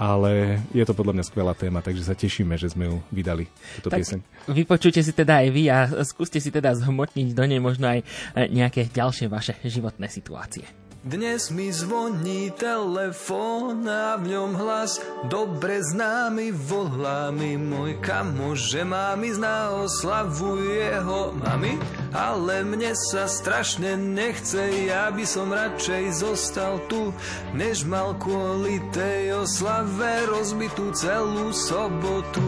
ale 0.02 0.58
je 0.74 0.82
to 0.82 0.98
podľa 0.98 1.14
mňa 1.22 1.26
skvelá 1.30 1.54
téma, 1.54 1.86
takže 1.86 2.02
sa 2.02 2.18
tešíme, 2.18 2.58
že 2.58 2.74
sme 2.74 2.90
ju 2.90 2.98
vydali, 3.14 3.46
túto 3.78 3.94
tak 3.94 4.02
pieseň. 4.02 4.20
Vypočujte 4.50 5.06
si 5.06 5.14
teda 5.14 5.46
aj 5.46 5.48
vy 5.54 5.64
a 5.70 5.86
skúste 6.02 6.42
si 6.42 6.50
teda 6.50 6.74
zhmotniť 6.74 7.38
do 7.38 7.46
nej 7.46 7.62
možno 7.62 7.86
aj 7.86 8.02
e, 8.02 8.06
nejaké 8.50 8.90
ďalšie 8.90 9.30
vaše 9.30 9.54
životné 9.62 10.10
situácie. 10.10 10.81
Dnes 11.02 11.50
mi 11.50 11.74
zvoní 11.74 12.54
telefón 12.54 13.90
a 13.90 14.22
v 14.22 14.38
ňom 14.38 14.54
hlas 14.54 15.02
Dobre 15.26 15.82
známy. 15.82 16.54
Volá 16.54 17.34
mi 17.34 17.58
môj 17.58 17.98
kamo, 18.06 18.54
že 18.54 18.86
má 18.86 19.18
mi 19.18 19.34
zná 19.34 19.82
oslavu 19.82 20.62
jeho 20.62 21.34
mami 21.42 21.82
Ale 22.14 22.62
mne 22.62 22.94
sa 22.94 23.26
strašne 23.26 23.98
nechce, 23.98 24.62
ja 24.94 25.10
by 25.10 25.26
som 25.26 25.50
radšej 25.50 26.22
zostal 26.22 26.78
tu 26.86 27.10
Než 27.58 27.82
mal 27.90 28.14
kvôli 28.22 28.78
tej 28.94 29.42
oslave 29.42 30.30
rozbitú 30.30 30.94
celú 30.94 31.50
sobotu. 31.50 32.46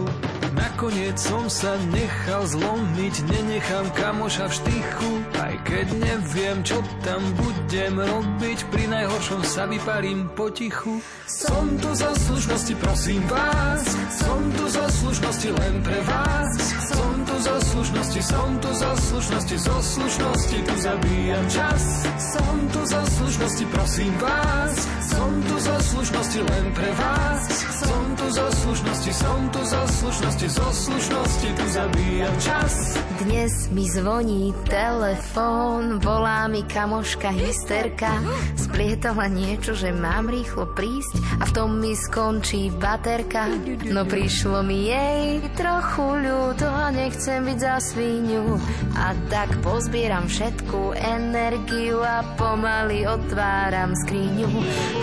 Nakoniec 0.53 1.17
som 1.17 1.49
sa 1.49 1.73
nechal 1.89 2.45
zlomiť, 2.45 3.15
nenechám 3.33 3.89
kamoša 3.97 4.45
v 4.45 4.57
štychu. 4.61 5.11
Aj 5.41 5.55
keď 5.65 5.87
neviem, 5.97 6.61
čo 6.61 6.77
tam 7.01 7.25
budem 7.41 7.97
robiť 7.97 8.42
byť, 8.43 8.59
pri 8.67 8.85
najhoršom 8.91 9.41
sa 9.47 9.63
vyparím 9.71 10.27
potichu. 10.35 10.99
Som 11.23 11.79
tu 11.79 11.89
zo 11.95 12.11
slušnosti, 12.11 12.75
prosím 12.75 13.23
vás, 13.31 13.83
som 14.19 14.39
tu 14.59 14.65
zo 14.67 14.83
slušnosti 14.83 15.49
len 15.55 15.75
pre 15.79 15.99
vás. 16.03 16.51
Som 16.91 17.11
tu 17.23 17.35
zo 17.39 17.55
slušnosti, 17.71 18.19
som 18.19 18.49
tu 18.59 18.69
zo 18.75 18.91
slušnosti, 18.99 19.55
zo 19.55 19.77
slušnosti 19.79 20.57
tu 20.67 20.73
zabíjam 20.75 21.45
čas. 21.47 21.83
Som 22.19 22.55
tu 22.75 22.81
zo 22.83 23.01
slušnosti, 23.15 23.65
prosím 23.71 24.13
vás, 24.19 24.75
som 25.07 25.31
tu 25.47 25.55
zo 25.63 25.75
slušnosti 25.79 26.39
len 26.43 26.65
pre 26.75 26.91
vás. 26.99 27.43
Som 27.83 28.05
tu 28.15 28.25
zo 28.31 28.47
slušnosti, 28.63 29.11
som 29.11 29.39
tu 29.51 29.61
zo 29.67 29.83
slušnosti, 29.99 30.47
zo 30.47 30.67
slušnosti 30.71 31.49
tu 31.59 31.65
zabíjam 31.67 32.35
čas. 32.39 32.73
Dnes 33.19 33.53
mi 33.75 33.85
zvoní 33.91 34.55
telefón, 34.63 35.99
volá 35.99 36.47
mi 36.47 36.63
kamoška 36.63 37.29
hysterka. 37.35 38.23
Splietala 38.55 39.27
niečo, 39.27 39.75
že 39.75 39.91
mám 39.91 40.31
rýchlo 40.31 40.71
prísť 40.71 41.13
a 41.39 41.43
v 41.43 41.51
tom 41.51 41.83
mi 41.83 41.91
skončí 41.91 42.71
baterka. 42.71 43.51
No 43.91 44.07
prišlo 44.07 44.63
mi 44.63 44.87
jej 44.87 45.43
trochu 45.59 46.23
ľúto 46.23 46.65
a 46.65 46.87
nechcem 46.89 47.43
byť 47.43 47.57
za 47.59 47.75
svíňu. 47.83 48.55
A 48.95 49.11
tak 49.27 49.59
pozbieram 49.59 50.31
všetku 50.31 50.95
energiu 50.95 51.99
a 51.99 52.23
pomaly 52.39 53.03
otváram 53.03 53.91
skriňu. 54.07 54.47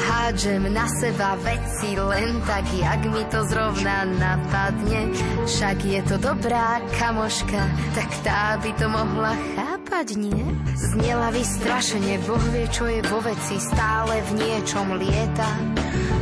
Hádžem 0.08 0.64
na 0.72 0.88
seba 0.88 1.36
veci 1.44 1.94
len 1.94 2.40
tak, 2.48 2.64
jak 2.76 3.00
mi 3.10 3.24
to 3.26 3.42
zrovna 3.46 4.04
napadne. 4.04 5.10
Však 5.46 5.76
je 5.84 6.00
to 6.06 6.16
dobrá 6.18 6.78
kamoška, 6.98 7.62
tak 7.94 8.10
tá 8.22 8.58
by 8.62 8.70
to 8.78 8.86
mohla 8.86 9.34
chápať, 9.56 10.18
nie? 10.18 10.44
Znela 10.78 11.34
vystrašenie, 11.34 12.22
Boh 12.26 12.44
vie, 12.54 12.66
čo 12.70 12.86
je 12.86 13.00
vo 13.06 13.18
veci, 13.24 13.58
stále 13.58 14.22
v 14.30 14.30
niečom 14.38 14.94
lieta. 14.98 15.50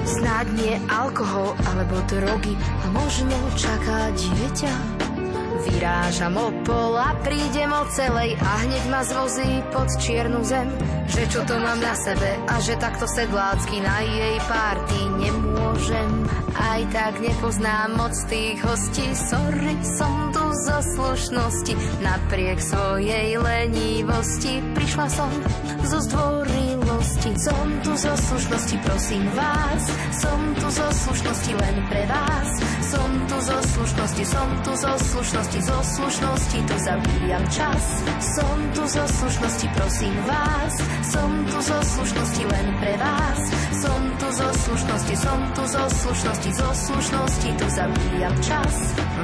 Snáď 0.09 0.47
nie 0.57 0.75
alkohol 0.89 1.53
alebo 1.69 2.01
drogy 2.09 2.57
a 2.57 2.87
možno 2.97 3.37
čaká 3.57 4.09
dieťa. 4.17 5.08
Vyrážam 5.67 6.39
o 6.39 6.55
pol 6.63 6.95
a 6.95 7.19
prídem 7.27 7.71
o 7.75 7.83
celej 7.91 8.39
a 8.39 8.51
hneď 8.63 8.85
ma 8.91 9.03
zvozí 9.03 9.63
pod 9.75 9.91
čiernu 9.99 10.47
zem. 10.47 10.71
Že 11.09 11.23
čo 11.33 11.41
to 11.49 11.59
mám 11.59 11.81
na 11.83 11.95
sebe 11.99 12.31
a 12.47 12.55
že 12.63 12.79
takto 12.79 13.11
sedlácky 13.11 13.83
na 13.83 13.99
jej 14.07 14.37
párty 14.47 15.01
nemôžem. 15.19 16.11
Aj 16.59 16.83
tak 16.95 17.19
nepoznám 17.19 17.99
moc 17.99 18.15
tých 18.31 18.59
hostí, 18.63 19.07
sorry, 19.15 19.75
som 19.83 20.31
tu 20.31 20.45
zo 20.67 20.79
slušnosti. 20.95 21.75
Napriek 22.03 22.59
svojej 22.63 23.39
lenivosti 23.39 24.63
prišla 24.75 25.07
som 25.11 25.31
zo 25.87 25.99
zdvorilosti. 27.09 27.39
Som 27.39 27.81
tu 27.85 27.97
zo 27.97 28.17
slušnosti, 28.17 28.79
prosím 28.85 29.31
vás, 29.37 29.91
som 30.21 30.55
tu 30.55 30.71
zo 30.71 30.93
slušnosti 30.93 31.55
len 31.55 31.87
pre 31.89 32.07
vás. 32.07 32.49
Som 32.91 33.27
tu 33.29 33.41
zo 33.41 33.63
slušnosti, 33.63 34.25
som 34.25 34.63
tu 34.65 34.77
zo 34.77 34.99
slušnosti, 34.99 35.63
zo 35.63 35.83
slušnosti 35.83 36.59
tu 36.69 36.75
zabíjam 36.79 37.51
čas. 37.51 38.03
Som 38.37 38.73
tu 38.75 38.87
zo 38.87 39.09
slušnosti, 39.09 39.69
prosím 39.77 40.15
vás, 40.27 40.73
som 41.13 41.47
tu 41.47 41.63
zo 41.63 41.83
slušnosti 41.83 42.45
len 42.45 42.77
pre 42.81 42.97
vás. 42.97 43.39
Som 43.83 44.13
tu 44.19 44.33
zo 44.33 44.53
slušnosti, 44.65 45.17
som 45.17 45.53
tu 45.55 45.67
zo 45.67 45.91
slušnosti, 46.03 46.53
zo 46.53 46.75
slušnosti 46.75 47.53
tu 47.59 47.65
zabíjam 47.71 48.43
čas. 48.43 48.75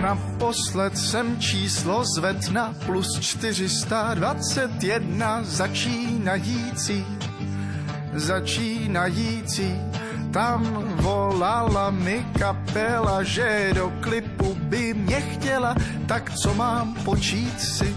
Naposled 0.03 0.99
jsem 0.99 1.41
číslo 1.41 2.05
zved 2.17 2.51
na 2.53 2.75
plus 2.87 3.21
421 3.21 5.43
začínající, 5.43 7.05
začínající. 8.15 9.81
Tam 10.31 10.63
volala 10.99 11.91
mi 11.91 12.27
kapela, 12.39 13.23
že 13.23 13.71
do 13.75 13.93
klipu 14.01 14.55
by 14.55 14.95
mě 14.95 15.21
chtěla, 15.21 15.75
tak 16.07 16.33
co 16.35 16.55
mám 16.55 16.95
počít 16.95 17.61
si, 17.61 17.95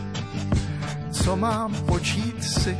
co 1.11 1.35
mám 1.35 1.73
počít 1.73 2.43
si. 2.43 2.77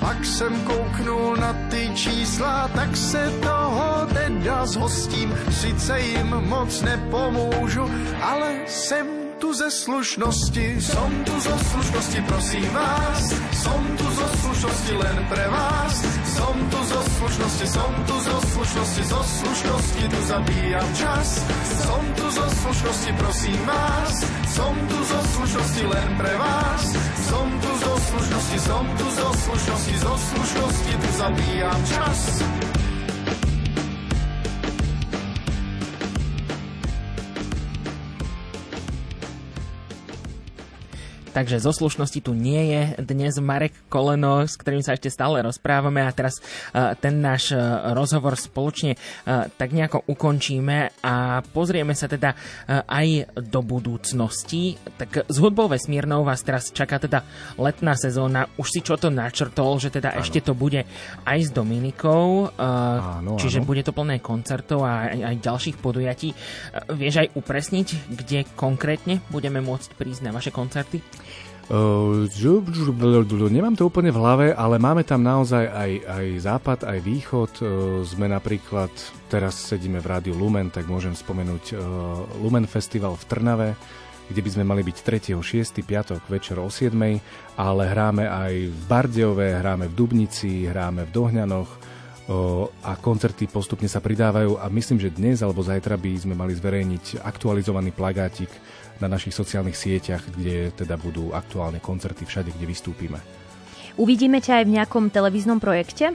Pak 0.00 0.24
jsem 0.24 0.60
kouknul 0.64 1.36
na 1.36 1.52
ty 1.70 1.90
čísla, 1.94 2.68
tak 2.74 2.96
se 2.96 3.30
toho 3.42 4.06
teda 4.14 4.66
zhostím. 4.66 5.34
Sice 5.50 6.00
jim 6.00 6.26
moc 6.26 6.82
nepomůžu, 6.82 7.90
ale 8.22 8.54
jsem 8.66 9.15
tu 9.40 9.52
ze 9.52 9.70
slušnosti. 9.70 10.80
Som 10.80 11.10
tu 11.24 11.40
zo 11.40 11.56
slušnosti, 11.70 12.22
prosím 12.28 12.68
vás. 12.74 13.22
Som 13.62 13.80
tu 13.98 14.04
zo 14.04 14.26
slušnosti 14.40 14.92
len 14.92 15.18
pre 15.30 15.46
vás. 15.48 15.94
Som 16.36 16.56
tu 16.70 16.80
zo 16.84 17.00
slušnosti, 17.18 17.66
som 17.66 17.92
tu 18.06 18.16
zo 18.20 18.36
slušnosti, 18.52 19.02
zo 19.04 19.20
slušnosti 19.38 20.04
tu 20.12 20.20
zabíjam 20.26 20.88
čas. 21.00 21.28
Som 21.84 22.02
tu 22.16 22.26
zo 22.30 22.46
slušnosti, 22.62 23.10
prosím 23.18 23.60
vás. 23.66 24.14
Som 24.56 24.74
tu 24.88 24.98
zo 25.04 25.20
slušnosti 25.34 25.82
len 25.86 26.08
pre 26.18 26.34
vás. 26.36 26.84
Som 27.28 27.46
tu 27.62 27.70
zo 27.84 27.94
slušnosti, 28.08 28.58
som 28.58 28.84
tu 28.98 29.06
zo 29.10 29.28
slušnosti, 29.44 29.94
zo 29.98 30.14
slušnosti 30.28 30.92
tu 31.02 31.08
zabíjam 31.18 31.80
čas. 31.94 32.20
Takže 41.36 41.60
zo 41.60 41.68
slušnosti 41.68 42.24
tu 42.24 42.32
nie 42.32 42.72
je 42.72 42.82
dnes 43.04 43.36
Marek 43.44 43.76
Koleno, 43.92 44.48
s 44.48 44.56
ktorým 44.56 44.80
sa 44.80 44.96
ešte 44.96 45.12
stále 45.12 45.44
rozprávame 45.44 46.00
a 46.00 46.08
teraz 46.08 46.40
uh, 46.40 46.96
ten 46.96 47.20
náš 47.20 47.52
uh, 47.52 47.92
rozhovor 47.92 48.40
spoločne 48.40 48.96
uh, 48.96 49.44
tak 49.52 49.76
nejako 49.76 50.08
ukončíme 50.08 50.96
a 51.04 51.44
pozrieme 51.52 51.92
sa 51.92 52.08
teda 52.08 52.32
aj 52.88 53.36
do 53.36 53.60
budúcnosti. 53.60 54.80
Tak 54.96 55.28
s 55.28 55.36
hudbou 55.36 55.68
vesmírnou 55.68 56.24
vás 56.24 56.40
teraz 56.40 56.72
čaká 56.72 56.96
teda 56.96 57.20
letná 57.60 57.92
sezóna. 58.00 58.48
Už 58.56 58.72
si 58.72 58.80
čo 58.80 58.96
to 58.96 59.12
načrtol, 59.12 59.76
že 59.76 59.92
teda 59.92 60.16
ano. 60.16 60.24
ešte 60.24 60.40
to 60.40 60.56
bude 60.56 60.88
aj 61.28 61.38
s 61.42 61.52
Dominikou, 61.52 62.48
áno, 62.56 63.36
čiže 63.36 63.60
áno. 63.60 63.68
bude 63.68 63.84
to 63.84 63.92
plné 63.92 64.24
koncertov 64.24 64.88
a 64.88 65.12
aj, 65.12 65.20
aj 65.20 65.36
ďalších 65.44 65.76
podujatí. 65.84 66.32
Vieš 66.96 67.14
aj 67.20 67.28
upresniť, 67.36 67.88
kde 68.08 68.48
konkrétne 68.56 69.20
budeme 69.28 69.60
môcť 69.60 69.92
prísť 70.00 70.24
na 70.24 70.32
vaše 70.32 70.48
koncerty? 70.48 71.25
Nemám 73.50 73.74
to 73.74 73.90
úplne 73.90 74.14
v 74.14 74.20
hlave, 74.22 74.46
ale 74.54 74.78
máme 74.78 75.02
tam 75.02 75.18
naozaj 75.26 75.66
aj, 75.66 75.90
aj 76.06 76.26
západ, 76.46 76.78
aj 76.86 76.98
východ. 77.02 77.52
Sme 78.06 78.30
napríklad, 78.30 78.94
teraz 79.26 79.58
sedíme 79.66 79.98
v 79.98 80.06
rádiu 80.06 80.38
Lumen, 80.38 80.70
tak 80.70 80.86
môžem 80.86 81.18
spomenúť 81.18 81.74
Lumen 82.38 82.70
Festival 82.70 83.18
v 83.18 83.26
Trnave, 83.26 83.74
kde 84.30 84.40
by 84.46 84.50
sme 84.54 84.62
mali 84.62 84.86
byť 84.86 84.96
3. 85.34 85.42
6. 85.42 85.82
piatok 85.82 86.22
večer 86.30 86.62
o 86.62 86.70
7. 86.70 86.94
Ale 87.58 87.82
hráme 87.90 88.30
aj 88.30 88.52
v 88.70 88.80
Bardejove, 88.86 89.58
hráme 89.58 89.90
v 89.90 89.94
Dubnici, 89.98 90.70
hráme 90.70 91.10
v 91.10 91.14
Dohňanoch 91.14 91.70
a 92.82 92.98
koncerty 92.98 93.46
postupne 93.46 93.86
sa 93.86 94.02
pridávajú 94.02 94.58
a 94.58 94.66
myslím, 94.66 94.98
že 94.98 95.14
dnes 95.14 95.46
alebo 95.46 95.62
zajtra 95.62 95.94
by 95.94 96.10
sme 96.14 96.34
mali 96.34 96.58
zverejniť 96.58 97.22
aktualizovaný 97.22 97.94
plagátik 97.94 98.50
na 99.00 99.08
našich 99.10 99.36
sociálnych 99.36 99.76
sieťach, 99.76 100.24
kde 100.36 100.72
teda 100.72 100.96
budú 100.96 101.32
aktuálne 101.36 101.78
koncerty 101.78 102.24
všade, 102.24 102.52
kde 102.52 102.66
vystúpime. 102.66 103.18
Uvidíme 103.96 104.44
ťa 104.44 104.60
aj 104.60 104.64
v 104.68 104.74
nejakom 104.76 105.04
televíznom 105.08 105.60
projekte? 105.60 106.12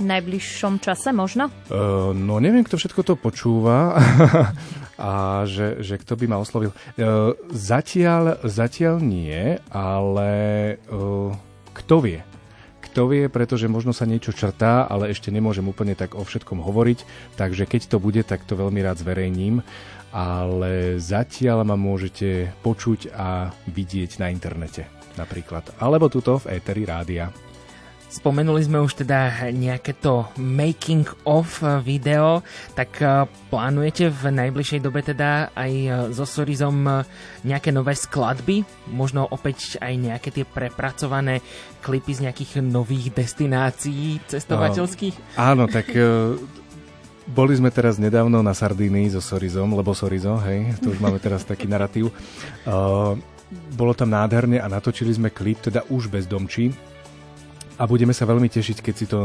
v 0.00 0.04
najbližšom 0.08 0.80
čase 0.80 1.12
možno? 1.12 1.52
Uh, 1.68 2.16
no 2.16 2.40
neviem, 2.40 2.64
kto 2.64 2.80
všetko 2.80 3.00
to 3.04 3.14
počúva 3.14 4.00
a 4.98 5.44
že, 5.44 5.84
že 5.84 6.00
kto 6.00 6.16
by 6.16 6.24
ma 6.32 6.40
oslovil. 6.40 6.72
Uh, 6.96 7.36
zatiaľ, 7.52 8.40
zatiaľ 8.42 9.04
nie, 9.04 9.60
ale 9.68 10.30
uh, 10.88 11.32
kto 11.76 11.96
vie? 12.00 12.20
Kto 12.92 13.08
vie, 13.08 13.24
pretože 13.32 13.72
možno 13.72 13.96
sa 13.96 14.04
niečo 14.04 14.36
črtá, 14.36 14.84
ale 14.84 15.08
ešte 15.08 15.32
nemôžem 15.32 15.64
úplne 15.64 15.96
tak 15.96 16.12
o 16.12 16.24
všetkom 16.24 16.60
hovoriť, 16.60 16.98
takže 17.40 17.64
keď 17.64 17.88
to 17.88 17.96
bude, 17.96 18.20
tak 18.24 18.44
to 18.44 18.52
veľmi 18.52 18.84
rád 18.84 19.00
zverejním 19.00 19.64
ale 20.12 21.00
zatiaľ 21.00 21.64
ma 21.64 21.76
môžete 21.76 22.52
počuť 22.60 23.10
a 23.16 23.48
vidieť 23.72 24.20
na 24.20 24.28
internete 24.28 24.86
napríklad, 25.16 25.76
alebo 25.80 26.08
tuto 26.08 26.40
v 26.40 26.56
Eteri 26.60 26.84
rádia. 26.88 27.32
Spomenuli 28.12 28.60
sme 28.60 28.84
už 28.84 29.08
teda 29.08 29.48
nejaké 29.56 29.96
to 29.96 30.28
making 30.36 31.08
of 31.24 31.64
video, 31.80 32.44
tak 32.76 33.00
eh, 33.00 33.24
plánujete 33.48 34.12
v 34.12 34.22
najbližšej 34.36 34.80
dobe 34.84 35.00
teda 35.00 35.48
aj 35.56 35.72
eh, 35.72 35.92
so 36.12 36.28
Sorizom 36.28 36.84
eh, 36.84 37.08
nejaké 37.48 37.72
nové 37.72 37.96
skladby? 37.96 38.68
Možno 38.92 39.24
opäť 39.24 39.80
aj 39.80 39.96
nejaké 39.96 40.28
tie 40.28 40.44
prepracované 40.44 41.40
klipy 41.80 42.12
z 42.12 42.28
nejakých 42.28 42.60
nových 42.60 43.16
destinácií 43.16 44.20
cestovateľských? 44.28 45.16
Uh, 45.40 45.56
áno, 45.56 45.64
tak 45.64 45.96
boli 47.28 47.54
sme 47.54 47.70
teraz 47.70 48.00
nedávno 48.02 48.42
na 48.42 48.54
Sardínii 48.54 49.12
so 49.14 49.22
Sorizom, 49.22 49.76
lebo 49.76 49.94
Sorizo, 49.94 50.40
hej, 50.42 50.74
to 50.82 50.90
už 50.90 50.98
máme 50.98 51.22
teraz 51.22 51.46
taký 51.46 51.70
narratív. 51.70 52.10
Uh, 52.66 53.14
bolo 53.76 53.92
tam 53.92 54.10
nádherne 54.10 54.58
a 54.58 54.66
natočili 54.66 55.12
sme 55.12 55.28
klip, 55.28 55.60
teda 55.60 55.84
už 55.92 56.08
bez 56.08 56.24
domčí, 56.24 56.72
a 57.80 57.88
budeme 57.88 58.12
sa 58.14 58.28
veľmi 58.28 58.46
tešiť, 58.46 58.78
keď 58.78 58.94
si 58.94 59.06
to 59.10 59.18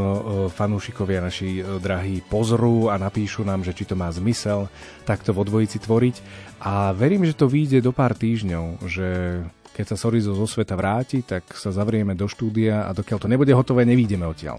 fanúšikovia 0.50 1.22
naši 1.22 1.62
drahí 1.78 2.24
pozrú 2.26 2.90
a 2.90 2.98
napíšu 2.98 3.44
nám, 3.44 3.62
že 3.62 3.76
či 3.76 3.84
to 3.86 3.94
má 3.94 4.10
zmysel 4.10 4.66
takto 5.06 5.36
vo 5.36 5.46
dvojici 5.46 5.78
tvoriť. 5.78 6.16
A 6.64 6.90
verím, 6.90 7.22
že 7.22 7.36
to 7.38 7.46
vyjde 7.46 7.84
do 7.84 7.94
pár 7.94 8.18
týždňov, 8.18 8.82
že 8.88 9.40
keď 9.76 9.94
sa 9.94 10.00
Sorizo 10.00 10.34
zo 10.34 10.48
sveta 10.48 10.74
vráti, 10.74 11.22
tak 11.22 11.54
sa 11.54 11.70
zavrieme 11.70 12.18
do 12.18 12.26
štúdia 12.26 12.88
a 12.88 12.90
dokiaľ 12.90 13.18
to 13.20 13.30
nebude 13.30 13.52
hotové, 13.54 13.86
nevídeme 13.86 14.26
odtiaľ. 14.26 14.58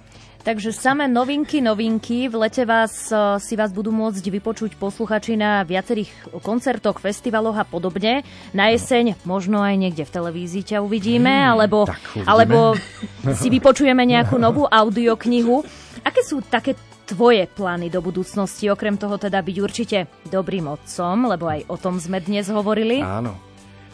Takže 0.50 0.74
samé 0.74 1.06
novinky, 1.06 1.62
novinky. 1.62 2.26
V 2.26 2.41
lete 2.41 2.66
vás, 2.66 3.14
e, 3.14 3.38
si 3.38 3.54
vás 3.54 3.70
budú 3.70 3.93
môcť 3.93 4.34
vypočuť 4.34 4.82
posluchači 4.82 5.38
na 5.38 5.62
viacerých 5.62 6.10
koncertoch, 6.41 6.97
festivaloch 6.97 7.54
a 7.54 7.62
podobne. 7.62 8.26
Na 8.50 8.74
jeseň 8.74 9.14
možno 9.30 9.62
aj 9.62 9.78
niekde 9.78 10.10
v 10.10 10.14
televízii 10.18 10.74
ťa 10.74 10.82
uvidíme, 10.82 11.30
hmm, 11.30 11.54
alebo, 11.54 11.86
alebo 12.26 12.74
si 13.38 13.54
vypočujeme 13.54 14.02
nejakú 14.10 14.41
novú 14.41 14.66
audioknihu. 14.66 15.62
Aké 16.02 16.26
sú 16.26 16.41
také 16.41 16.74
tvoje 17.06 17.45
plány 17.45 17.93
do 17.93 18.02
budúcnosti, 18.02 18.74
okrem 18.74 18.97
toho 18.97 19.22
teda 19.22 19.45
byť 19.45 19.58
určite 19.62 20.10
dobrým 20.34 20.66
otcom, 20.66 21.30
lebo 21.30 21.45
aj 21.45 21.70
o 21.70 21.78
tom 21.78 22.02
sme 22.02 22.26
dnes 22.26 22.50
hovorili? 22.50 23.06
Áno. 23.06 23.38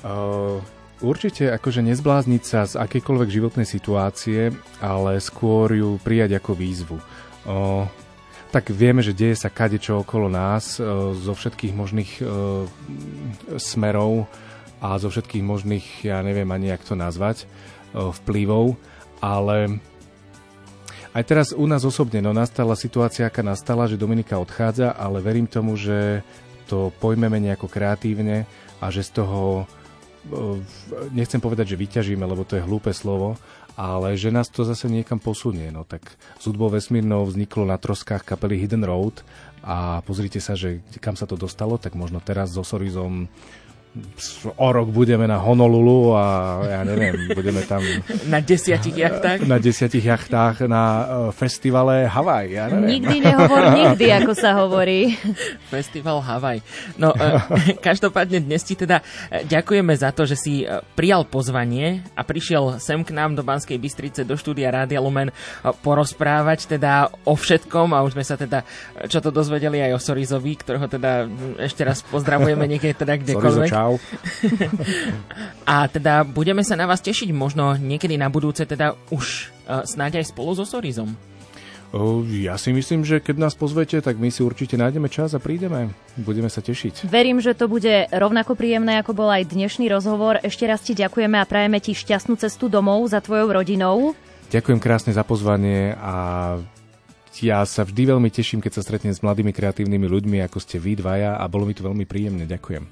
Uh, 0.08 0.64
Určite 1.04 1.52
akože 1.52 1.84
nezblázniť 1.84 2.44
sa 2.48 2.64
z 2.64 2.80
akejkoľvek 2.80 3.28
životnej 3.28 3.68
situácie, 3.68 4.56
ale 4.80 5.20
skôr 5.20 5.76
ju 5.76 6.00
prijať 6.00 6.40
ako 6.40 6.52
výzvu. 6.56 6.98
O, 7.46 7.84
tak 8.56 8.72
vieme, 8.72 9.04
že 9.04 9.12
deje 9.12 9.36
sa 9.36 9.52
kadečo 9.52 10.08
okolo 10.08 10.32
nás 10.32 10.80
o, 10.80 11.12
zo 11.12 11.36
všetkých 11.36 11.74
možných 11.76 12.12
o, 12.24 12.24
smerov 13.60 14.32
a 14.80 14.96
zo 14.96 15.12
všetkých 15.12 15.44
možných, 15.44 16.08
ja 16.08 16.24
neviem 16.24 16.48
ani 16.48 16.72
jak 16.72 16.88
to 16.88 16.96
nazvať, 16.96 17.44
o, 17.92 18.16
vplyvov, 18.16 18.80
ale 19.20 19.84
aj 21.12 21.24
teraz 21.28 21.48
u 21.52 21.68
nás 21.68 21.84
osobne, 21.84 22.24
no 22.24 22.32
nastala 22.32 22.80
situácia, 22.80 23.28
aká 23.28 23.44
nastala, 23.44 23.92
že 23.92 24.00
Dominika 24.00 24.40
odchádza, 24.40 24.96
ale 24.96 25.20
verím 25.20 25.48
tomu, 25.48 25.76
že 25.76 26.24
to 26.72 26.96
pojmeme 27.04 27.36
nejako 27.44 27.68
kreatívne 27.68 28.48
a 28.80 28.92
že 28.96 29.04
z 29.04 29.24
toho 29.24 29.68
nechcem 31.14 31.42
povedať, 31.42 31.76
že 31.76 31.82
vyťažíme, 31.82 32.26
lebo 32.26 32.44
to 32.46 32.58
je 32.58 32.66
hlúpe 32.66 32.90
slovo, 32.92 33.38
ale 33.76 34.16
že 34.16 34.32
nás 34.32 34.48
to 34.48 34.64
zase 34.64 34.88
niekam 34.88 35.20
posunie. 35.20 35.68
No 35.70 35.84
tak 35.84 36.16
z 36.40 36.44
hudbou 36.48 36.72
vesmírnou 36.72 37.28
vzniklo 37.28 37.68
na 37.68 37.76
troskách 37.76 38.24
kapely 38.24 38.60
Hidden 38.60 38.88
Road 38.88 39.22
a 39.66 40.00
pozrite 40.06 40.40
sa, 40.40 40.56
že 40.56 40.82
kam 41.04 41.20
sa 41.20 41.28
to 41.28 41.36
dostalo, 41.36 41.76
tak 41.76 41.94
možno 41.94 42.24
teraz 42.24 42.56
so 42.56 42.64
Sorizom 42.64 43.28
o 44.60 44.68
rok 44.76 44.92
budeme 44.92 45.24
na 45.24 45.40
Honolulu 45.40 46.20
a 46.20 46.26
ja 46.68 46.82
neviem, 46.84 47.16
budeme 47.40 47.64
tam... 47.64 47.80
Na 48.28 48.44
desiatich 48.44 48.92
jachtách? 48.92 49.48
Na 49.48 49.56
desiatich 49.56 50.04
jachtách 50.04 50.68
na 50.68 50.84
uh, 50.84 51.06
festivale 51.32 52.04
Havaj, 52.04 52.46
ja 52.52 52.68
neviem. 52.68 53.00
Nikdy 53.00 53.16
nehovor 53.24 53.64
nikdy, 53.80 54.06
ako 54.12 54.34
sa 54.36 54.52
hovorí. 54.60 55.16
Festival 55.72 56.20
Havaj. 56.20 56.60
No, 57.00 57.16
uh, 57.16 57.40
každopádne 57.88 58.44
dnes 58.44 58.68
ti 58.68 58.76
teda 58.76 59.00
e, 59.32 59.48
ďakujeme 59.48 59.96
za 59.96 60.12
to, 60.12 60.28
že 60.28 60.36
si 60.36 60.68
prijal 60.96 61.24
pozvanie 61.24 62.04
a 62.20 62.28
prišiel 62.28 62.84
sem 62.84 63.00
k 63.00 63.16
nám 63.16 63.40
do 63.40 63.48
Banskej 63.48 63.80
Bystrice, 63.80 64.28
do 64.28 64.36
štúdia 64.36 64.76
Rádia 64.76 65.00
Lumen 65.00 65.32
porozprávať 65.84 66.76
teda 66.76 67.08
o 67.24 67.34
všetkom 67.38 67.96
a 67.96 68.04
už 68.04 68.18
sme 68.18 68.26
sa 68.28 68.36
teda, 68.36 68.68
čo 69.08 69.24
to 69.24 69.32
dozvedeli 69.32 69.80
aj 69.80 69.92
o 69.96 70.00
Sorizovi, 70.04 70.54
ktorého 70.60 70.88
teda 70.92 71.32
ešte 71.64 71.88
raz 71.88 72.04
pozdravujeme 72.04 72.66
niekde 72.68 72.92
teda 72.98 73.16
kdekoľvek. 73.22 73.70
Sorizo, 73.70 73.76
čau. 73.76 73.85
A 75.70 75.86
teda 75.86 76.26
budeme 76.26 76.66
sa 76.66 76.74
na 76.74 76.90
vás 76.90 77.02
tešiť 77.02 77.30
možno 77.30 77.78
niekedy 77.78 78.18
na 78.18 78.30
budúce, 78.30 78.66
teda 78.66 78.98
už 79.14 79.54
uh, 79.70 79.86
snáď 79.86 80.22
aj 80.22 80.34
spolu 80.34 80.58
so 80.58 80.66
Sorizom. 80.66 81.14
Ja 82.28 82.60
si 82.60 82.76
myslím, 82.76 83.08
že 83.08 83.24
keď 83.24 83.48
nás 83.48 83.56
pozvete, 83.56 84.04
tak 84.04 84.20
my 84.20 84.28
si 84.28 84.44
určite 84.44 84.76
nájdeme 84.76 85.08
čas 85.08 85.32
a 85.32 85.40
prídeme. 85.40 85.96
Budeme 86.20 86.52
sa 86.52 86.60
tešiť. 86.60 87.08
Verím, 87.08 87.40
že 87.40 87.56
to 87.56 87.72
bude 87.72 88.12
rovnako 88.12 88.60
príjemné, 88.60 89.00
ako 89.00 89.16
bol 89.16 89.32
aj 89.32 89.48
dnešný 89.48 89.88
rozhovor. 89.88 90.44
Ešte 90.44 90.68
raz 90.68 90.84
ti 90.84 90.92
ďakujeme 90.92 91.40
a 91.40 91.48
prajeme 91.48 91.80
ti 91.80 91.96
šťastnú 91.96 92.36
cestu 92.36 92.68
domov 92.68 93.08
za 93.08 93.24
tvojou 93.24 93.48
rodinou. 93.48 94.12
Ďakujem 94.52 94.80
krásne 94.84 95.16
za 95.16 95.24
pozvanie 95.24 95.96
a 95.96 96.16
ja 97.40 97.64
sa 97.64 97.88
vždy 97.88 98.16
veľmi 98.16 98.28
teším, 98.28 98.60
keď 98.60 98.80
sa 98.80 98.82
stretnem 98.84 99.16
s 99.16 99.24
mladými 99.24 99.56
kreatívnymi 99.56 100.08
ľuďmi, 100.08 100.38
ako 100.44 100.60
ste 100.60 100.80
vy 100.80 101.00
dvaja 101.00 101.40
a 101.40 101.44
bolo 101.48 101.64
mi 101.64 101.72
to 101.72 101.84
veľmi 101.84 102.04
príjemné. 102.04 102.44
Ďakujem. 102.44 102.84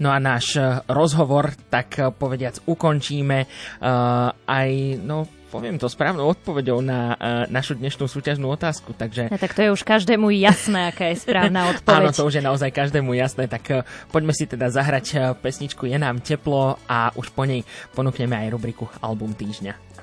No 0.00 0.10
a 0.10 0.18
náš 0.18 0.58
eh, 0.58 0.82
rozhovor, 0.90 1.54
tak 1.70 1.98
eh, 1.98 2.10
povediac, 2.10 2.66
ukončíme 2.66 3.46
uh, 3.46 4.30
aj, 4.34 4.70
no 5.02 5.26
poviem 5.54 5.78
to 5.78 5.86
správnou 5.86 6.26
odpovedou 6.34 6.82
na 6.82 7.14
našu 7.46 7.78
dnešnú 7.78 8.10
súťažnú 8.10 8.50
otázku. 8.50 8.90
Takže... 8.90 9.30
Ja, 9.30 9.38
tak 9.38 9.54
to 9.54 9.62
je 9.62 9.70
už 9.70 9.86
každému 9.86 10.34
jasné, 10.34 10.90
aká 10.90 11.14
je 11.14 11.22
správna 11.22 11.66
odpoveď. 11.78 12.10
Áno, 12.10 12.10
to 12.10 12.26
už 12.26 12.42
je 12.42 12.42
naozaj 12.42 12.74
každému 12.74 13.14
jasné. 13.14 13.46
Tak 13.46 13.86
poďme 14.10 14.34
si 14.34 14.50
teda 14.50 14.66
zahrať 14.74 15.38
pesničku 15.38 15.86
Je 15.86 15.94
nám 15.94 16.26
teplo 16.26 16.74
a 16.90 17.14
už 17.14 17.30
po 17.30 17.46
nej 17.46 17.62
ponúkneme 17.94 18.34
aj 18.34 18.50
rubriku 18.50 18.90
Album 18.98 19.30
týždňa. 19.30 19.93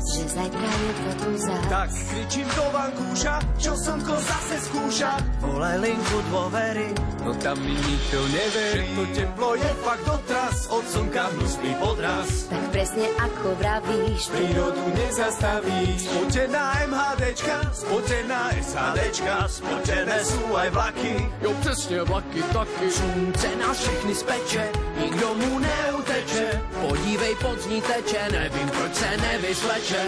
Že 0.00 0.22
zajtra 0.28 0.70
je 0.72 1.12
tvoj 1.20 1.36
zás. 1.36 1.64
Tak 1.68 1.88
kričím 1.92 2.48
do 2.56 2.66
vankúša, 2.72 3.34
čo 3.60 3.72
slnko 3.76 4.14
zase 4.16 4.56
skúša. 4.70 5.10
Volaj 5.44 5.76
linku 5.82 6.18
dôvery, 6.32 6.88
no 7.26 7.32
tam 7.42 7.56
mi 7.60 7.76
nikto 7.76 8.18
neverí. 8.32 8.88
Že 8.88 8.96
to 8.96 9.04
teplo 9.12 9.50
je 9.58 9.72
fakt 9.84 10.04
dotras, 10.08 10.56
od 10.72 10.84
slnka 10.88 11.24
hnusný 11.36 11.72
podraz. 11.82 12.28
Tak 12.48 12.64
presne 12.72 13.06
ako 13.20 13.48
vravíš, 13.60 14.22
prírodu 14.32 14.84
nezastavíš. 14.96 16.00
Spotená 16.08 16.64
MHDčka, 16.88 17.56
spotená 17.74 18.40
SHDčka, 18.56 19.36
spotené 19.48 20.18
sú 20.24 20.42
aj 20.56 20.68
vlaky. 20.72 21.14
Jo, 21.44 21.50
presne 21.60 21.98
vlaky 22.08 22.40
taky. 22.52 22.86
Slunce 22.92 23.48
na 23.60 23.70
všechny 23.72 24.14
speče, 24.16 24.64
nikto 25.00 25.26
mu 25.36 25.52
neuteče 25.60 26.12
teče, 26.12 26.60
podívej 26.80 27.34
pod 27.42 27.58
ní 27.70 27.80
teče, 27.80 28.22
nevím 28.32 28.68
proč 28.68 28.94
se 28.94 29.10
nevyšleče. 29.16 29.81
Dnes 29.82 29.98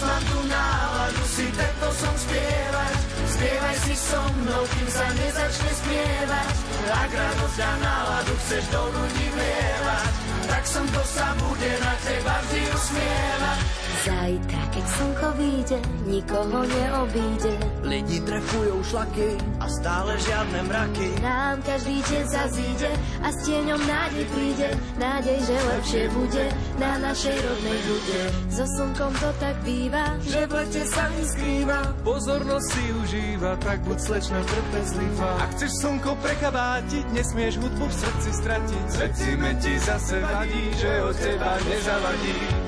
mám 0.00 0.22
tu 0.24 0.40
náladu 0.48 1.20
si 1.28 1.44
tento 1.52 1.88
som 1.92 2.16
spievať, 2.16 2.96
spievaj 3.28 3.76
si 3.84 3.92
so 3.92 4.16
mnou, 4.40 4.64
kým 4.64 4.88
sa 4.88 5.04
nezačne 5.20 5.68
spievať. 5.84 6.48
Ak 6.96 7.12
radosť 7.12 7.58
a 7.60 7.72
náladu 7.84 8.32
chceš 8.40 8.64
do 8.72 8.88
ľudí 8.88 9.26
vlievať, 9.36 10.12
tak 10.48 10.64
som 10.64 10.88
to 10.88 11.02
sa 11.04 11.28
bude 11.36 11.72
na 11.84 11.92
teba 12.08 12.40
vždy 12.48 12.72
usmievať. 12.72 13.85
Zajtra, 14.06 14.62
keď 14.70 14.84
slnko 14.86 15.28
vyjde, 15.34 15.78
nikoho 16.06 16.62
neobíde. 16.62 17.52
Lidi 17.82 18.22
trefujú 18.22 18.78
šlaky 18.86 19.34
a 19.58 19.66
stále 19.66 20.14
žiadne 20.22 20.62
mraky. 20.62 21.08
Nám 21.26 21.58
každý 21.66 21.98
deň 22.06 22.24
zazíde 22.30 22.90
a 23.18 23.34
s 23.34 23.38
tieňom 23.42 23.82
nádej 23.82 24.24
príde. 24.30 24.68
Nádej, 25.02 25.38
že 25.42 25.56
lepšie 25.58 26.04
bude 26.14 26.44
na 26.78 27.02
našej 27.02 27.34
rodnej 27.34 27.78
bude. 27.82 28.20
So 28.46 28.64
slnkom 28.78 29.10
to 29.18 29.30
tak 29.42 29.58
býva, 29.66 30.14
že 30.22 30.46
v 30.46 30.52
lete 30.54 30.82
sa 30.86 31.10
mi 31.10 31.22
skrýva. 31.26 31.80
Pozornosť 32.06 32.68
si 32.78 32.84
užíva, 33.02 33.58
tak 33.58 33.82
buď 33.90 33.98
slečna 33.98 34.38
trpezlivá. 34.46 35.32
Ak 35.42 35.50
chceš 35.58 35.82
slnko 35.82 36.14
prekabátiť, 36.22 37.10
nesmieš 37.10 37.58
hudbu 37.58 37.90
v 37.90 37.94
srdci 37.98 38.30
stratiť. 38.38 38.84
Srdcime 38.86 39.50
ti 39.58 39.74
zase 39.82 40.22
vadí, 40.22 40.64
že 40.78 40.90
od 41.02 41.16
teba 41.18 41.58
nezavadí. 41.66 42.65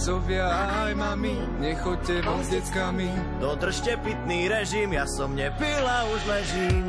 Otcovia 0.00 0.48
aj 0.88 0.96
mami, 0.96 1.36
nechoďte 1.60 2.24
von 2.24 2.40
s 2.40 2.48
deckami. 2.48 3.12
Dodržte 3.36 4.00
pitný 4.00 4.48
režim, 4.48 4.96
ja 4.96 5.04
som 5.04 5.36
nepil 5.36 5.84
a 5.84 6.08
už 6.08 6.24
ležím. 6.24 6.88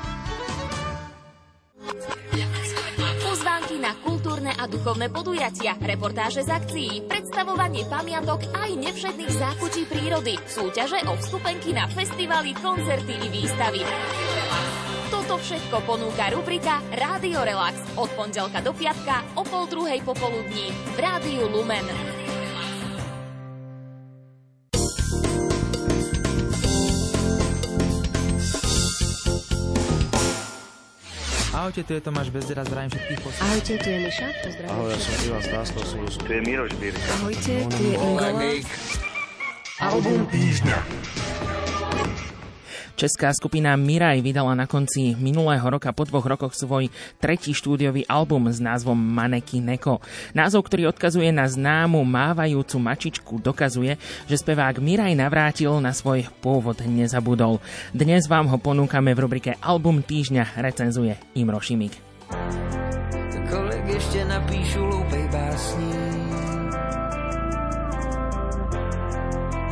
Duchovné 4.71 5.11
podujatia, 5.11 5.75
reportáže 5.75 6.47
z 6.47 6.49
akcií, 6.49 6.93
predstavovanie 7.05 7.83
pamiatok 7.91 8.47
aj 8.55 8.71
nevšetných 8.79 9.33
zákutí 9.35 9.81
prírody, 9.91 10.39
súťaže 10.47 11.03
o 11.11 11.19
vstupenky 11.19 11.75
na 11.75 11.91
festivaly, 11.91 12.55
koncerty 12.55 13.13
i 13.19 13.27
výstavy. 13.27 13.83
Toto 15.11 15.35
všetko 15.35 15.83
ponúka 15.83 16.31
rubrika 16.31 16.79
Rádio 16.95 17.43
Relax 17.43 17.75
od 17.99 18.07
pondelka 18.15 18.63
do 18.63 18.71
piatka 18.71 19.27
o 19.35 19.43
pol 19.43 19.67
druhej 19.67 19.99
popoludní 20.07 20.71
v 20.95 20.97
Rádiu 20.97 21.51
Lumen. 21.51 22.10
Ahojte, 31.61 31.83
tu 31.85 31.93
je 31.93 32.01
Tomáš 32.01 32.33
Bezdera, 32.33 32.65
zdravím 32.65 32.89
všetkých 32.89 33.19
posledných. 33.21 33.53
Ahojte, 33.53 33.73
tu 33.77 33.89
je 33.93 33.97
Miša, 34.01 34.27
pozdravím. 34.41 34.71
Ahoj, 34.73 34.89
ja 34.89 34.97
som 34.97 35.13
Ivan 35.29 35.43
Stáslo, 35.45 35.79
Tu 36.25 36.31
je 36.33 36.41
Miroš 36.41 36.73
Bir. 36.81 36.93
Ahojte, 37.21 37.53
tu 37.69 37.77
je 37.85 37.93
Ingola. 38.01 38.29
Album 39.77 40.19
týždňa. 40.33 40.77
Česká 43.01 43.33
skupina 43.33 43.73
Miraj 43.73 44.21
vydala 44.21 44.53
na 44.53 44.69
konci 44.69 45.17
minulého 45.17 45.65
roka 45.65 45.89
po 45.89 46.05
dvoch 46.05 46.21
rokoch 46.21 46.53
svoj 46.53 46.93
tretí 47.17 47.49
štúdiový 47.49 48.05
album 48.05 48.45
s 48.45 48.61
názvom 48.61 48.93
Maneky 48.93 49.57
Neko. 49.57 50.05
Názov, 50.37 50.69
ktorý 50.69 50.93
odkazuje 50.93 51.33
na 51.33 51.49
známu 51.49 51.97
mávajúcu 52.05 52.77
mačičku, 52.77 53.41
dokazuje, 53.41 53.97
že 54.29 54.37
spevák 54.37 54.77
Miraj 54.77 55.17
navrátil 55.17 55.81
na 55.81 55.97
svoj 55.97 56.29
pôvod 56.45 56.77
nezabudol. 56.85 57.57
Dnes 57.89 58.29
vám 58.29 58.45
ho 58.53 58.61
ponúkame 58.61 59.17
v 59.17 59.21
rubrike 59.25 59.57
Album 59.65 60.05
týždňa 60.05 60.61
recenzuje 60.61 61.17
Imro 61.33 61.57
Šimik. 61.57 61.97
Kolik 63.49 63.97
ešte 63.97 64.21
napíšu 64.29 64.77
loupej 64.85 65.25
básní 65.33 65.97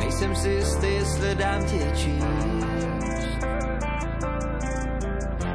Nejsem 0.02 0.32
si 0.34 0.50
jistý, 0.50 0.90
jestli 0.98 1.30
dám 1.38 1.60
ti 1.70 1.78
číst 1.94 2.99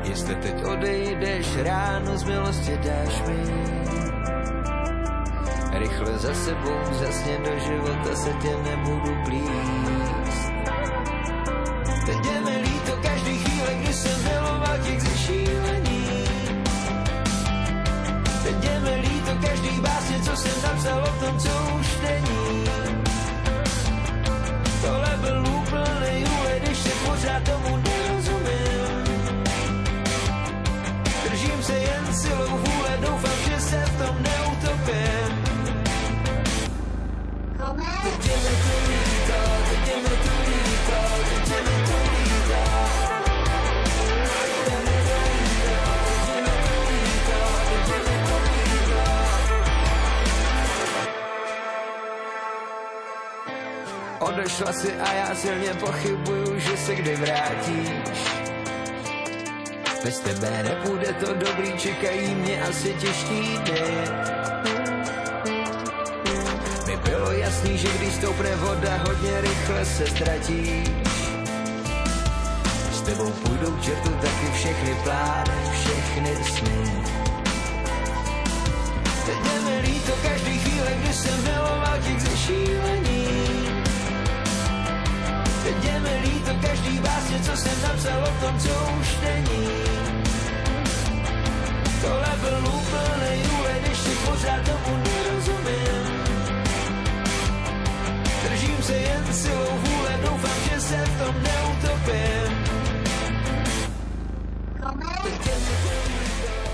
Jestli 0.06 0.36
teď 0.36 0.64
odejdeš 0.64 1.58
ráno 1.58 2.18
z 2.18 2.24
milosti 2.24 2.78
dáš 2.78 3.22
mi. 3.28 3.66
Rychle 5.80 6.18
za 6.18 6.34
sebou 6.34 6.80
zasně 6.92 7.38
do 7.38 7.60
života 7.60 8.16
se 8.16 8.30
tě 8.42 8.58
nebudu 8.70 9.16
plíst. 9.26 10.52
Teď 12.06 12.26
je 12.26 12.42
silně 55.36 55.74
pochybuju, 55.74 56.60
že 56.60 56.78
se 56.78 56.96
kdy 56.96 57.16
vrátíš. 57.16 57.90
Bez 60.04 60.20
tebe 60.20 60.64
nebude 60.64 61.14
to 61.14 61.34
dobrý, 61.34 61.74
čekají 61.78 62.36
mě 62.36 62.62
asi 62.62 62.94
těžký 62.94 63.58
dny. 63.58 63.82
Mi 66.88 66.98
bylo 66.98 67.32
jasný, 67.32 67.78
že 67.78 67.88
když 67.98 68.14
stoupne 68.14 68.56
voda, 68.56 69.04
hodně 69.08 69.42
rychle 69.42 69.86
se 69.86 70.08
ztratíš. 70.08 70.90
S 72.92 73.02
tebou 73.02 73.32
půjdou 73.32 73.78
čertu 73.82 74.10
taky 74.10 74.52
všechny 74.54 74.96
plány, 75.04 75.52
všechny 75.72 76.36
sny. 76.44 77.04
Teď 79.26 79.38
je 79.54 79.60
mi 79.60 79.80
líto 79.80 80.12
každý 80.24 80.60
chvíle, 80.60 80.92
kdy 81.02 81.14
jsem 81.14 81.44
miloval 81.44 81.55
jsem 87.44 87.82
napsal 87.82 88.24
o 88.24 88.46
tom, 88.46 88.60
co 88.60 88.70
už 89.00 89.18
není. 89.24 89.68
Tohle 92.02 92.34
byl 92.42 92.74
úplnej 92.74 93.44
když 93.82 93.98
si 93.98 94.10
pořád 94.10 94.62
tomu 94.66 95.05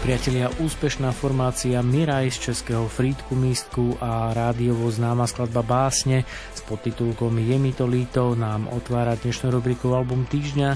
Priatelia, 0.01 0.49
úspešná 0.57 1.13
formácia 1.13 1.77
Miraj 1.85 2.33
z 2.33 2.49
českého 2.49 2.89
frítku 2.89 3.37
místku 3.37 4.01
a 4.01 4.33
rádiovo 4.33 4.89
známa 4.89 5.29
skladba 5.29 5.61
Básne 5.61 6.25
s 6.57 6.65
podtitulkom 6.65 7.37
Je 7.37 7.61
mi 7.61 7.69
to 7.69 7.85
líto 7.85 8.33
nám 8.33 8.65
otvára 8.73 9.13
dnešnú 9.13 9.53
rubriku 9.53 9.93
Album 9.93 10.25
týždňa, 10.25 10.73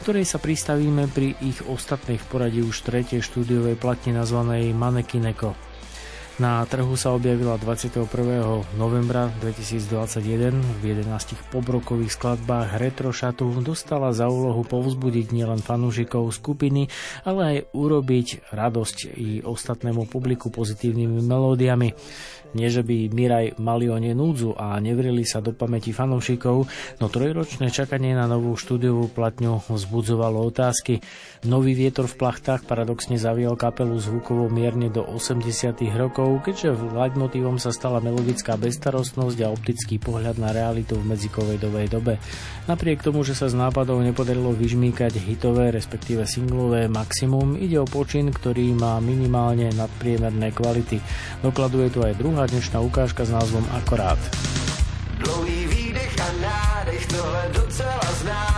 ktorej 0.00 0.24
sa 0.24 0.40
pristavíme 0.40 1.04
pri 1.12 1.36
ich 1.44 1.60
ostatnej 1.68 2.16
v 2.16 2.24
poradí 2.32 2.64
už 2.64 2.80
tretej 2.80 3.20
štúdiovej 3.20 3.76
platne 3.76 4.16
nazvanej 4.16 4.72
Manekineko. 4.72 5.71
Na 6.40 6.64
trhu 6.64 6.96
sa 6.96 7.12
objavila 7.12 7.60
21. 7.60 8.08
novembra 8.80 9.28
2021 9.44 10.80
v 10.80 11.04
11 11.04 11.52
pobrokových 11.52 12.16
skladbách 12.16 12.80
Retro 12.80 13.12
Šatu 13.12 13.52
dostala 13.60 14.16
za 14.16 14.32
úlohu 14.32 14.64
povzbudiť 14.64 15.28
nielen 15.28 15.60
fanúšikov 15.60 16.32
skupiny, 16.32 16.88
ale 17.28 17.40
aj 17.44 17.56
urobiť 17.76 18.48
radosť 18.48 19.12
i 19.12 19.44
ostatnému 19.44 20.08
publiku 20.08 20.48
pozitívnymi 20.48 21.20
melódiami. 21.20 21.92
Nie, 22.52 22.68
že 22.68 22.84
by 22.84 23.08
Miraj 23.10 23.56
mali 23.56 23.88
o 23.88 23.96
ne 23.96 24.12
núdzu 24.12 24.52
a 24.56 24.76
nevrili 24.76 25.24
sa 25.24 25.40
do 25.40 25.56
pamäti 25.56 25.90
fanúšikov, 25.90 26.68
no 27.00 27.06
trojročné 27.08 27.72
čakanie 27.72 28.12
na 28.12 28.28
novú 28.28 28.52
štúdiovú 28.54 29.08
platňu 29.08 29.64
vzbudzovalo 29.66 30.40
otázky. 30.52 31.00
Nový 31.42 31.74
vietor 31.74 32.06
v 32.06 32.18
plachtách 32.22 32.68
paradoxne 32.68 33.18
zavial 33.18 33.58
kapelu 33.58 33.98
zvukovo 33.98 34.46
mierne 34.46 34.92
do 34.92 35.02
80 35.02 35.74
rokov, 35.98 36.44
keďže 36.46 36.76
leitmotívom 36.92 37.58
sa 37.58 37.74
stala 37.74 37.98
melodická 37.98 38.54
bestarostnosť 38.60 39.38
a 39.42 39.50
optický 39.50 39.98
pohľad 39.98 40.38
na 40.38 40.54
realitu 40.54 40.94
v 41.00 41.08
medzikovedovej 41.10 41.86
dobe. 41.90 42.22
Napriek 42.70 43.02
tomu, 43.02 43.26
že 43.26 43.34
sa 43.34 43.50
z 43.50 43.58
nápadov 43.58 43.98
nepodarilo 44.04 44.54
vyžmýkať 44.54 45.18
hitové, 45.18 45.74
respektíve 45.74 46.28
singlové 46.28 46.86
maximum, 46.86 47.58
ide 47.58 47.82
o 47.82 47.86
počin, 47.88 48.30
ktorý 48.30 48.70
má 48.78 49.02
minimálne 49.02 49.72
nadpriemerné 49.74 50.54
kvality. 50.54 51.02
Dokladuje 51.42 51.90
tu 51.90 52.06
aj 52.06 52.14
druhá 52.14 52.41
dnešná 52.46 52.80
ukážka 52.80 53.24
s 53.24 53.30
názvom 53.30 53.66
Akorát. 53.70 54.18
Dlouhý 55.18 55.66
výdech 55.66 56.16
a 56.20 56.28
nádech, 56.42 57.06
tohle 57.06 57.50
docela 57.54 58.00
známe. 58.22 58.51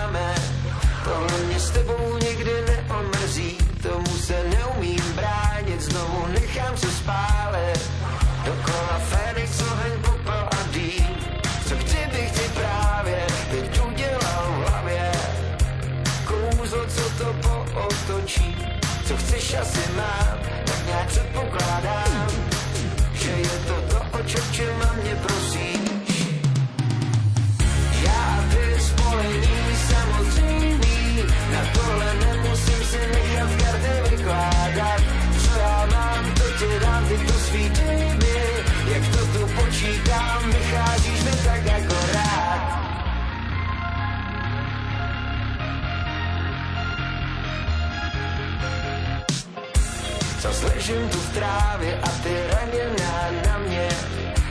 Trávě 51.75 51.99
a 52.03 52.09
ty 52.23 52.35
raněná 52.51 53.31
na 53.47 53.59
mě, 53.59 53.89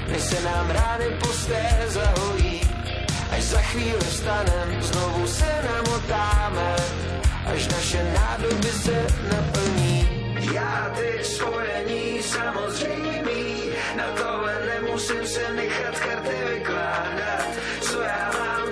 než 0.08 0.22
se 0.22 0.44
nám 0.44 0.70
rány 0.70 1.06
pusté 1.20 1.86
zahojí. 1.88 2.62
Až 3.32 3.44
za 3.44 3.62
chvíli 3.62 4.00
vstanem, 4.00 4.82
znovu 4.82 5.28
se 5.28 5.62
namotáme, 5.76 6.76
až 7.45 7.68
naše 7.68 8.14
nádoby 8.14 8.68
se 8.68 9.08
naplní. 9.32 10.10
Já 10.54 10.91
ty 10.95 11.24
spojení 11.24 12.24
samozřejmý, 12.24 13.56
na 13.98 14.08
tohle 14.18 14.60
nemusím 14.66 15.28
se 15.28 15.54
nechat 15.54 16.00
karty 16.00 16.36
vykládat. 16.54 17.48
Co 17.82 18.02
já 18.02 18.32
mám, 18.40 18.62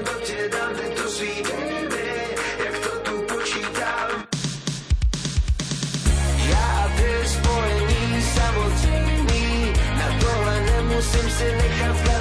tohle 11.02 11.24
nemusím 11.24 12.21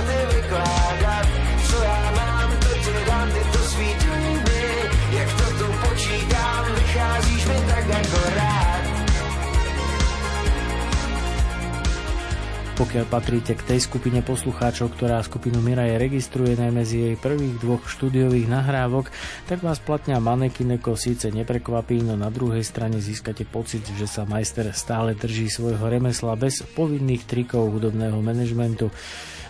Pokiaľ 12.81 13.12
patríte 13.12 13.52
k 13.61 13.77
tej 13.77 13.85
skupine 13.85 14.24
poslucháčov, 14.24 14.97
ktorá 14.97 15.20
skupinu 15.20 15.61
Miraje 15.61 16.01
registruje 16.01 16.57
najmä 16.57 16.81
z 16.89 16.93
jej 16.97 17.15
prvých 17.20 17.61
dvoch 17.61 17.85
štúdiových 17.85 18.48
nahrávok, 18.48 19.12
tak 19.44 19.61
vás 19.61 19.77
platňa 19.85 20.16
Manekineko 20.16 20.97
síce 20.97 21.28
neprekvapí, 21.28 22.01
no 22.01 22.16
na 22.16 22.32
druhej 22.32 22.65
strane 22.65 22.97
získate 22.97 23.44
pocit, 23.44 23.85
že 24.01 24.09
sa 24.09 24.24
majster 24.24 24.73
stále 24.73 25.12
drží 25.12 25.52
svojho 25.52 25.93
remesla 25.93 26.32
bez 26.40 26.65
povinných 26.73 27.28
trikov 27.28 27.69
hudobného 27.69 28.16
manažmentu. 28.24 28.89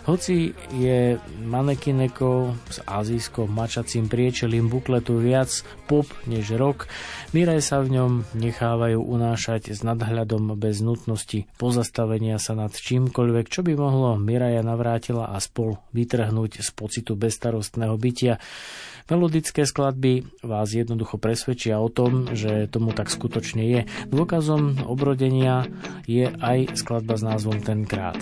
Hoci 0.01 0.57
je 0.73 1.21
manekineko 1.45 2.57
s 2.73 2.81
azijsko-mačacím 2.83 4.09
priečelím 4.09 4.65
bukletu 4.65 5.21
viac 5.21 5.61
pop 5.85 6.09
než 6.25 6.57
rock, 6.57 6.89
Miraj 7.31 7.63
sa 7.63 7.79
v 7.79 7.95
ňom 7.95 8.11
nechávajú 8.35 8.99
unášať 8.99 9.71
s 9.71 9.87
nadhľadom 9.87 10.51
bez 10.59 10.83
nutnosti 10.83 11.47
pozastavenia 11.55 12.35
sa 12.35 12.59
nad 12.59 12.75
čímkoľvek, 12.75 13.47
čo 13.47 13.63
by 13.63 13.71
mohlo 13.79 14.19
Miraja 14.19 14.59
navrátila 14.59 15.31
a 15.31 15.39
spol 15.39 15.79
vytrhnúť 15.95 16.59
z 16.59 16.69
pocitu 16.75 17.15
bezstarostného 17.15 17.95
bytia. 17.95 18.35
Melodické 19.09 19.65
skladby 19.65 20.27
vás 20.43 20.73
jednoducho 20.75 21.17
presvedčia 21.17 21.79
o 21.79 21.89
tom, 21.89 22.29
že 22.35 22.67
tomu 22.67 22.91
tak 22.91 23.09
skutočne 23.09 23.63
je. 23.65 23.81
Dôkazom 24.11 24.85
obrodenia 24.85 25.65
je 26.05 26.29
aj 26.29 26.77
skladba 26.77 27.17
s 27.17 27.23
názvom 27.23 27.63
Tenkrát. 27.63 28.17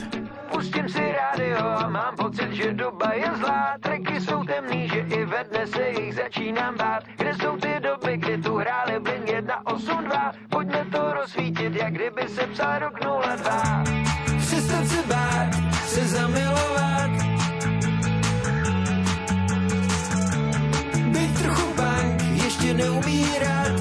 Pustím 0.52 0.90
si 0.92 1.00
rádio 1.00 1.62
a 1.62 1.88
mám 1.88 2.16
pocit, 2.20 2.52
že 2.52 2.74
doba 2.74 3.14
je 3.16 3.30
zlá. 3.40 3.78
Treky 3.80 4.22
jsou 4.22 4.44
temný, 4.44 4.90
že 4.90 5.00
i 5.00 5.26
ve 5.26 5.44
dne 5.44 5.64
se 5.68 5.84
jich 5.90 6.16
začínám 6.16 6.76
bát. 6.78 7.04
Kde 7.18 7.32
jsou 7.34 7.58
ty 7.58 7.72
doby, 7.80 8.18
kdy 8.18 8.38
tu 8.38 8.56
hráli 8.56 9.00
Blink 9.00 9.30
182? 9.30 10.32
Pojďme 10.50 10.86
to 10.92 11.14
rozsvítit, 11.14 11.76
jak 11.76 11.94
kdyby 11.94 12.22
se 12.28 12.48
psal 12.48 12.80
rok 12.80 13.00
02. 13.00 13.84
Přestat 14.40 14.86
se 14.88 15.02
bát, 15.08 15.50
se 15.88 16.08
zamilovat. 16.08 17.29
Ještě 22.70 22.84
neumírat. 22.84 23.76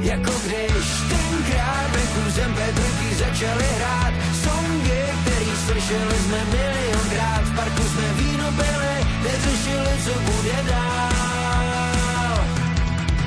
Jako 0.00 0.32
když 0.46 0.86
tenkrát 1.08 1.90
venku 1.92 2.30
zem 2.30 2.54
Petrky 2.54 3.14
začaly 3.14 3.64
hrát 3.76 4.12
songy, 4.44 5.02
který 5.22 5.50
slyšeli 5.66 6.16
jsme 6.24 6.40
milionkrát. 6.44 7.42
V 7.44 7.56
parku 7.56 7.82
jsme 7.82 8.12
víno 8.12 8.52
pili, 8.52 8.94
neřešili, 9.22 9.94
co 10.04 10.14
bude 10.20 10.58
dál. 10.70 12.44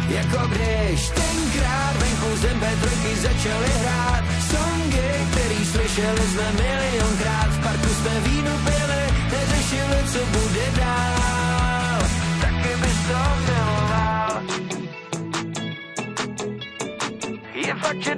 Jako 0.10 0.48
když 0.48 1.10
tenkrát 1.10 1.94
venku 1.98 2.38
zem 2.38 2.60
Petrky 2.60 3.16
začaly 3.16 3.72
hrát 3.82 4.24
songy, 4.52 5.12
který 5.32 5.66
slyšeli 5.66 6.22
jsme 6.32 6.52
milionkrát. 6.64 7.50
V 7.50 7.64
parku 7.64 7.90
jsme 7.90 8.20
víno 8.30 8.52
pili, 8.64 9.04
neřešili, 9.32 10.00
co 10.14 10.20
bude 10.26 10.66
dál. 10.78 11.43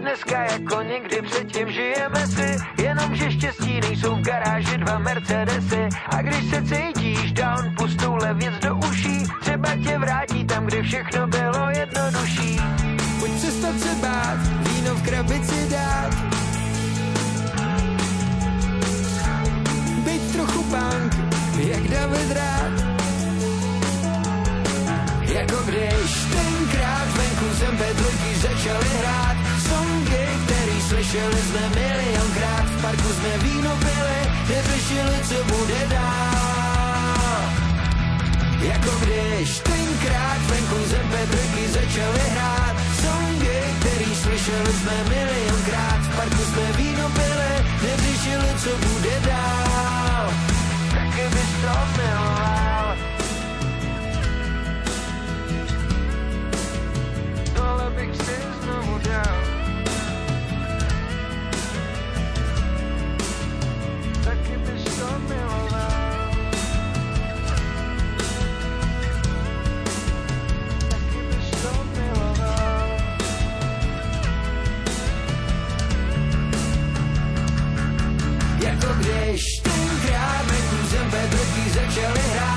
Dneska 0.05 0.41
jako 0.41 0.81
nikdy 0.81 1.21
předtím 1.21 1.71
žijeme 1.71 2.27
si, 2.27 2.57
jenomže 2.83 3.31
štěstí 3.31 3.81
nejsou 3.81 4.15
v 4.15 4.21
garáži 4.21 4.77
dva 4.77 4.99
Mercedesy. 4.99 5.89
A 6.09 6.21
když 6.21 6.49
se 6.49 6.63
cítíš 6.63 7.31
down, 7.31 7.75
pust 7.77 7.99
touhle 7.99 8.33
věc 8.33 8.53
do 8.61 8.75
uší, 8.75 9.23
třeba 9.41 9.69
tě 9.83 9.95
všechno 10.85 11.27
bylo 11.27 11.69
jednodušší. 11.69 12.59
Pojď 13.19 13.33
přestat 13.33 13.79
se 13.79 13.95
bát, 14.01 14.37
víno 14.67 14.95
v 14.95 15.03
krabici 15.03 15.69
dát. 15.69 16.13
Byť 20.05 20.21
trochu 20.33 20.63
punk, 20.63 21.13
jak 21.57 21.87
David 21.87 22.31
rád. 22.31 22.73
Jako 25.21 25.55
když 25.65 26.11
tenkrát 26.33 27.07
venku 27.17 27.45
zem 27.53 27.77
Petrojky 27.77 28.35
začaly 28.35 28.85
hrát 28.99 29.24
slyšeli 30.95 31.41
jsme 31.41 31.69
milionkrát. 31.69 32.65
V 32.65 32.81
parku 32.81 33.09
jsme 33.13 33.37
víno 33.37 33.71
pili, 33.79 34.19
neřešili, 34.49 35.17
co 35.29 35.43
bude 35.43 35.87
dál. 35.89 37.41
Jako 38.59 38.91
když 39.03 39.59
tenkrát 39.59 40.39
venku 40.49 40.75
zem 40.85 41.07
Petrojky 41.11 41.67
začaly 41.67 42.19
hrát 42.29 42.75
songy, 43.01 43.59
který 43.79 44.15
slyšeli 44.15 44.73
jsme 44.73 45.03
milionkrát. 45.09 45.99
V 46.01 46.15
parku 46.15 46.43
jsme 46.43 46.71
víno 46.77 47.09
pili, 47.09 47.53
neřešili, 47.83 48.49
co 48.63 48.69
bude 48.87 49.19
dál. 49.25 50.33
Taky 50.91 51.23
bys 51.33 51.51
to 51.61 51.75
miloval. 51.97 52.95
Dole 57.55 57.91
bych 57.95 58.15
si 58.15 58.35
znovu 58.63 58.99
dal. 59.03 59.54
Jako 64.95 65.11
když 78.99 79.41
tenkrát 79.63 80.45
venku 80.45 80.87
zem 80.87 81.11
Petrovky 81.11 81.69
začaly 81.69 82.19
hrát 82.19 82.54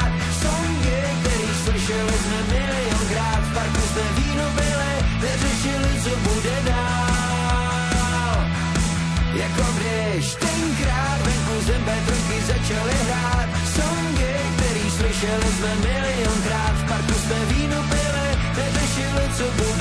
Začaly 12.49 12.95
hrát 12.95 13.49
songy, 13.75 14.35
který 14.57 14.91
slyšeli 14.91 15.49
jsme 15.57 15.75
milionkrát. 15.75 16.75
V 16.75 16.89
parku 16.89 17.12
jsme 17.12 17.45
víno 17.45 17.77
pili, 17.83 18.29
neřešili, 18.57 19.25
co 19.37 19.45
bude 19.45 19.78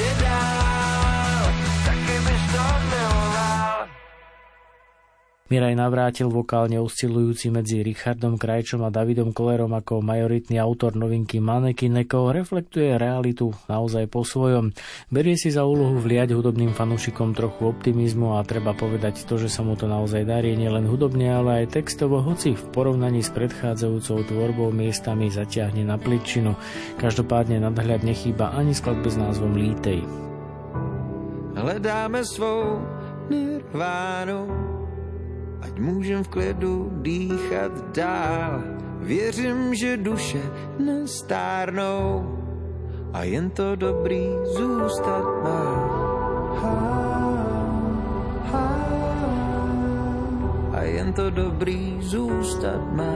Miraj 5.48 5.80
navrátil 5.80 6.28
vokálne 6.28 6.76
oscilujúci 6.76 7.48
medzi 7.48 7.80
Richardom 7.80 8.36
Krajčom 8.36 8.84
a 8.84 8.92
Davidom 8.92 9.32
Kolerom 9.32 9.72
ako 9.72 10.04
majoritný 10.04 10.60
autor 10.60 11.00
novinky 11.00 11.40
Manekineko 11.40 12.36
reflektuje 12.36 13.00
realitu 13.00 13.56
naozaj 13.72 14.12
po 14.12 14.28
svojom. 14.28 14.76
Berie 15.08 15.40
si 15.40 15.48
za 15.48 15.64
úlohu 15.64 16.04
vliať 16.04 16.36
hudobným 16.36 16.76
fanúšikom 16.76 17.32
trochu 17.32 17.64
optimizmu 17.64 18.36
a 18.36 18.44
treba 18.44 18.76
povedať 18.76 19.24
to, 19.24 19.40
že 19.40 19.48
sa 19.48 19.64
mu 19.64 19.80
to 19.80 19.88
naozaj 19.88 20.28
darí 20.28 20.52
nielen 20.60 20.84
hudobne, 20.84 21.32
ale 21.32 21.64
aj 21.64 21.80
textovo, 21.80 22.20
hoci 22.20 22.52
v 22.52 22.64
porovnaní 22.76 23.24
s 23.24 23.32
predchádzajúcou 23.32 24.28
tvorbou 24.28 24.76
miestami 24.76 25.32
zaťahne 25.32 25.88
na 25.88 25.96
pličinu. 25.96 26.60
Každopádne 27.00 27.64
nadhľad 27.64 28.04
nechýba 28.04 28.52
ani 28.52 28.76
skladbe 28.76 29.08
s 29.08 29.16
názvom 29.16 29.56
Lítej. 29.56 30.04
Hledáme 31.56 32.20
svou 32.28 32.84
nirvánu 33.32 34.77
ať 35.62 35.80
můžem 35.80 36.24
v 36.24 36.28
klidu 36.28 36.90
dýchat 37.02 37.96
dál. 37.96 38.62
Věřím, 39.00 39.76
že 39.76 39.98
duše 39.98 40.42
nestárnou 40.80 42.38
a 43.14 43.24
jen 43.24 43.50
to 43.50 43.76
dobrý 43.76 44.28
zůstat 44.44 45.26
má. 45.44 45.64
A 50.74 50.82
jen 50.82 51.14
to 51.14 51.30
dobrý 51.30 51.98
zůstat 52.02 52.82
má. 52.94 53.14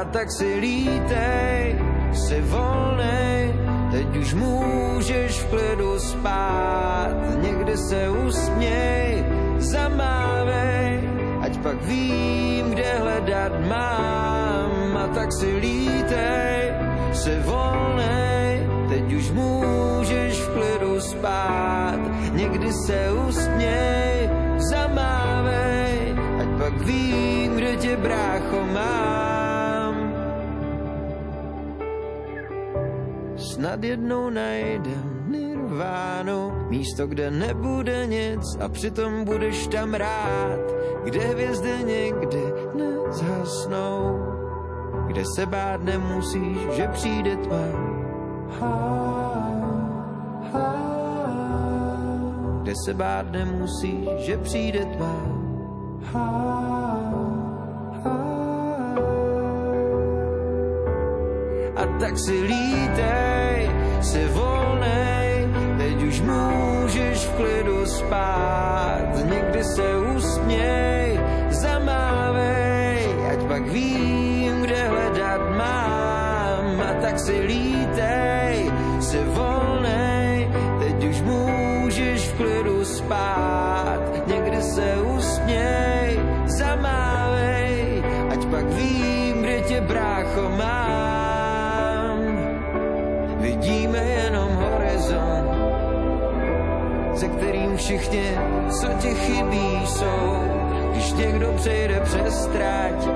A 0.00 0.04
tak 0.04 0.32
si 0.32 0.54
lítej, 0.60 1.76
si 2.12 2.40
volnej, 2.40 3.52
Teď 3.90 4.16
už 4.16 4.34
můžeš 4.34 5.40
v 5.40 5.46
klidu 5.50 5.98
spát, 5.98 7.14
někde 7.42 7.76
se 7.76 8.10
usměj, 8.10 9.24
zamávej, 9.58 11.10
ať 11.40 11.58
pak 11.58 11.82
vím, 11.82 12.70
kde 12.70 12.98
hledat 12.98 13.52
mám. 13.68 14.96
A 14.96 15.06
tak 15.14 15.32
si 15.32 15.56
lítej, 15.56 16.72
se 17.12 17.40
volnej, 17.40 18.68
teď 18.88 19.12
už 19.12 19.30
můžeš 19.30 20.34
v 20.40 20.48
klidu 20.54 21.00
spát, 21.00 22.00
někdy 22.32 22.72
se 22.86 23.10
usměj, 23.28 24.30
zamávej, 24.70 26.14
ať 26.40 26.48
pak 26.58 26.74
vím, 26.86 27.56
kde 27.56 27.76
tě 27.76 27.96
brácho 27.96 28.66
mám. 28.72 29.29
Snad 33.60 33.84
jednou 33.84 34.30
najdem 34.30 35.24
nirvánu, 35.28 36.52
místo, 36.68 37.06
kde 37.06 37.30
nebude 37.30 38.06
nic 38.06 38.56
a 38.60 38.68
přitom 38.68 39.24
budeš 39.24 39.66
tam 39.66 39.94
rád, 39.94 40.60
kde 41.04 41.20
hvězdy 41.20 41.70
nikdy 41.84 42.42
nezhasnou, 42.74 44.18
kde 45.06 45.22
se 45.36 45.46
bát 45.46 45.84
nemusíš, 45.84 46.58
že 46.72 46.88
přijde 46.88 47.36
tma. 47.36 47.66
Kde 52.62 52.72
se 52.84 52.94
bát 52.94 53.32
nemusíš, 53.32 54.08
že 54.18 54.38
přijde 54.38 54.84
tma. 54.84 55.16
a 56.14 56.89
tak 62.00 62.16
si 62.16 62.32
lítej, 62.32 63.68
si 64.00 64.24
volnej, 64.32 65.44
teď 65.76 65.96
už 66.02 66.16
můžeš 66.24 67.18
v 67.28 67.32
klidu 67.36 67.86
spát, 67.86 69.12
někdy 69.24 69.64
se 69.64 69.86
usměj, 70.16 71.20
zamávej, 71.50 73.04
ať 73.32 73.40
pak 73.44 73.64
vím, 73.68 74.62
kde 74.64 74.88
hledat 74.88 75.42
mám, 75.56 76.80
a 76.80 76.90
tak 77.04 77.20
si 77.20 77.36
lítej, 77.36 78.72
si 79.00 79.20
volnej, 79.36 80.48
teď 80.80 81.04
už 81.04 81.20
můžeš 81.20 82.20
v 82.28 82.36
klidu 82.36 82.84
spát, 82.84 83.39
všichni, 97.90 98.38
co 98.70 98.86
ti 99.02 99.14
chybí, 99.14 99.86
jsou. 99.86 100.38
Když 100.92 101.12
někdo 101.12 101.52
přejde 101.56 102.00
přes 102.04 102.46
trať, 102.46 103.08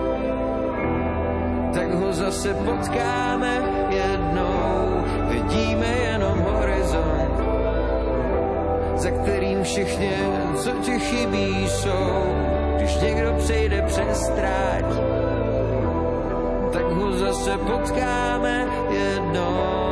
tak 1.75 1.95
ho 1.95 2.13
zase 2.13 2.55
potkáme 2.55 3.63
jednou. 3.91 5.05
Vidíme 5.29 5.87
jenom 5.87 6.39
horizont, 6.39 7.39
za 8.97 9.11
kterým 9.11 9.63
všichni, 9.63 10.13
co 10.57 10.71
ti 10.71 10.99
chybí, 10.99 11.69
jsou. 11.69 12.37
Když 12.77 12.97
někdo 12.97 13.35
přejde 13.39 13.83
přes 13.87 14.29
trať, 14.29 14.85
tak 16.73 16.85
ho 16.85 17.13
zase 17.13 17.59
potkáme 17.59 18.67
jednou. 18.91 19.85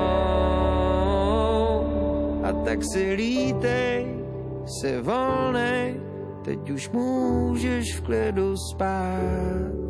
A 2.43 2.53
tak 2.65 2.85
si 2.85 3.13
lítej, 3.13 4.12
si 4.67 5.01
volnej, 5.01 6.01
teď 6.45 6.71
už 6.71 6.91
můžeš 6.91 7.97
v 7.97 8.01
klidu 8.01 8.57
spát. 8.57 9.83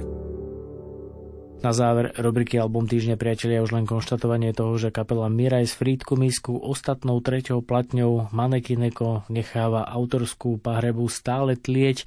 Na 1.63 1.71
záver 1.71 2.11
rubriky 2.19 2.59
Album 2.59 2.91
týždňa 2.91 3.15
priatelia 3.15 3.63
už 3.63 3.71
len 3.71 3.87
konštatovanie 3.87 4.51
toho, 4.51 4.75
že 4.83 4.91
kapela 4.91 5.31
Miraj 5.31 5.71
z 5.71 5.75
Frýdku 5.79 6.19
Misku 6.19 6.59
ostatnou 6.59 7.23
treťou 7.23 7.63
platňou 7.63 8.35
Manekineko 8.35 9.31
necháva 9.31 9.87
autorskú 9.87 10.59
pahrebu 10.59 11.07
stále 11.07 11.55
tlieť 11.55 12.03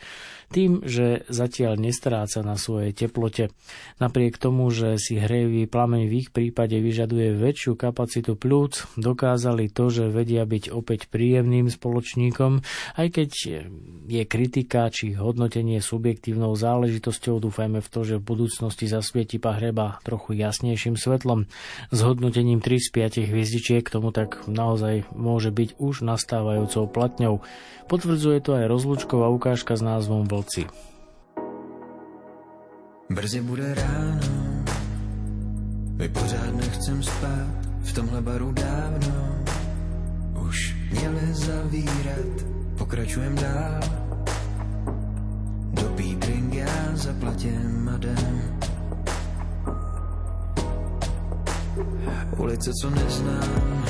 tým, 0.54 0.86
že 0.86 1.26
zatiaľ 1.32 1.82
nestráca 1.82 2.46
na 2.46 2.60
svojej 2.60 2.94
teplote. 2.94 3.50
Napriek 3.98 4.38
tomu, 4.38 4.70
že 4.70 5.02
si 5.02 5.18
hrejvý 5.18 5.66
plameň 5.66 6.06
v 6.06 6.14
ich 6.22 6.30
prípade 6.30 6.78
vyžaduje 6.78 7.34
väčšiu 7.34 7.74
kapacitu 7.74 8.38
plúc, 8.38 8.86
dokázali 9.00 9.72
to, 9.74 9.90
že 9.90 10.14
vedia 10.14 10.46
byť 10.46 10.70
opäť 10.70 11.10
príjemným 11.10 11.72
spoločníkom, 11.72 12.62
aj 13.00 13.08
keď 13.10 13.30
je 14.06 14.24
kritika 14.30 14.88
či 14.94 15.18
hodnotenie 15.18 15.82
subjektívnou 15.82 16.54
záležitosťou, 16.54 17.42
dúfajme 17.42 17.82
v 17.82 17.90
to, 17.90 18.02
že 18.06 18.22
v 18.22 18.28
budúcnosti 18.28 18.86
zasvieti 18.86 19.42
hreba 19.42 20.02
trochu 20.02 20.36
jasnejším 20.36 21.00
svetlom. 21.00 21.48
S 21.94 22.00
hodnotením 22.02 22.60
3 22.60 22.82
z 22.82 22.90
5 22.92 23.30
hviezdičiek 23.32 23.86
tomu 23.88 24.12
tak 24.12 24.46
naozaj 24.50 25.08
môže 25.14 25.54
byť 25.54 25.80
už 25.80 26.02
nastávajúcou 26.02 26.90
platňou. 26.90 27.46
Potvrdzuje 27.86 28.42
to 28.42 28.58
aj 28.58 28.66
rozlúčková 28.66 29.30
ukážka 29.30 29.78
s 29.78 29.86
názvom 29.86 30.26
Vlci. 30.36 30.68
Brzy 33.10 33.42
bude 33.42 33.74
ráno, 33.74 34.64
my 35.96 36.10
pořád 36.10 36.56
nechcem 36.56 37.04
spát, 37.04 37.56
v 37.82 37.94
tomhle 37.94 38.22
baru 38.22 38.52
dávno 38.52 39.36
už 40.48 40.76
měli 40.92 41.34
zavírat, 41.34 42.46
pokračujem 42.78 43.36
dál. 43.36 43.80
Dopít 45.72 46.20
drink, 46.20 46.54
já 46.54 46.92
zaplatím 46.94 47.90
a 47.94 47.98
jdem. 47.98 48.60
Ulice, 52.38 52.72
co 52.82 52.90
neznám, 52.90 53.86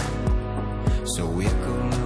jsou 1.06 1.40
jako 1.40 1.76
labirint, 1.76 2.05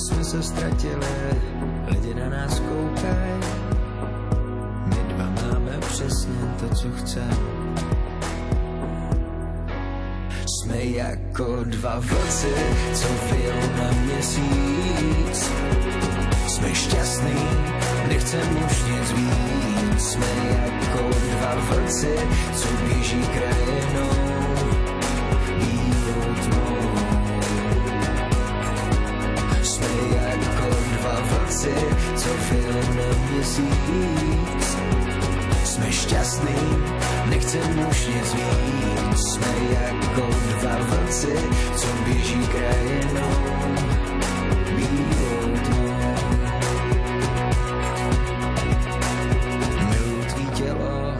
jsme 0.00 0.24
se 0.24 0.42
ztratili, 0.42 1.06
lidi 1.86 2.14
na 2.14 2.28
nás 2.28 2.60
koukají. 2.60 3.40
My 4.86 5.14
dva 5.14 5.24
máme 5.24 5.78
přesně 5.80 6.54
to, 6.60 6.74
co 6.74 6.88
chceme. 6.90 7.36
Jsme 10.46 10.84
jako 10.84 11.64
dva 11.64 11.98
vlci, 11.98 12.54
co 12.94 13.08
vyjel 13.32 13.56
na 13.76 13.90
měsíc. 13.92 15.50
Jsme 16.46 16.74
šťastný, 16.74 17.44
nechcem 18.08 18.56
už 18.66 18.82
nic 18.84 19.12
víc. 19.12 20.02
Jsme 20.02 20.26
jako 20.50 21.08
dva 21.30 21.54
vlci, 21.54 22.16
co 22.54 22.68
běží 22.68 23.22
krajinou. 23.26 24.29
Vlci, 31.30 31.74
co 32.16 32.28
vyjel 32.50 32.72
na 32.72 33.30
měsíc. 33.30 34.76
Jsme 35.64 35.92
šťastný, 35.92 36.56
nechcem 37.26 37.86
už 37.90 38.06
nic 38.06 38.34
víc. 38.34 39.20
Jsme 39.32 39.48
jako 39.70 40.26
dva 40.60 40.76
vlci, 40.80 41.34
co 41.76 41.86
běží 42.04 42.46
krajinou. 42.46 43.30
Bílou 44.76 45.56
tmou. 45.64 46.00
Tělo, 50.54 51.14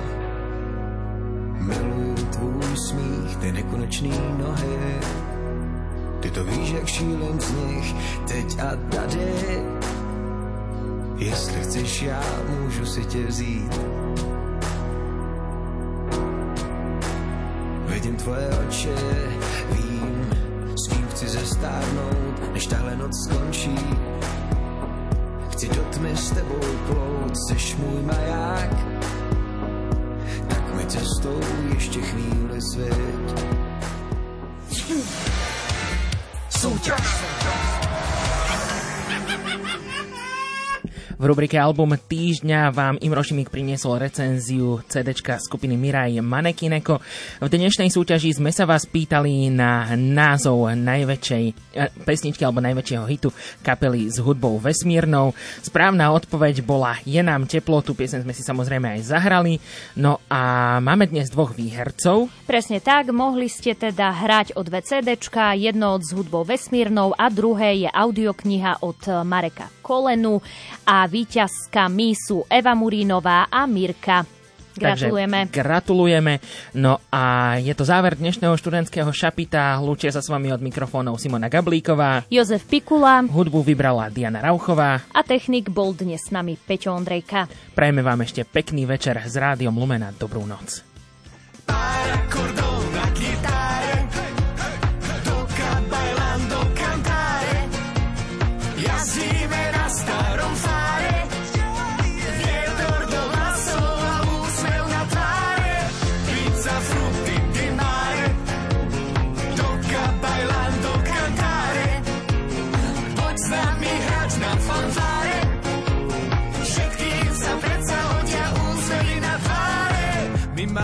miluju 1.59 2.15
tvůj 2.15 2.77
smích, 2.77 3.37
ty 3.37 3.53
nekonečný 3.53 4.12
nohy. 4.39 5.01
Ty 6.20 6.31
to 6.31 6.45
víš, 6.45 6.70
jak 6.70 6.87
šílem 6.87 7.41
z 7.41 7.51
nich, 7.51 7.95
teď 8.28 8.61
a 8.61 8.97
tady. 8.97 9.80
Jestli 11.20 11.60
chceš, 11.60 12.02
já 12.02 12.22
můžu 12.48 12.86
si 12.86 13.05
tě 13.05 13.26
vzít. 13.26 13.80
Vidím 17.86 18.16
tvoje 18.16 18.48
oči, 18.48 18.88
vím, 19.70 20.30
s 20.84 20.88
kým 20.88 21.06
chci 21.06 21.28
zestárnout, 21.28 22.52
než 22.52 22.66
tahle 22.66 22.97
noc 22.97 23.12
skončí. 23.24 23.76
Chci 25.51 25.68
do 25.68 25.82
tmy 25.82 26.16
s 26.16 26.30
tebou 26.30 26.60
plout, 26.86 27.36
seš 27.48 27.76
můj 27.76 28.02
maják. 28.02 28.76
Tak 30.48 30.74
mi 30.74 30.86
cestou 30.86 31.40
ještě 31.74 32.01
chvíli 32.01 32.60
svět. 32.72 33.47
Souťaž! 36.48 37.39
V 41.20 41.28
rubrike 41.28 41.60
Album 41.60 42.01
týždňa 42.01 42.72
vám 42.72 42.97
Imro 43.05 43.20
Šimik 43.20 43.52
priniesol 43.52 44.01
recenziu 44.01 44.80
CD 44.88 45.12
skupiny 45.12 45.76
Mirai 45.76 46.16
Manekineko. 46.16 46.97
V 47.44 47.48
dnešnej 47.52 47.92
súťaži 47.92 48.40
sme 48.40 48.48
sa 48.48 48.64
vás 48.64 48.88
pýtali 48.88 49.52
na 49.52 49.92
názov 50.01 50.72
najväčšej 50.72 51.44
eh, 51.76 51.92
pesničky 52.09 52.40
alebo 52.40 52.64
najväčšieho 52.64 53.05
hitu 53.05 53.28
kapely 53.60 54.09
s 54.09 54.16
hudbou 54.16 54.56
vesmírnou. 54.64 55.36
Správna 55.60 56.09
odpoveď 56.16 56.64
bola 56.64 56.97
Je 57.05 57.20
nám 57.20 57.44
teplo, 57.44 57.84
tú 57.84 57.92
piesen 57.92 58.24
sme 58.24 58.32
si 58.32 58.40
samozrejme 58.40 58.97
aj 58.97 59.12
zahrali. 59.12 59.60
No 60.01 60.24
a 60.32 60.80
máme 60.80 61.05
dnes 61.05 61.28
dvoch 61.28 61.52
výhercov. 61.52 62.32
Presne 62.48 62.80
tak, 62.80 63.12
mohli 63.12 63.52
ste 63.52 63.76
teda 63.76 64.09
hrať 64.24 64.56
o 64.56 64.64
dve 64.64 64.80
CDčka, 64.80 65.52
jedno 65.52 66.01
od 66.01 66.01
s 66.01 66.16
hudbou 66.16 66.48
vesmírnou 66.48 67.12
a 67.12 67.28
druhé 67.28 67.84
je 67.84 67.92
audiokniha 67.92 68.80
od 68.80 69.05
Mareka 69.28 69.80
Kolenu 69.90 70.38
a 70.86 71.02
víťazka 71.10 71.90
mísu 71.90 72.46
Eva 72.46 72.78
Murínová 72.78 73.50
a 73.50 73.66
Mirka. 73.66 74.22
Gratulujeme. 74.70 75.50
Takže 75.50 75.56
gratulujeme. 75.66 76.38
No 76.78 77.02
a 77.10 77.58
je 77.58 77.74
to 77.74 77.82
záver 77.82 78.14
dnešného 78.14 78.54
študentského 78.54 79.10
šapita. 79.10 79.82
Lúčia 79.82 80.14
sa 80.14 80.22
s 80.22 80.30
vami 80.30 80.54
od 80.54 80.62
mikrofónov 80.62 81.18
Simona 81.18 81.50
Gablíková. 81.50 82.22
Jozef 82.30 82.70
Pikula. 82.70 83.26
Hudbu 83.26 83.66
vybrala 83.66 84.14
Diana 84.14 84.38
Rauchová. 84.38 85.02
A 85.10 85.26
technik 85.26 85.74
bol 85.74 85.90
dnes 85.90 86.22
s 86.22 86.30
nami 86.30 86.54
Peťo 86.54 86.94
Ondrejka. 86.94 87.50
Prajeme 87.74 88.06
vám 88.06 88.22
ešte 88.22 88.46
pekný 88.46 88.86
večer 88.86 89.18
s 89.18 89.34
Rádiom 89.34 89.74
Lumena. 89.74 90.14
Dobrú 90.14 90.46
noc. 90.46 90.86
Acordón 91.66 92.86
na 92.86 92.89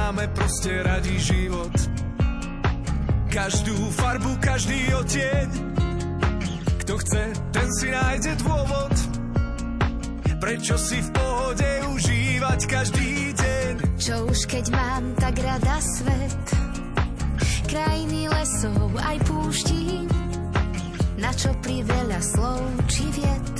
máme 0.06 0.30
proste 0.38 0.70
radi 0.86 1.18
život, 1.18 1.74
každú 3.26 3.74
farbu, 3.90 4.38
každý 4.38 4.78
odtieň. 4.94 5.48
Kto 6.86 6.94
chce, 7.02 7.22
ten 7.50 7.68
si 7.74 7.90
nájde 7.90 8.38
dôvod, 8.38 8.94
prečo 10.38 10.78
si 10.78 11.02
v 11.02 11.10
pohode 11.10 11.70
užívať 11.90 12.60
každý 12.70 13.34
deň. 13.34 13.72
Čo 13.98 14.30
už 14.30 14.46
keď 14.46 14.64
mám 14.70 15.10
tak 15.18 15.42
rada 15.42 15.74
svet? 15.82 16.44
Krajiny 17.66 18.30
lesov 18.30 18.94
aj 19.02 19.18
púští 19.26 20.06
Na 21.18 21.34
čo 21.34 21.50
pri 21.58 21.82
veľa 21.82 22.22
slov 22.22 22.62
či 22.86 23.10
viet? 23.10 23.54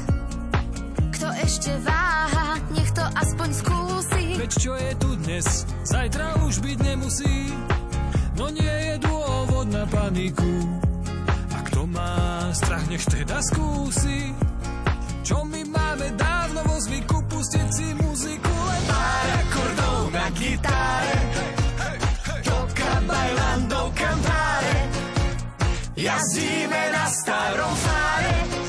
Kto 1.10 1.26
ešte 1.42 1.74
váha, 1.82 2.62
nech 2.70 2.94
to 2.94 3.02
aspoň 3.02 3.50
skúsi 3.50 4.25
Veď 4.46 4.62
čo 4.62 4.78
je 4.78 4.92
tu 5.02 5.10
dnes, 5.26 5.46
zajtra 5.90 6.38
už 6.46 6.62
byť 6.62 6.78
nemusí. 6.78 7.50
No 8.38 8.46
nie 8.46 8.62
je 8.62 8.94
dôvod 9.02 9.66
na 9.74 9.82
paniku. 9.90 10.62
A 11.50 11.66
kto 11.66 11.82
má 11.90 12.46
strach, 12.54 12.86
nech 12.86 13.02
teda 13.10 13.42
skúsi. 13.42 14.30
Čo 15.26 15.42
my 15.50 15.66
máme 15.66 16.14
dávno 16.14 16.62
vo 16.62 16.78
zvyku 16.78 17.26
pustiť 17.26 17.68
si 17.74 17.90
muziku 17.98 18.54
len 18.54 18.82
pár 18.86 19.26
akordov 19.34 20.14
na 20.14 20.26
gitáre. 20.30 21.18
Toca 22.46 22.90
bailando 23.02 23.90
cantare. 23.98 24.78
Jazdíme 25.98 26.82
na 26.94 27.04
starom 27.10 27.74
fáre. 27.82 28.65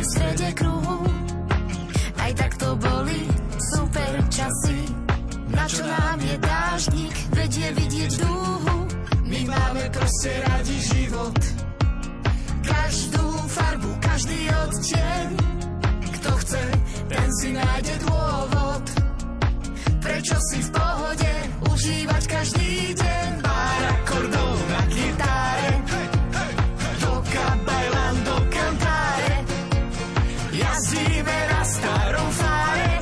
v 0.00 0.06
strede 0.08 0.48
kruhu. 0.56 0.96
Aj 2.16 2.32
tak 2.32 2.52
to 2.56 2.72
boli 2.80 3.20
super 3.76 4.12
časy. 4.32 4.80
Na 5.52 5.64
čo 5.68 5.84
nám 5.84 6.18
je 6.24 6.36
dážnik, 6.40 7.14
vedie 7.36 7.68
vidieť 7.76 8.12
dúhu. 8.24 8.76
My 9.28 9.40
máme 9.44 9.84
proste 9.92 10.30
radi 10.48 10.76
život. 10.80 11.36
Každú 12.64 13.24
farbu, 13.50 13.90
každý 14.00 14.40
odtieň. 14.48 15.28
Kto 16.16 16.30
chce, 16.38 16.64
ten 17.12 17.28
si 17.36 17.48
nájde 17.52 17.94
dôvod. 18.00 18.84
Prečo 20.00 20.36
si 20.48 20.58
v 20.64 20.70
pohode 20.72 21.32
užívať 21.68 22.22
každý 22.24 22.96
deň? 22.96 23.28
Bára, 23.44 23.92
kordón 24.08 24.58
na 24.70 24.82
gitáre. 24.88 25.70
Hey, 25.92 26.08
hey, 26.08 26.52
hey. 26.56 26.94
Do 27.04 27.12
jazdíme 30.80 31.48
na 31.52 31.64
starom 31.64 32.30
fáre. 32.32 32.99